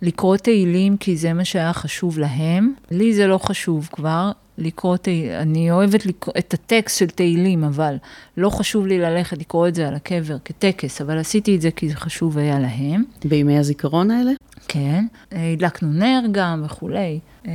לקרוא 0.02 0.38
תהילים 0.38 0.98
כי 0.98 1.18
זה 1.18 1.34
מה 1.34 1.46
שהיה 1.46 1.74
חשוב 1.74 2.20
להם. 2.20 2.74
לי 2.92 3.14
זה 3.14 3.28
לא 3.28 3.38
חשוב 3.38 3.90
כבר, 3.92 4.32
לקרוא 4.58 4.98
תהילים, 4.98 5.32
אני 5.32 5.72
אוהבת 5.72 6.06
לקרוא 6.06 6.34
את 6.38 6.54
הטקסט 6.54 7.00
של 7.00 7.08
תהילים, 7.08 7.64
אבל 7.64 7.96
לא 8.38 8.50
חשוב 8.50 8.88
לי 8.88 9.00
ללכת 9.00 9.38
לקרוא 9.38 9.68
את 9.68 9.76
זה 9.76 9.88
על 9.88 9.96
הקבר 9.96 10.38
כטקס, 10.46 11.02
אבל 11.02 11.18
עשיתי 11.18 11.56
את 11.56 11.62
זה 11.62 11.72
כי 11.72 11.90
זה 11.90 11.96
חשוב 11.96 12.38
היה 12.38 12.60
להם. 12.60 13.04
בימי 13.26 13.58
הזיכרון 13.58 14.12
האלה? 14.12 14.32
כן, 14.68 15.06
הדלקנו 15.32 15.94
נר 15.94 16.22
גם 16.32 16.62
וכולי. 16.66 17.20
אה, 17.48 17.52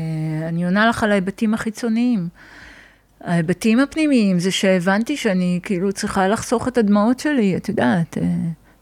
אני 0.48 0.64
עונה 0.64 0.88
לך 0.88 1.02
על 1.02 1.12
ההיבטים 1.12 1.54
החיצוניים. 1.54 2.28
ההיבטים 3.20 3.80
הפנימיים 3.80 4.38
זה 4.38 4.50
שהבנתי 4.50 5.16
שאני 5.16 5.60
כאילו 5.62 5.92
צריכה 5.92 6.28
לחסוך 6.28 6.68
את 6.68 6.78
הדמעות 6.78 7.20
שלי, 7.20 7.56
את 7.56 7.68
יודעת. 7.68 8.18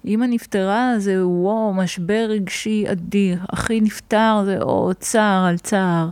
אימא 0.05 0.25
נפטרה 0.25 0.95
זה 0.99 1.27
וואו, 1.27 1.75
משבר 1.75 2.27
רגשי 2.29 2.85
אדיר. 2.93 3.39
אחי 3.55 3.81
נפטר 3.81 4.43
זה 4.45 4.59
או 4.63 4.91
צער 4.99 5.45
על 5.45 5.59
צער. 5.59 6.09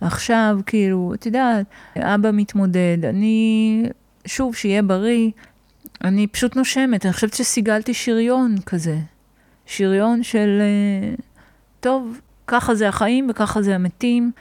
עכשיו, 0.00 0.58
כאילו, 0.66 1.12
את 1.14 1.26
יודעת, 1.26 1.66
אבא 1.98 2.30
מתמודד, 2.32 2.98
אני, 3.04 3.82
שוב, 4.26 4.54
שיהיה 4.54 4.82
בריא, 4.82 5.30
אני 6.04 6.26
פשוט 6.26 6.56
נושמת, 6.56 7.06
אני 7.06 7.12
חושבת 7.12 7.34
שסיגלתי 7.34 7.94
שריון 7.94 8.56
כזה. 8.66 8.98
שריון 9.66 10.22
של, 10.22 10.60
אה, 10.60 11.14
טוב, 11.80 12.20
ככה 12.46 12.74
זה 12.74 12.88
החיים 12.88 13.26
וככה 13.30 13.62
זה 13.62 13.74
המתים. 13.74 14.32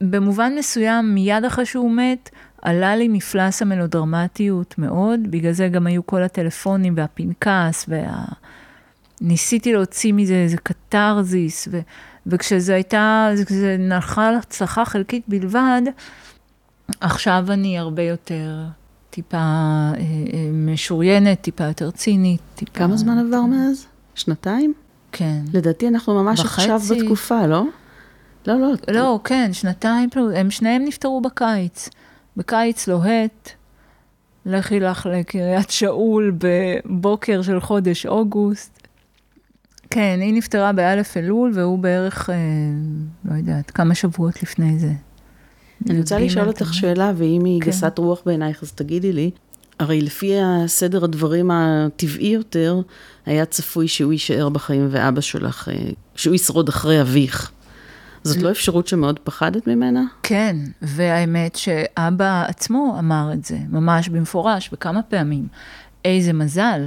במובן 0.00 0.52
מסוים, 0.58 1.14
מיד 1.14 1.44
אחרי 1.44 1.66
שהוא 1.66 1.90
מת, 1.90 2.30
עלה 2.62 2.96
לי 2.96 3.08
מפלס 3.08 3.62
המלודרמטיות 3.62 4.74
מאוד, 4.78 5.20
בגלל 5.30 5.52
זה 5.52 5.68
גם 5.68 5.86
היו 5.86 6.06
כל 6.06 6.22
הטלפונים 6.22 6.94
והפנקס, 6.96 7.86
וה... 7.88 8.24
ניסיתי 9.20 9.72
להוציא 9.72 10.12
מזה 10.12 10.34
איזה 10.34 10.56
קתרזיס, 10.56 11.68
ו... 11.70 11.80
וכשזה 12.26 12.74
הייתה, 12.74 13.30
זה 13.48 13.76
נחל 13.78 14.34
הצלחה 14.38 14.84
חלקית 14.84 15.24
בלבד, 15.28 15.82
עכשיו 17.00 17.44
אני 17.48 17.78
הרבה 17.78 18.02
יותר 18.02 18.64
טיפה 19.10 19.36
אה, 19.36 19.92
אה, 19.98 20.50
משוריינת, 20.52 21.40
טיפה 21.40 21.64
יותר 21.64 21.90
צינית, 21.90 22.40
טיפה... 22.54 22.72
כמה 22.78 22.96
זמן 22.96 23.18
עבר 23.18 23.42
מאז? 23.42 23.86
שנתיים? 24.14 24.74
כן. 25.12 25.40
לדעתי 25.52 25.88
אנחנו 25.88 26.22
ממש 26.22 26.40
וחצי... 26.40 26.72
עכשיו 26.72 26.96
בתקופה, 26.96 27.46
לא? 27.46 27.64
לא, 28.46 28.60
לא. 28.60 28.72
לא, 28.88 29.20
כן, 29.24 29.52
שנתיים, 29.52 30.08
הם 30.36 30.50
שניהם 30.50 30.84
נפטרו 30.84 31.20
בקיץ. 31.20 31.88
בקיץ 32.36 32.88
לוהט, 32.88 33.50
לכי 34.46 34.80
לך 34.80 35.06
לקריית 35.12 35.70
שאול 35.70 36.32
בבוקר 36.38 37.42
של 37.42 37.60
חודש 37.60 38.06
אוגוסט. 38.06 38.86
כן, 39.90 40.18
היא 40.22 40.34
נפטרה 40.34 40.72
באלף 40.72 41.16
אלול, 41.16 41.52
והוא 41.54 41.78
בערך, 41.78 42.30
אה, 42.30 42.36
לא 43.24 43.34
יודעת, 43.34 43.70
כמה 43.70 43.94
שבועות 43.94 44.42
לפני 44.42 44.78
זה. 44.78 44.92
אני 45.90 45.98
רוצה 45.98 46.18
לשאול 46.18 46.48
אותך 46.48 46.74
שאלה, 46.74 47.12
ואם 47.16 47.44
היא 47.44 47.60
כן. 47.60 47.66
גסת 47.66 47.98
רוח 47.98 48.22
בעינייך, 48.26 48.62
אז 48.62 48.72
תגידי 48.72 49.12
לי. 49.12 49.30
הרי 49.78 50.00
לפי 50.00 50.32
הסדר 50.42 51.04
הדברים 51.04 51.50
הטבעי 51.50 52.28
יותר, 52.28 52.80
היה 53.26 53.44
צפוי 53.44 53.88
שהוא 53.88 54.12
יישאר 54.12 54.48
בחיים 54.48 54.88
ואבא 54.90 55.20
שלך, 55.20 55.68
אה, 55.68 55.90
שהוא 56.14 56.34
ישרוד 56.34 56.68
אחרי 56.68 57.00
אביך. 57.00 57.52
זאת 58.26 58.42
לא 58.42 58.50
אפשרות 58.50 58.86
שמאוד 58.88 59.18
פחדת 59.18 59.66
ממנה? 59.66 60.04
כן, 60.22 60.56
והאמת 60.82 61.56
שאבא 61.56 62.44
עצמו 62.48 62.96
אמר 62.98 63.30
את 63.32 63.44
זה, 63.44 63.58
ממש 63.68 64.08
במפורש, 64.08 64.70
וכמה 64.72 65.02
פעמים. 65.02 65.46
איזה 66.04 66.32
מזל, 66.32 66.86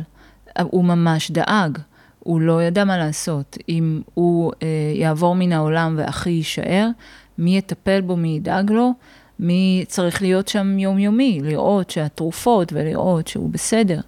הוא 0.61 0.85
ממש 0.85 1.31
דאג. 1.31 1.77
הוא 2.19 2.41
לא 2.41 2.63
ידע 2.63 2.83
מה 2.83 2.97
לעשות. 2.97 3.57
אם 3.69 4.01
הוא 4.13 4.51
אה, 4.63 4.67
יעבור 4.95 5.35
מן 5.35 5.51
העולם 5.51 5.95
ואחי 5.97 6.29
יישאר, 6.29 6.87
מי 7.37 7.57
יטפל 7.57 8.01
בו, 8.01 8.15
מי 8.15 8.27
ידאג 8.27 8.71
לו, 8.71 8.93
מי 9.39 9.85
צריך 9.87 10.21
להיות 10.21 10.47
שם 10.47 10.79
יומיומי, 10.79 11.39
לראות 11.43 11.89
שהתרופות 11.89 12.73
ולראות 12.73 13.27
שהוא 13.27 13.49
בסדר. 13.49 13.99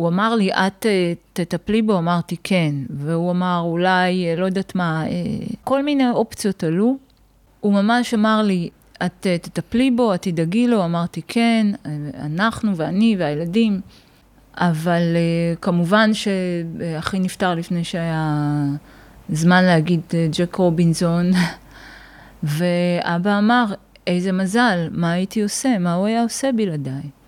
הוא 0.00 0.08
אמר 0.08 0.34
לי, 0.34 0.52
את 0.52 0.86
אה, 0.86 1.12
תטפלי 1.32 1.82
בו? 1.82 1.98
אמרתי, 1.98 2.36
כן. 2.42 2.74
והוא 2.90 3.30
אמר, 3.30 3.60
אולי, 3.64 4.26
אה, 4.26 4.36
לא 4.36 4.44
יודעת 4.44 4.74
מה, 4.74 5.06
אה, 5.06 5.10
כל 5.64 5.82
מיני 5.82 6.10
אופציות 6.10 6.64
עלו. 6.64 6.96
הוא 7.60 7.72
ממש 7.72 8.14
אמר 8.14 8.42
לי, 8.42 8.68
את 9.06 9.26
תטפלי 9.42 9.90
בו, 9.90 10.14
את 10.14 10.22
תדאגי 10.22 10.66
לו? 10.68 10.84
אמרתי, 10.84 11.22
כן, 11.28 11.66
אנחנו 12.14 12.76
ואני 12.76 13.16
והילדים. 13.18 13.80
אבל 14.56 15.02
כמובן 15.60 16.10
שאחי 16.14 17.18
נפטר 17.18 17.54
לפני 17.54 17.84
שהיה 17.84 18.64
זמן 19.28 19.64
להגיד 19.64 20.00
ג'ק 20.38 20.54
רובינזון, 20.54 21.30
ואבא 22.42 23.38
אמר, 23.38 23.64
איזה 24.06 24.32
מזל, 24.32 24.88
מה 24.90 25.12
הייתי 25.12 25.42
עושה, 25.42 25.78
מה 25.78 25.94
הוא 25.94 26.06
היה 26.06 26.22
עושה 26.22 26.50
בלעדיי. 26.52 27.19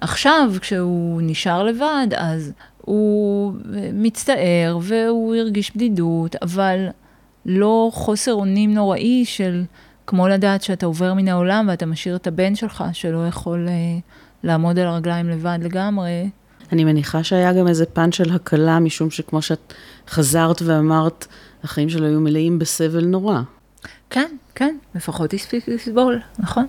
עכשיו, 0.00 0.52
כשהוא 0.60 1.20
נשאר 1.22 1.62
לבד, 1.62 2.06
אז 2.16 2.52
הוא 2.76 3.54
מצטער 3.92 4.78
והוא 4.82 5.34
הרגיש 5.34 5.76
בדידות, 5.76 6.36
אבל 6.42 6.86
לא 7.46 7.90
חוסר 7.92 8.32
אונים 8.32 8.74
נוראי 8.74 9.24
של 9.24 9.64
כמו 10.06 10.28
לדעת 10.28 10.62
שאתה 10.62 10.86
עובר 10.86 11.14
מן 11.14 11.28
העולם 11.28 11.66
ואתה 11.68 11.86
משאיר 11.86 12.16
את 12.16 12.26
הבן 12.26 12.54
שלך, 12.54 12.84
שלא 12.92 13.26
יכול 13.26 13.68
uh, 13.68 14.00
לעמוד 14.44 14.78
על 14.78 14.86
הרגליים 14.86 15.28
לבד 15.28 15.58
לגמרי. 15.62 16.30
אני 16.72 16.84
מניחה 16.84 17.24
שהיה 17.24 17.52
גם 17.52 17.68
איזה 17.68 17.86
פן 17.86 18.12
של 18.12 18.32
הקלה, 18.32 18.78
משום 18.78 19.10
שכמו 19.10 19.42
שאת 19.42 19.74
חזרת 20.08 20.62
ואמרת, 20.62 21.26
החיים 21.64 21.88
שלו 21.88 22.06
היו 22.06 22.20
מלאים 22.20 22.58
בסבל 22.58 23.04
נורא. 23.04 23.40
כן, 24.10 24.30
כן, 24.54 24.76
לפחות 24.94 25.34
הספיק 25.34 25.68
לסבול, 25.68 26.20
נכון. 26.38 26.66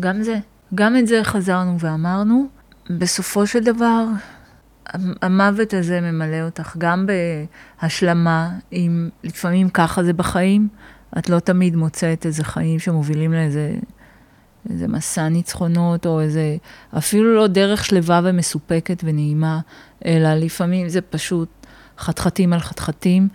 גם 0.00 0.22
זה. 0.22 0.38
גם 0.74 0.96
את 0.96 1.06
זה 1.06 1.20
חזרנו 1.24 1.80
ואמרנו. 1.80 2.46
בסופו 2.90 3.46
של 3.46 3.64
דבר, 3.64 4.04
המוות 5.22 5.74
הזה 5.74 6.00
ממלא 6.00 6.42
אותך 6.42 6.76
גם 6.78 7.06
בהשלמה, 7.82 8.50
אם 8.72 9.08
לפעמים 9.24 9.68
ככה 9.70 10.04
זה 10.04 10.12
בחיים, 10.12 10.68
את 11.18 11.28
לא 11.28 11.38
תמיד 11.38 11.76
מוצאת 11.76 12.26
איזה 12.26 12.44
חיים 12.44 12.78
שמובילים 12.78 13.32
לאיזה 13.32 13.74
איזה 14.70 14.88
מסע 14.88 15.28
ניצחונות, 15.28 16.06
או 16.06 16.20
איזה, 16.20 16.56
אפילו 16.98 17.34
לא 17.34 17.46
דרך 17.46 17.84
שלווה 17.84 18.20
ומסופקת 18.24 19.02
ונעימה, 19.04 19.60
אלא 20.06 20.34
לפעמים 20.34 20.88
זה 20.88 21.00
פשוט 21.00 21.48
חתחתים 21.98 22.52
על 22.52 22.60
חתחתים. 22.60 23.28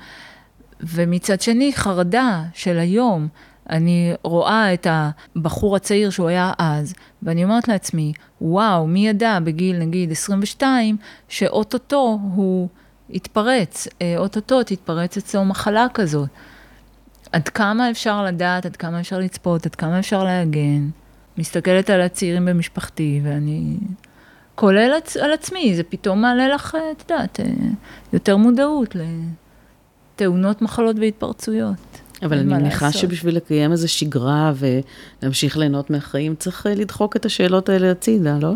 ומצד 0.82 1.42
שני, 1.42 1.72
חרדה 1.74 2.44
של 2.54 2.78
היום. 2.78 3.28
אני 3.70 4.14
רואה 4.24 4.74
את 4.74 4.88
הבחור 4.90 5.76
הצעיר 5.76 6.10
שהוא 6.10 6.28
היה 6.28 6.52
אז, 6.58 6.94
ואני 7.24 7.44
אומרת 7.44 7.68
לעצמי, 7.68 8.14
וואו, 8.42 8.88
מי 8.88 9.08
ידע 9.08 9.40
בגיל 9.44 9.78
נגיד 9.78 10.12
22, 10.12 10.98
שאו-טו-טו 11.30 12.20
הוא 12.34 12.68
יתפרץ, 13.10 13.88
אה, 14.02 14.16
אוטוטו 14.18 14.64
תתפרץ 14.64 15.18
אצלו 15.18 15.46
מחלה 15.46 15.88
כזאת. 15.94 16.30
עד 17.32 17.50
כמה 17.50 17.92
אפשר 17.92 18.24
לדעת, 18.24 18.66
עד 18.66 18.76
כמה 18.76 19.00
אפשר 19.00 19.20
לצפות, 19.20 19.66
עד 19.66 19.76
כמה 19.76 20.00
אפשר 20.00 20.24
להגן. 20.24 20.90
מסתכלת 21.38 21.90
על 21.90 22.02
הצעירים 22.02 22.46
במשפחתי, 22.46 23.22
ואני... 23.24 23.78
כולל 24.56 25.00
על 25.22 25.34
עצמי, 25.34 25.76
זה 25.76 25.84
פתאום 25.84 26.22
מעלה 26.22 26.48
לך, 26.48 26.78
את 26.92 27.12
יודעת, 27.12 27.40
אה, 27.40 27.46
יותר 28.14 28.38
מודעות 28.38 28.96
לתאונות, 30.16 30.62
מחלות 30.62 30.96
והתפרצויות. 31.00 32.05
אבל 32.24 32.38
אני 32.38 32.54
מניחה 32.54 32.92
שבשביל 32.92 33.36
לקיים 33.36 33.72
איזו 33.72 33.94
שגרה 33.94 34.54
ולהמשיך 34.56 35.58
ליהנות 35.58 35.90
מהחיים, 35.90 36.36
צריך 36.36 36.68
אה, 36.68 36.76
לדחוק 36.76 37.16
את 37.16 37.26
השאלות 37.26 37.70
האלה 37.70 37.92
הצידה, 37.92 38.38
לא? 38.42 38.54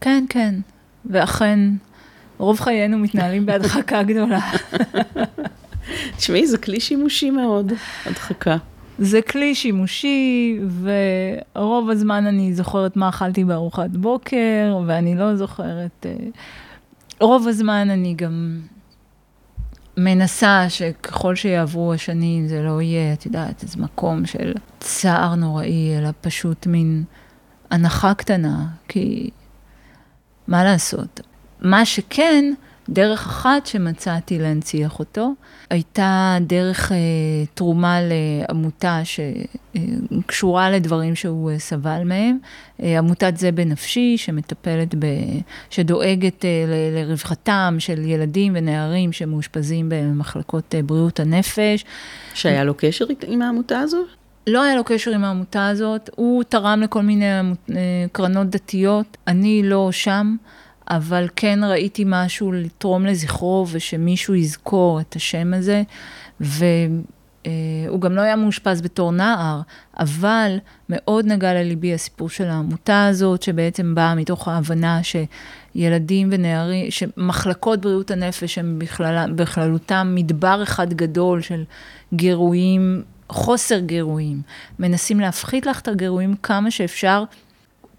כן, 0.00 0.24
כן. 0.28 0.54
ואכן, 1.10 1.58
רוב 2.38 2.60
חיינו 2.60 2.98
מתנהלים 2.98 3.46
בהדחקה 3.46 4.02
גדולה. 4.02 4.40
תשמעי, 6.16 6.46
זה 6.46 6.58
כלי 6.58 6.80
שימושי 6.80 7.30
מאוד, 7.30 7.72
הדחקה. 8.06 8.56
זה 8.98 9.22
כלי 9.22 9.54
שימושי, 9.54 10.58
ורוב 11.54 11.90
הזמן 11.90 12.26
אני 12.26 12.54
זוכרת 12.54 12.96
מה 12.96 13.08
אכלתי 13.08 13.44
בארוחת 13.44 13.90
בוקר, 13.90 14.78
ואני 14.86 15.14
לא 15.14 15.36
זוכרת... 15.36 16.06
אה, 16.06 16.14
רוב 17.20 17.48
הזמן 17.48 17.90
אני 17.90 18.14
גם 18.14 18.60
מנסה 19.96 20.64
שככל 20.68 21.34
שיעברו 21.34 21.92
השנים 21.92 22.48
זה 22.48 22.62
לא 22.62 22.82
יהיה, 22.82 23.12
את 23.12 23.26
יודעת, 23.26 23.62
איזה 23.62 23.78
מקום 23.78 24.26
של 24.26 24.54
צער 24.80 25.34
נוראי, 25.34 25.98
אלא 25.98 26.08
פשוט 26.20 26.66
מין 26.66 27.04
הנחה 27.70 28.14
קטנה, 28.14 28.66
כי 28.88 29.30
מה 30.48 30.64
לעשות? 30.64 31.20
מה 31.60 31.84
שכן, 31.84 32.54
דרך 32.88 33.26
אחת 33.26 33.66
שמצאתי 33.66 34.38
להנציח 34.38 34.98
אותו, 34.98 35.32
הייתה 35.70 36.36
דרך 36.40 36.92
אה, 36.92 36.96
תרומה 37.54 37.98
לעמותה 38.02 39.00
שקשורה 39.04 40.70
לדברים 40.70 41.14
שהוא 41.14 41.50
אה, 41.50 41.58
סבל 41.58 42.02
מהם, 42.04 42.38
אה, 42.82 42.98
עמותת 42.98 43.36
זה 43.36 43.52
בנפשי, 43.52 44.18
שמטפלת, 44.18 44.94
ב, 44.94 45.06
שדואגת 45.70 46.44
אה, 46.44 46.64
ל, 46.68 46.98
לרווחתם 46.98 47.76
של 47.78 47.98
ילדים 48.04 48.52
ונערים 48.56 49.12
שמאושפזים 49.12 49.88
במחלקות 49.88 50.74
אה, 50.74 50.82
בריאות 50.82 51.20
הנפש. 51.20 51.84
שהיה 52.34 52.64
לו 52.64 52.74
קשר 52.76 53.04
עם 53.26 53.42
העמותה 53.42 53.80
הזו? 53.80 54.04
לא 54.46 54.62
היה 54.62 54.76
לו 54.76 54.84
קשר 54.84 55.10
עם 55.10 55.24
העמותה 55.24 55.68
הזאת, 55.68 56.10
הוא 56.16 56.42
תרם 56.42 56.80
לכל 56.82 57.02
מיני 57.02 57.24
אה, 57.24 57.44
קרנות 58.12 58.50
דתיות, 58.50 59.16
אני 59.26 59.62
לא 59.64 59.92
שם. 59.92 60.36
אבל 60.90 61.28
כן 61.36 61.58
ראיתי 61.64 62.04
משהו 62.06 62.52
לתרום 62.52 63.06
לזכרו 63.06 63.66
ושמישהו 63.70 64.34
יזכור 64.34 65.00
את 65.00 65.16
השם 65.16 65.54
הזה, 65.54 65.82
והוא 66.40 68.00
גם 68.00 68.12
לא 68.12 68.20
היה 68.20 68.36
מאושפז 68.36 68.80
בתור 68.80 69.12
נער, 69.12 69.60
אבל 69.98 70.56
מאוד 70.88 71.26
נגע 71.26 71.54
לליבי 71.54 71.94
הסיפור 71.94 72.28
של 72.28 72.44
העמותה 72.44 73.06
הזאת, 73.06 73.42
שבעצם 73.42 73.94
באה 73.94 74.14
מתוך 74.14 74.48
ההבנה 74.48 75.00
שילדים 75.02 76.28
ונערים, 76.32 76.90
שמחלקות 76.90 77.80
בריאות 77.80 78.10
הנפש 78.10 78.58
הם 78.58 78.78
בכלל, 78.78 79.32
בכללותם 79.36 80.12
מדבר 80.14 80.62
אחד 80.62 80.92
גדול 80.92 81.40
של 81.40 81.64
גירויים, 82.14 83.02
חוסר 83.30 83.78
גירויים. 83.78 84.42
מנסים 84.78 85.20
להפחית 85.20 85.66
לך 85.66 85.80
את 85.80 85.88
הגירויים 85.88 86.34
כמה 86.42 86.70
שאפשר. 86.70 87.24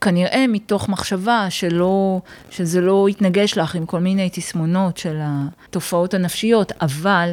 כנראה 0.06 0.46
מתוך 0.48 0.90
מחשבה 0.90 1.48
שלא, 1.50 2.22
שזה 2.50 2.82
לא 2.82 3.10
יתנגש 3.10 3.58
לך 3.58 3.76
עם 3.76 3.86
כל 3.86 4.00
מיני 4.00 4.30
תסמונות 4.34 4.98
של 4.98 5.18
התופעות 5.22 6.14
הנפשיות, 6.14 6.72
אבל 6.82 7.32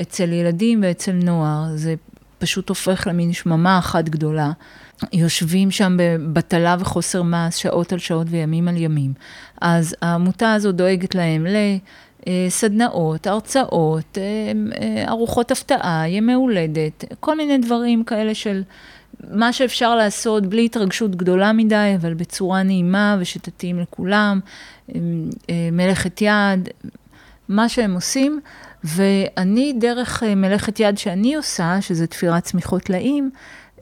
אצל 0.00 0.32
ילדים 0.32 0.80
ואצל 0.82 1.12
נוער 1.12 1.64
זה 1.74 1.94
פשוט 2.38 2.68
הופך 2.68 3.06
למין 3.06 3.32
שממה 3.32 3.78
אחת 3.78 4.08
גדולה. 4.08 4.52
יושבים 5.12 5.70
שם 5.70 5.96
בבטלה 5.98 6.76
וחוסר 6.80 7.22
מעש 7.22 7.62
שעות 7.62 7.92
על 7.92 7.98
שעות 7.98 8.26
וימים 8.30 8.68
על 8.68 8.76
ימים. 8.76 9.12
אז 9.60 9.96
העמותה 10.02 10.52
הזו 10.52 10.72
דואגת 10.72 11.14
להם 11.14 11.46
לסדנאות, 12.26 13.26
הרצאות, 13.26 14.18
אה, 14.18 14.22
אה, 14.82 15.04
ארוחות 15.08 15.50
הפתעה, 15.50 16.04
ימי 16.08 16.32
הולדת, 16.32 17.04
כל 17.20 17.36
מיני 17.36 17.58
דברים 17.58 18.04
כאלה 18.04 18.34
של 18.34 18.62
מה 19.28 19.52
שאפשר 19.52 19.94
לעשות 19.94 20.46
בלי 20.46 20.64
התרגשות 20.64 21.16
גדולה 21.16 21.52
מדי, 21.52 21.92
אבל 22.00 22.14
בצורה 22.14 22.62
נעימה 22.62 23.16
ושתתאים 23.20 23.80
לכולם, 23.80 24.40
אה, 24.94 24.98
מלאכת 25.72 26.22
יד, 26.22 26.68
מה 27.48 27.68
שהם 27.68 27.94
עושים. 27.94 28.40
ואני, 28.84 29.72
דרך 29.78 30.22
אה, 30.22 30.34
מלאכת 30.34 30.80
יד 30.80 30.98
שאני 30.98 31.34
עושה, 31.34 31.80
שזה 31.80 32.06
תפירת 32.06 32.46
שמיכות 32.46 32.82
טלאים, 32.82 33.30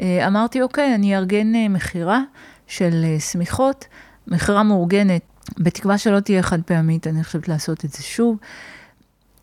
אה, 0.00 0.26
אמרתי, 0.26 0.62
אוקיי, 0.62 0.94
אני 0.94 1.16
אארגן 1.16 1.52
מכירה 1.70 2.20
של 2.66 3.04
שמיכות, 3.18 3.84
מכירה 4.26 4.62
מאורגנת, 4.62 5.22
בתקווה 5.58 5.98
שלא 5.98 6.20
תהיה 6.20 6.42
חד 6.42 6.62
פעמית, 6.62 7.06
אני 7.06 7.24
חושבת 7.24 7.48
לעשות 7.48 7.84
את 7.84 7.92
זה 7.92 8.02
שוב. 8.02 8.36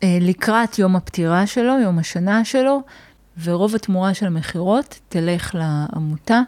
לקראת 0.04 0.78
יום 0.78 0.96
הפטירה 0.96 1.46
שלו, 1.46 1.78
יום 1.82 1.98
השנה 1.98 2.44
שלו, 2.44 2.82
ורוב 3.42 3.74
התמורה 3.74 4.14
של 4.14 4.26
המכירות 4.26 4.98
תלך 5.08 5.54
לעמותה. 5.54 6.40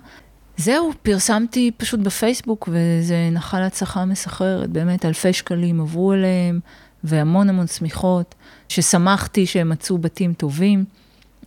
זהו, 0.56 0.92
פרסמתי 1.02 1.70
פשוט 1.76 2.00
בפייסבוק, 2.00 2.68
וזה 2.72 3.28
נחל 3.32 3.62
הצלחה 3.62 4.04
מסחררת, 4.04 4.70
באמת 4.70 5.04
אלפי 5.04 5.32
שקלים 5.32 5.80
עברו 5.80 6.12
אליהם, 6.12 6.60
והמון 7.04 7.48
המון 7.48 7.66
שמיכות, 7.66 8.34
ששמחתי 8.68 9.46
שהם 9.46 9.68
מצאו 9.68 9.98
בתים 9.98 10.32
טובים. 10.32 10.84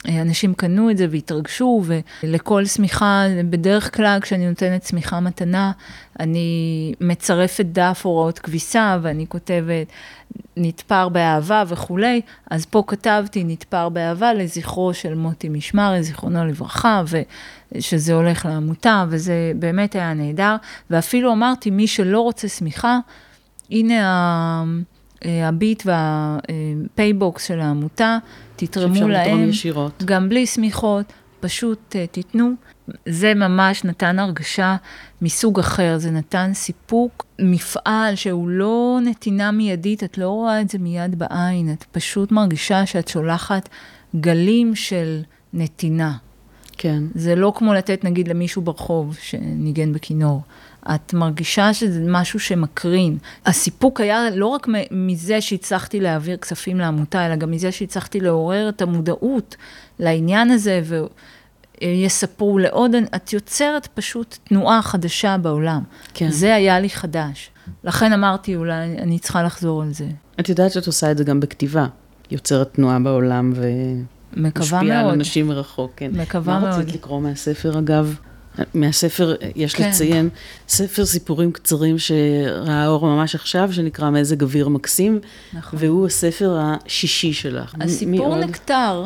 אנשים 0.07 0.53
קנו 0.53 0.89
את 0.89 0.97
זה 0.97 1.07
והתרגשו, 1.11 1.83
ולכל 2.23 2.65
שמיכה, 2.65 3.25
בדרך 3.49 3.95
כלל 3.95 4.19
כשאני 4.21 4.49
נותנת 4.49 4.83
שמיכה 4.83 5.19
מתנה, 5.19 5.71
אני 6.19 6.93
מצרפת 7.01 7.65
דף 7.65 8.01
הוראות 8.03 8.39
כביסה, 8.39 8.97
ואני 9.01 9.25
כותבת 9.27 9.87
נתפר 10.57 11.09
באהבה 11.09 11.63
וכולי, 11.67 12.21
אז 12.51 12.65
פה 12.65 12.83
כתבתי 12.87 13.43
נתפר 13.43 13.89
באהבה 13.89 14.33
לזכרו 14.33 14.93
של 14.93 15.13
מוטי 15.13 15.49
משמר, 15.49 16.01
זיכרונו 16.01 16.45
לברכה, 16.45 17.03
ושזה 17.75 18.13
הולך 18.13 18.45
לעמותה, 18.45 19.05
וזה 19.09 19.51
באמת 19.55 19.95
היה 19.95 20.13
נהדר, 20.13 20.55
ואפילו 20.89 21.33
אמרתי, 21.33 21.69
מי 21.69 21.87
שלא 21.87 22.21
רוצה 22.21 22.47
שמיכה, 22.47 22.99
הנה 23.71 24.07
ה... 24.07 24.63
הביט 25.25 25.83
והפייבוקס 25.85 27.47
של 27.47 27.59
העמותה, 27.59 28.17
תתרמו 28.67 29.07
להם, 29.07 29.49
ישירות. 29.49 30.03
גם 30.05 30.29
בלי 30.29 30.45
שמיכות, 30.45 31.13
פשוט 31.39 31.95
uh, 31.95 32.11
תיתנו. 32.11 32.51
זה 33.05 33.33
ממש 33.33 33.83
נתן 33.83 34.19
הרגשה 34.19 34.75
מסוג 35.21 35.59
אחר, 35.59 35.97
זה 35.97 36.11
נתן 36.11 36.51
סיפוק, 36.53 37.25
מפעל 37.39 38.15
שהוא 38.15 38.49
לא 38.49 38.99
נתינה 39.03 39.51
מיידית, 39.51 40.03
את 40.03 40.17
לא 40.17 40.29
רואה 40.29 40.61
את 40.61 40.69
זה 40.69 40.77
מיד 40.77 41.19
בעין, 41.19 41.73
את 41.73 41.83
פשוט 41.91 42.31
מרגישה 42.31 42.85
שאת 42.85 43.07
שולחת 43.07 43.69
גלים 44.15 44.75
של 44.75 45.21
נתינה. 45.53 46.17
כן. 46.77 47.03
זה 47.15 47.35
לא 47.35 47.53
כמו 47.55 47.73
לתת 47.73 48.03
נגיד 48.03 48.27
למישהו 48.27 48.61
ברחוב 48.61 49.17
שניגן 49.21 49.93
בכינור. 49.93 50.41
את 50.95 51.13
מרגישה 51.13 51.73
שזה 51.73 52.03
משהו 52.07 52.39
שמקרין. 52.39 53.17
הסיפוק 53.45 54.01
היה 54.01 54.29
לא 54.29 54.47
רק 54.47 54.67
מזה 54.91 55.41
שהצלחתי 55.41 55.99
להעביר 55.99 56.37
כספים 56.37 56.79
לעמותה, 56.79 57.25
אלא 57.25 57.35
גם 57.35 57.51
מזה 57.51 57.71
שהצלחתי 57.71 58.19
לעורר 58.19 58.69
את 58.69 58.81
המודעות 58.81 59.55
לעניין 59.99 60.51
הזה, 60.51 60.81
ויספרו 61.81 62.57
לעוד, 62.57 62.91
את 63.15 63.33
יוצרת 63.33 63.87
פשוט 63.93 64.37
תנועה 64.43 64.81
חדשה 64.81 65.37
בעולם. 65.37 65.81
כן. 66.13 66.29
זה 66.29 66.55
היה 66.55 66.79
לי 66.79 66.89
חדש. 66.89 67.49
לכן 67.83 68.13
אמרתי, 68.13 68.55
אולי 68.55 68.97
אני 68.97 69.19
צריכה 69.19 69.43
לחזור 69.43 69.81
על 69.81 69.93
זה. 69.93 70.07
את 70.39 70.49
יודעת 70.49 70.71
שאת 70.71 70.87
עושה 70.87 71.11
את 71.11 71.17
זה 71.17 71.23
גם 71.23 71.39
בכתיבה. 71.39 71.85
יוצרת 72.31 72.73
תנועה 72.73 72.99
בעולם 72.99 73.53
ומשפיעה 74.35 74.99
על 74.99 75.09
אנשים 75.09 75.47
מרחוק, 75.47 75.91
כן. 75.95 76.11
מקווה 76.13 76.59
מאוד. 76.59 76.69
מה 76.69 76.77
רצית 76.77 76.93
לקרוא 76.93 77.21
מהספר, 77.21 77.79
אגב? 77.79 78.15
מהספר, 78.73 79.35
יש 79.55 79.75
כן. 79.75 79.89
לציין, 79.89 80.29
ספר 80.67 81.05
סיפורים 81.05 81.51
קצרים 81.51 81.97
שראה 81.97 82.87
אור 82.87 83.05
ממש 83.05 83.35
עכשיו, 83.35 83.73
שנקרא 83.73 84.09
מזג 84.09 84.41
אוויר 84.41 84.67
מקסים, 84.67 85.19
נכון. 85.53 85.79
והוא 85.81 86.07
הספר 86.07 86.57
השישי 86.61 87.33
שלך. 87.33 87.75
הסיפור 87.81 88.35
נקטר, 88.37 89.05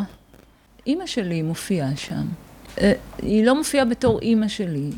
אימא 0.88 1.06
שלי 1.06 1.42
מופיעה 1.42 1.96
שם. 1.96 2.26
אה, 2.82 2.94
היא 3.22 3.46
לא 3.46 3.56
מופיעה 3.56 3.86
בתור 3.86 4.20
אימא 4.22 4.48
שלי. 4.48 4.90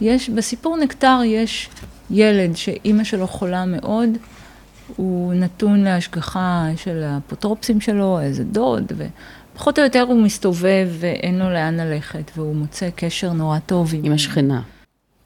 יש, 0.00 0.30
בסיפור 0.30 0.76
נקטר 0.76 1.20
יש 1.24 1.68
ילד 2.10 2.56
שאימא 2.56 3.04
שלו 3.04 3.26
חולה 3.26 3.64
מאוד, 3.66 4.08
הוא 4.96 5.34
נתון 5.34 5.84
להשגחה 5.84 6.68
של 6.76 7.02
האפוטרופסים 7.02 7.80
שלו, 7.80 8.20
איזה 8.20 8.44
דוד, 8.44 8.92
ופחות 9.56 9.78
או 9.78 9.84
יותר 9.84 10.02
הוא 10.02 10.22
מסתובב 10.22 10.88
ואין 10.90 11.38
לו 11.38 11.50
לאן 11.50 11.80
ללכת, 11.80 12.30
והוא 12.36 12.56
מוצא 12.56 12.88
קשר 12.96 13.32
נורא 13.32 13.58
טוב 13.58 13.94
עם... 13.94 14.04
עם 14.04 14.12
השכנה. 14.12 14.62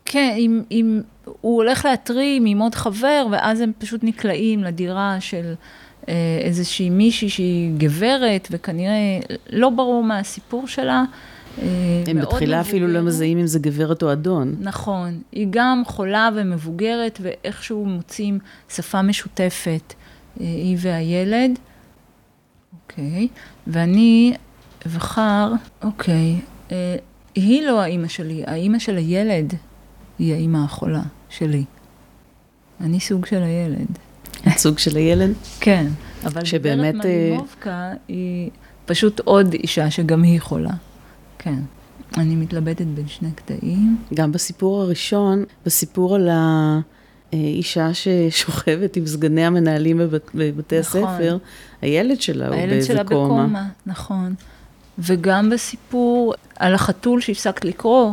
כן, 0.04 0.34
עם, 0.36 0.62
עם, 0.70 1.02
הוא 1.40 1.56
הולך 1.56 1.84
להתרים 1.84 2.46
עם 2.46 2.58
עוד 2.58 2.74
חבר, 2.74 3.26
ואז 3.30 3.60
הם 3.60 3.72
פשוט 3.78 4.04
נקלעים 4.04 4.64
לדירה 4.64 5.16
של 5.20 5.54
אה, 6.08 6.14
איזושהי 6.40 6.90
מישהי 6.90 7.28
שהיא 7.28 7.72
גברת, 7.78 8.48
וכנראה 8.50 9.18
לא 9.52 9.70
ברור 9.70 10.04
מה 10.04 10.18
הסיפור 10.18 10.66
שלה. 10.66 11.04
אה, 11.62 11.66
הם 12.06 12.20
בתחילה 12.20 12.60
אפילו 12.60 12.88
לא 12.88 13.00
מזהים 13.00 13.38
אם 13.38 13.46
זה 13.46 13.58
גברת 13.58 14.02
או 14.02 14.12
אדון. 14.12 14.56
נכון. 14.60 15.20
היא 15.32 15.46
גם 15.50 15.82
חולה 15.86 16.28
ומבוגרת, 16.34 17.18
ואיכשהו 17.22 17.86
מוצאים 17.86 18.38
שפה 18.68 19.02
משותפת, 19.02 19.94
אה, 20.40 20.46
היא 20.46 20.76
והילד. 20.80 21.58
אוקיי. 22.90 23.28
ואני 23.66 24.34
אבחר, 24.86 25.52
אוקיי, 25.82 26.40
אה, 26.72 26.96
היא 27.34 27.62
לא 27.62 27.80
האימא 27.80 28.08
שלי, 28.08 28.42
האימא 28.46 28.78
של 28.78 28.96
הילד 28.96 29.54
היא 30.18 30.34
האימא 30.34 30.58
החולה 30.58 31.02
שלי. 31.28 31.64
אני 32.80 33.00
סוג 33.00 33.26
של 33.26 33.42
הילד. 33.42 33.98
את 34.48 34.58
סוג 34.58 34.78
של 34.78 34.96
הילד? 34.96 35.32
כן, 35.60 35.86
אבל 36.24 36.44
שבאמת... 36.44 36.94
גברת 36.94 37.04
מלימובקה 37.04 37.92
היא 38.08 38.50
פשוט 38.86 39.20
עוד 39.20 39.52
אישה 39.52 39.90
שגם 39.90 40.22
היא 40.22 40.40
חולה. 40.40 40.74
כן. 41.38 41.58
אני 42.16 42.36
מתלבטת 42.36 42.86
בין 42.86 43.08
שני 43.08 43.30
קטעים. 43.34 43.98
גם 44.14 44.32
בסיפור 44.32 44.82
הראשון, 44.82 45.44
בסיפור 45.66 46.14
על 46.14 46.28
האישה 47.32 47.94
ששוכבת 47.94 48.96
עם 48.96 49.06
סגני 49.06 49.44
המנהלים 49.44 49.98
בבת, 49.98 50.30
בבתי 50.34 50.80
נכון. 50.80 51.02
הספר, 51.04 51.38
הילד 51.82 52.20
שלה 52.20 52.48
הוא 52.48 52.56
באיזה 52.56 52.86
שלה 52.86 53.04
קומה. 53.04 53.20
הילד 53.20 53.26
שלה 53.26 53.34
בקומה, 53.34 53.68
נכון. 53.86 54.34
וגם 54.98 55.50
בסיפור 55.50 56.34
על 56.56 56.74
החתול 56.74 57.20
שהפסקת 57.20 57.64
לקרוא, 57.64 58.12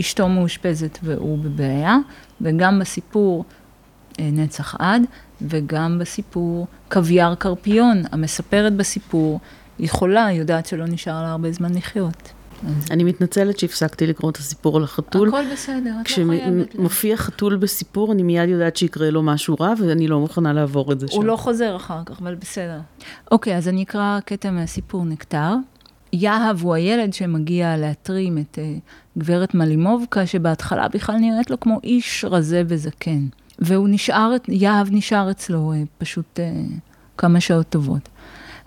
אשתו 0.00 0.28
מאושפזת 0.28 0.98
והוא 1.02 1.38
בבעיה, 1.38 1.96
וגם 2.40 2.78
בסיפור 2.78 3.44
אה, 4.20 4.28
נצח 4.32 4.74
עד, 4.78 5.02
וגם 5.42 5.98
בסיפור 5.98 6.66
קוויאר 6.90 7.34
קרפיון, 7.34 8.02
המספרת 8.12 8.72
בסיפור 8.72 9.40
היא 9.78 9.90
חולה, 9.90 10.28
יודעת 10.32 10.66
שלא 10.66 10.84
נשאר 10.86 11.22
לה 11.22 11.30
הרבה 11.30 11.52
זמן 11.52 11.74
לחיות. 11.74 12.32
אני 12.90 13.04
מתנצלת 13.04 13.58
שהפסקתי 13.58 14.06
לקרוא 14.06 14.30
את 14.30 14.36
הסיפור 14.36 14.76
על 14.76 14.84
החתול. 14.84 15.28
הכל 15.28 15.42
בסדר, 15.52 15.92
את 16.00 16.18
לא 16.18 16.24
חייבת. 16.26 16.74
כשמופיע 16.74 17.16
חתול 17.16 17.56
בסיפור, 17.56 18.12
אני 18.12 18.22
מיד 18.22 18.48
יודעת 18.48 18.76
שיקרה 18.76 19.10
לו 19.10 19.22
משהו 19.22 19.56
רע, 19.60 19.72
ואני 19.80 20.08
לא 20.08 20.20
מוכנה 20.20 20.52
לעבור 20.52 20.92
את 20.92 21.00
זה 21.00 21.08
שם. 21.08 21.16
הוא 21.16 21.24
לא 21.24 21.36
חוזר 21.36 21.76
אחר 21.76 22.00
כך, 22.06 22.20
אבל 22.20 22.34
בסדר. 22.34 22.80
אוקיי, 23.30 23.56
אז 23.56 23.68
אני 23.68 23.82
אקרא 23.82 24.18
קטע 24.24 24.50
מהסיפור 24.50 25.04
נקטר. 25.04 25.54
יהב 26.12 26.62
הוא 26.62 26.74
הילד 26.74 27.14
שמגיע 27.14 27.76
להתרים 27.76 28.38
את 28.38 28.58
uh, 28.58 29.18
גברת 29.18 29.54
מלימובקה, 29.54 30.26
שבהתחלה 30.26 30.88
בכלל 30.88 31.16
נראית 31.16 31.50
לו 31.50 31.60
כמו 31.60 31.80
איש 31.84 32.24
רזה 32.28 32.62
וזקן. 32.68 33.26
והוא 33.58 33.88
נשאר, 33.90 34.32
יהב 34.48 34.88
נשאר 34.90 35.30
אצלו 35.30 35.72
uh, 35.72 35.86
פשוט 35.98 36.38
uh, 36.38 36.72
כמה 37.18 37.40
שעות 37.40 37.68
טובות. 37.68 38.08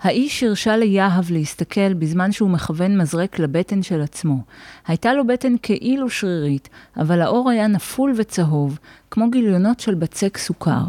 האיש 0.02 0.42
הרשה 0.42 0.76
ליהב 0.76 1.30
להסתכל 1.30 1.94
בזמן 1.94 2.32
שהוא 2.32 2.50
מכוון 2.50 2.98
מזרק 2.98 3.38
לבטן 3.38 3.82
של 3.82 4.00
עצמו. 4.00 4.42
הייתה 4.86 5.14
לו 5.14 5.26
בטן 5.26 5.54
כאילו 5.62 6.10
שרירית, 6.10 6.68
אבל 6.96 7.22
האור 7.22 7.50
היה 7.50 7.66
נפול 7.66 8.12
וצהוב, 8.16 8.78
כמו 9.10 9.30
גיליונות 9.30 9.80
של 9.80 9.94
בצק 9.94 10.38
סוכר. 10.38 10.82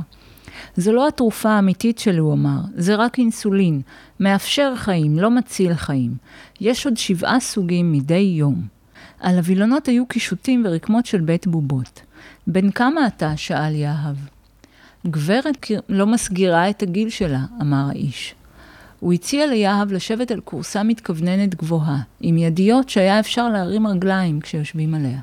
זו 0.78 0.94
לא 0.94 1.08
התרופה 1.08 1.50
האמיתית 1.50 2.00
שלי, 2.00 2.18
הוא 2.18 2.34
אמר, 2.34 2.60
זה 2.76 2.96
רק 2.96 3.20
אינסולין, 3.20 3.82
מאפשר 4.20 4.74
חיים, 4.76 5.20
לא 5.20 5.32
מציל 5.32 5.74
חיים. 5.74 6.16
יש 6.62 6.86
עוד 6.86 6.98
שבעה 6.98 7.40
סוגים 7.40 7.92
מדי 7.92 8.34
יום. 8.38 8.62
על 9.20 9.38
הווילונות 9.38 9.88
היו 9.88 10.06
קישוטים 10.06 10.64
ורקמות 10.66 11.06
של 11.06 11.22
בית 11.22 11.48
בובות. 11.48 12.02
בן 12.48 12.72
כמה 12.72 13.08
אתה? 13.08 13.38
שאל 13.38 13.76
יהב. 13.76 14.16
גברת 15.08 15.72
לא 15.90 16.08
מסגירה 16.08 16.70
את 16.70 16.84
הגיל 16.84 17.10
שלה, 17.10 17.42
אמר 17.62 17.86
האיש. 17.90 18.36
הוא 19.02 19.14
הציע 19.14 19.48
ליהב 19.48 19.92
לשבת 19.92 20.32
על 20.32 20.40
כורסה 20.42 20.84
מתכווננת 20.84 21.56
גבוהה, 21.56 22.02
עם 22.20 22.38
ידיות 22.38 22.90
שהיה 22.90 23.20
אפשר 23.20 23.50
להרים 23.50 23.88
רגליים 23.88 24.40
כשיושבים 24.40 24.94
עליה. 24.94 25.20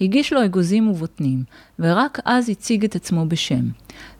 הגיש 0.00 0.32
לו 0.32 0.44
אגוזים 0.44 0.88
ובוטנים, 0.88 1.44
ורק 1.78 2.18
אז 2.24 2.48
הציג 2.48 2.84
את 2.84 2.94
עצמו 2.94 3.26
בשם. 3.28 3.68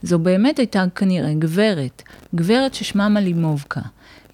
זו 0.02 0.18
באמת 0.18 0.58
הייתה 0.58 0.84
כנראה 0.94 1.34
גברת, 1.34 2.02
גברת 2.34 2.74
ששמה 2.74 3.08
מלימובקה. 3.08 3.80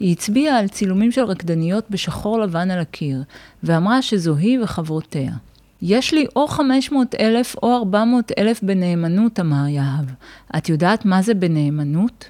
היא 0.00 0.12
הצביעה 0.12 0.58
על 0.58 0.68
צילומים 0.68 1.12
של 1.12 1.24
רקדניות 1.24 1.84
בשחור 1.90 2.40
לבן 2.40 2.70
על 2.70 2.80
הקיר, 2.80 3.22
ואמרה 3.62 4.02
שזו 4.02 4.36
היא 4.36 4.60
וחברותיה. 4.62 5.32
יש 5.82 6.14
לי 6.14 6.26
או 6.36 6.48
500 6.48 7.14
אלף 7.14 7.56
או 7.62 7.76
400 7.76 8.32
אלף 8.38 8.62
בנאמנות, 8.62 9.40
אמר 9.40 9.68
יהב. 9.68 10.04
את 10.56 10.68
יודעת 10.68 11.04
מה 11.04 11.22
זה 11.22 11.34
בנאמנות? 11.34 12.28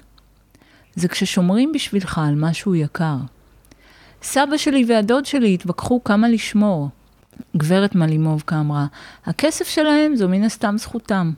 זה 0.95 1.07
כששומרים 1.07 1.71
בשבילך 1.71 2.21
על 2.27 2.35
משהו 2.35 2.75
יקר. 2.75 3.17
סבא 4.23 4.57
שלי 4.57 4.85
והדוד 4.87 5.25
שלי 5.25 5.53
התווכחו 5.53 6.03
כמה 6.03 6.29
לשמור. 6.29 6.89
גברת 7.57 7.95
מלימובקה 7.95 8.59
אמרה, 8.59 8.85
הכסף 9.25 9.67
שלהם 9.67 10.15
זו 10.15 10.29
מן 10.29 10.43
הסתם 10.43 10.75
זכותם. 10.77 11.31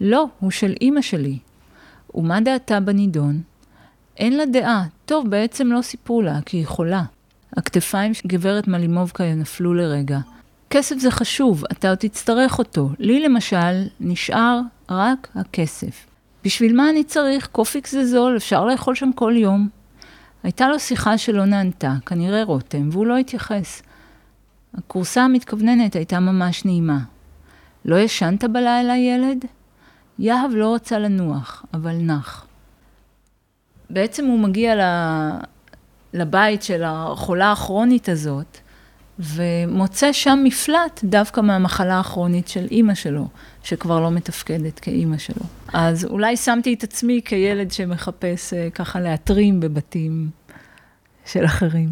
לא, 0.00 0.26
הוא 0.40 0.50
של 0.50 0.74
אימא 0.80 1.00
שלי. 1.00 1.38
ומה 2.14 2.40
דעתה 2.40 2.80
בנידון? 2.80 3.42
אין 4.16 4.36
לה 4.36 4.46
דעה. 4.46 4.84
טוב, 5.06 5.30
בעצם 5.30 5.66
לא 5.66 5.82
סיפרו 5.82 6.22
לה, 6.22 6.38
כי 6.46 6.56
היא 6.56 6.66
חולה. 6.66 7.02
הכתפיים 7.56 8.14
של 8.14 8.28
גברת 8.28 8.68
מלימובקה 8.68 9.24
נפלו 9.34 9.74
לרגע. 9.74 10.18
כסף 10.70 10.98
זה 10.98 11.10
חשוב, 11.10 11.64
אתה 11.72 11.88
עוד 11.88 11.98
תצטרך 11.98 12.58
אותו. 12.58 12.90
לי 12.98 13.20
למשל, 13.20 13.86
נשאר 14.00 14.60
רק 14.90 15.28
הכסף. 15.34 16.06
בשביל 16.46 16.76
מה 16.76 16.90
אני 16.90 17.04
צריך? 17.04 17.46
קופיקס 17.46 17.92
זה 17.92 18.06
זול, 18.06 18.36
אפשר 18.36 18.64
לאכול 18.64 18.94
שם 18.94 19.10
כל 19.14 19.34
יום. 19.36 19.68
הייתה 20.42 20.68
לו 20.68 20.78
שיחה 20.78 21.18
שלא 21.18 21.44
נענתה, 21.44 21.94
כנראה 22.06 22.42
רותם, 22.44 22.88
והוא 22.92 23.06
לא 23.06 23.16
התייחס. 23.16 23.82
הכורסה 24.74 25.22
המתכווננת 25.22 25.96
הייתה 25.96 26.20
ממש 26.20 26.64
נעימה. 26.64 26.98
לא 27.84 27.96
ישנת 27.96 28.44
בלילה, 28.44 28.96
ילד? 28.96 29.44
יהב 30.18 30.50
לא 30.54 30.74
רצה 30.74 30.98
לנוח, 30.98 31.64
אבל 31.74 31.96
נח. 31.96 32.46
בעצם 33.90 34.24
הוא 34.24 34.38
מגיע 34.38 34.74
לבית 36.12 36.62
של 36.62 36.82
החולה 36.86 37.52
הכרונית 37.52 38.08
הזאת, 38.08 38.58
ומוצא 39.18 40.12
שם 40.12 40.38
מפלט 40.44 41.00
דווקא 41.04 41.40
מהמחלה 41.40 42.00
הכרונית 42.00 42.48
של 42.48 42.66
אימא 42.70 42.94
שלו, 42.94 43.28
שכבר 43.62 44.00
לא 44.00 44.10
מתפקדת 44.10 44.78
כאימא 44.78 45.18
שלו. 45.18 45.42
אז 45.72 46.04
אולי 46.04 46.36
שמתי 46.36 46.74
את 46.74 46.82
עצמי 46.84 47.20
כילד 47.24 47.72
שמחפש 47.72 48.52
uh, 48.52 48.70
ככה 48.74 49.00
להתרים 49.00 49.60
בבתים 49.60 50.30
של 51.26 51.44
אחרים. 51.44 51.90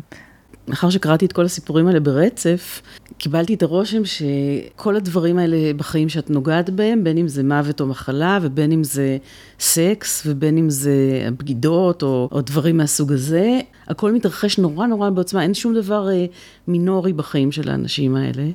מאחר 0.68 0.90
שקראתי 0.90 1.26
את 1.26 1.32
כל 1.32 1.44
הסיפורים 1.44 1.86
האלה 1.86 2.00
ברצף, 2.00 2.82
קיבלתי 3.18 3.54
את 3.54 3.62
הרושם 3.62 4.02
שכל 4.04 4.96
הדברים 4.96 5.38
האלה 5.38 5.56
בחיים 5.76 6.08
שאת 6.08 6.30
נוגעת 6.30 6.70
בהם, 6.70 7.04
בין 7.04 7.18
אם 7.18 7.28
זה 7.28 7.42
מוות 7.42 7.80
או 7.80 7.86
מחלה, 7.86 8.38
ובין 8.42 8.72
אם 8.72 8.84
זה 8.84 9.18
סקס, 9.60 10.22
ובין 10.26 10.58
אם 10.58 10.70
זה 10.70 11.28
בגידות 11.38 12.02
או, 12.02 12.28
או 12.32 12.40
דברים 12.40 12.76
מהסוג 12.76 13.12
הזה, 13.12 13.60
הכל 13.88 14.12
מתרחש 14.12 14.58
נורא 14.58 14.86
נורא 14.86 15.10
בעוצמה, 15.10 15.42
אין 15.42 15.54
שום 15.54 15.74
דבר 15.74 16.10
אה, 16.10 16.26
מינורי 16.68 17.12
בחיים 17.12 17.52
של 17.52 17.70
האנשים 17.70 18.16
האלה. 18.16 18.48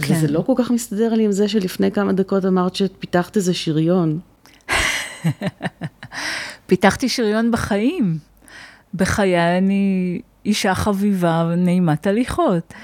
כן. 0.00 0.14
וזה 0.14 0.28
לא 0.28 0.42
כל 0.46 0.52
כך 0.56 0.70
מסתדר 0.70 1.14
לי 1.14 1.24
עם 1.24 1.32
זה 1.32 1.48
שלפני 1.48 1.90
כמה 1.90 2.12
דקות 2.12 2.44
אמרת 2.44 2.74
שפיתחת 2.74 3.36
איזה 3.36 3.54
שריון. 3.54 4.18
פיתחתי 6.66 7.08
שריון 7.08 7.50
בחיים. 7.50 8.18
בחיי 8.94 9.58
אני 9.58 10.20
אישה 10.44 10.74
חביבה 10.74 11.50
ונעימת 11.52 12.06
הליכות. 12.06 12.74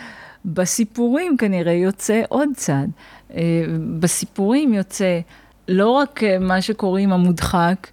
בסיפורים 0.45 1.37
כנראה 1.37 1.73
יוצא 1.73 2.23
עוד 2.29 2.49
צד. 2.57 2.87
אה, 3.35 3.65
בסיפורים 3.99 4.75
יוצא 4.75 5.21
לא 5.69 5.91
רק 5.91 6.23
אה, 6.23 6.39
מה 6.39 6.63
שקוראים 6.63 7.13
המודחק, 7.13 7.89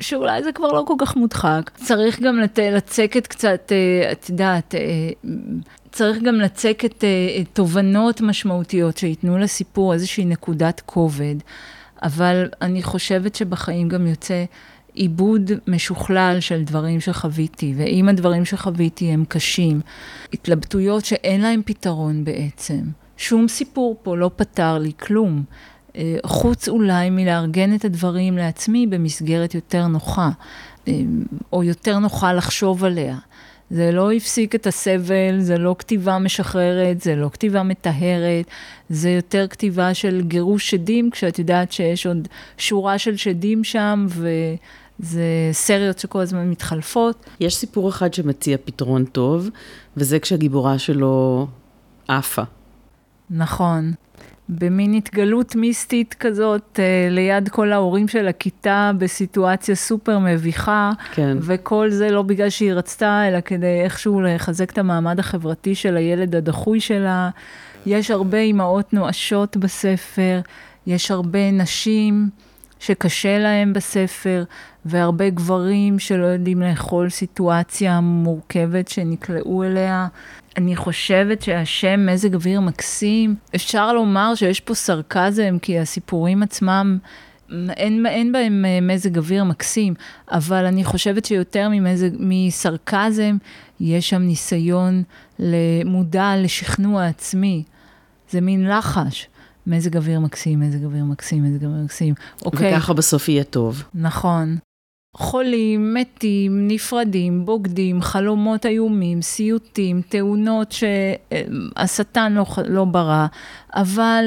שאולי 0.00 0.42
זה 0.42 0.52
כבר 0.52 0.72
לא 0.72 0.84
כל 0.86 0.94
כך 0.98 1.16
מודחק, 1.16 1.70
צריך 1.74 2.20
גם 2.20 2.38
לת... 2.38 2.58
לצקת 2.58 3.26
קצת, 3.26 3.72
אה, 3.72 4.12
את 4.12 4.28
יודעת, 4.28 4.74
צריך 5.92 6.22
גם 6.22 6.34
לצקת 6.34 7.04
תובנות 7.52 8.20
משמעותיות 8.20 8.98
שייתנו 8.98 9.38
לסיפור 9.38 9.92
איזושהי 9.92 10.24
נקודת 10.24 10.82
כובד, 10.86 11.34
אבל 12.02 12.48
אני 12.62 12.82
חושבת 12.82 13.34
שבחיים 13.34 13.88
גם 13.88 14.06
יוצא 14.06 14.44
עיבוד 14.94 15.50
משוכלל 15.66 16.36
של 16.40 16.64
דברים 16.64 17.00
שחוויתי, 17.00 17.74
ואם 17.76 18.08
הדברים 18.08 18.44
שחוויתי 18.44 19.10
הם 19.10 19.24
קשים, 19.28 19.80
התלבטויות 20.32 21.04
שאין 21.04 21.40
להם 21.40 21.62
פתרון 21.64 22.24
בעצם. 22.24 22.80
שום 23.16 23.48
סיפור 23.48 23.96
פה 24.02 24.16
לא 24.16 24.30
פתר 24.36 24.78
לי 24.78 24.92
כלום, 25.00 25.42
אה, 25.96 26.16
חוץ 26.26 26.68
אולי 26.68 27.10
מלארגן 27.10 27.74
את 27.74 27.84
הדברים 27.84 28.36
לעצמי 28.36 28.86
במסגרת 28.86 29.54
יותר 29.54 29.86
נוחה, 29.86 30.30
אה, 30.88 30.92
או 31.52 31.64
יותר 31.64 31.98
נוחה 31.98 32.32
לחשוב 32.32 32.84
עליה. 32.84 33.18
זה 33.70 33.92
לא 33.92 34.12
הפסיק 34.12 34.54
את 34.54 34.66
הסבל, 34.66 35.40
זה 35.40 35.58
לא 35.58 35.76
כתיבה 35.78 36.18
משחררת, 36.18 37.00
זה 37.00 37.16
לא 37.16 37.28
כתיבה 37.32 37.62
מטהרת, 37.62 38.46
זה 38.88 39.10
יותר 39.10 39.46
כתיבה 39.48 39.94
של 39.94 40.22
גירוש 40.26 40.70
שדים, 40.70 41.10
כשאת 41.10 41.38
יודעת 41.38 41.72
שיש 41.72 42.06
עוד 42.06 42.28
שורה 42.58 42.98
של 42.98 43.16
שדים 43.16 43.64
שם, 43.64 44.06
וזה 45.02 45.22
סריות 45.52 45.98
שכל 45.98 46.20
הזמן 46.20 46.50
מתחלפות. 46.50 47.26
יש 47.40 47.56
סיפור 47.56 47.88
אחד 47.88 48.14
שמציע 48.14 48.56
פתרון 48.64 49.04
טוב, 49.04 49.48
וזה 49.96 50.18
כשהגיבורה 50.18 50.78
שלו 50.78 51.46
עפה. 52.08 52.42
נכון. 53.30 53.92
במין 54.48 54.94
התגלות 54.94 55.56
מיסטית 55.56 56.14
כזאת, 56.14 56.78
אה, 56.78 57.08
ליד 57.10 57.48
כל 57.48 57.72
ההורים 57.72 58.08
של 58.08 58.28
הכיתה, 58.28 58.90
בסיטואציה 58.98 59.74
סופר 59.74 60.18
מביכה. 60.18 60.90
כן. 61.12 61.38
וכל 61.40 61.90
זה 61.90 62.10
לא 62.10 62.22
בגלל 62.22 62.50
שהיא 62.50 62.72
רצתה, 62.72 63.28
אלא 63.28 63.40
כדי 63.40 63.80
איכשהו 63.84 64.20
לחזק 64.20 64.70
את 64.70 64.78
המעמד 64.78 65.18
החברתי 65.18 65.74
של 65.74 65.96
הילד 65.96 66.36
הדחוי 66.36 66.80
שלה. 66.80 67.30
יש 67.86 68.10
הרבה 68.10 68.38
אימהות 68.38 68.92
נואשות 68.92 69.56
בספר, 69.56 70.40
יש 70.86 71.10
הרבה 71.10 71.50
נשים 71.50 72.28
שקשה 72.82 73.38
להם 73.38 73.72
בספר, 73.72 74.44
והרבה 74.84 75.30
גברים 75.30 75.98
שלא 75.98 76.26
יודעים 76.26 76.62
לאכול 76.62 77.10
סיטואציה 77.10 78.00
מורכבת 78.00 78.88
שנקלעו 78.88 79.64
אליה. 79.64 80.06
אני 80.56 80.76
חושבת 80.76 81.42
שהשם 81.42 82.06
מזג 82.06 82.34
אוויר 82.34 82.60
מקסים, 82.60 83.34
אפשר 83.54 83.92
לומר 83.92 84.34
שיש 84.34 84.60
פה 84.60 84.74
סרקזם, 84.74 85.56
כי 85.62 85.78
הסיפורים 85.78 86.42
עצמם, 86.42 86.98
אין, 87.70 88.06
אין 88.06 88.32
בהם 88.32 88.64
אה, 88.64 88.78
מזג 88.82 89.18
אוויר 89.18 89.44
מקסים, 89.44 89.94
אבל 90.30 90.64
אני 90.64 90.84
חושבת 90.84 91.24
שיותר 91.24 91.68
ממזג, 91.70 92.10
מסרקזם, 92.18 93.36
יש 93.80 94.10
שם 94.10 94.22
ניסיון 94.22 95.02
למודע 95.38 96.32
לשכנוע 96.36 97.06
עצמי. 97.06 97.62
זה 98.30 98.40
מין 98.40 98.68
לחש. 98.68 99.28
מזג 99.66 99.96
אוויר 99.96 100.20
מקסים, 100.20 100.60
מזג 100.60 100.84
אוויר 100.84 101.04
מקסים, 101.04 101.44
מזג 101.44 101.64
אוויר 101.64 101.84
מקסים. 101.84 102.14
אוקיי. 102.44 102.76
וככה 102.76 102.92
בסוף 102.92 103.28
יהיה 103.28 103.44
טוב. 103.44 103.82
נכון. 103.94 104.56
חולים, 105.16 105.94
מתים, 105.94 106.68
נפרדים, 106.68 107.44
בוגדים, 107.44 108.02
חלומות 108.02 108.66
איומים, 108.66 109.22
סיוטים, 109.22 110.02
תאונות 110.08 110.72
שהשטן 110.72 112.32
לא, 112.32 112.46
לא 112.68 112.84
ברא, 112.84 113.26
אבל 113.74 114.24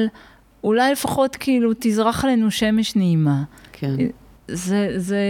אולי 0.64 0.92
לפחות 0.92 1.36
כאילו 1.36 1.72
תזרח 1.78 2.24
עלינו 2.24 2.50
שמש 2.50 2.96
נעימה. 2.96 3.42
כן. 3.72 3.94
זה, 4.48 4.88
זה, 4.96 5.20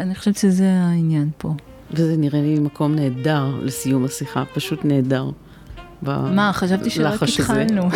אני 0.00 0.14
חושבת 0.14 0.36
שזה 0.36 0.70
העניין 0.70 1.30
פה. 1.38 1.54
וזה 1.90 2.16
נראה 2.16 2.40
לי 2.40 2.58
מקום 2.58 2.94
נהדר 2.94 3.60
לסיום 3.62 4.04
השיחה, 4.04 4.44
פשוט 4.54 4.84
נהדר. 4.84 5.30
מה, 6.06 6.50
חשבתי 6.52 6.90
שרק 6.90 7.22
התחלנו. 7.22 7.88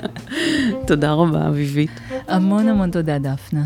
תודה 0.86 1.12
רבה, 1.12 1.48
אביבית. 1.48 1.90
המון 2.28 2.68
המון 2.68 2.90
תודה, 2.90 3.18
דפנה. 3.18 3.62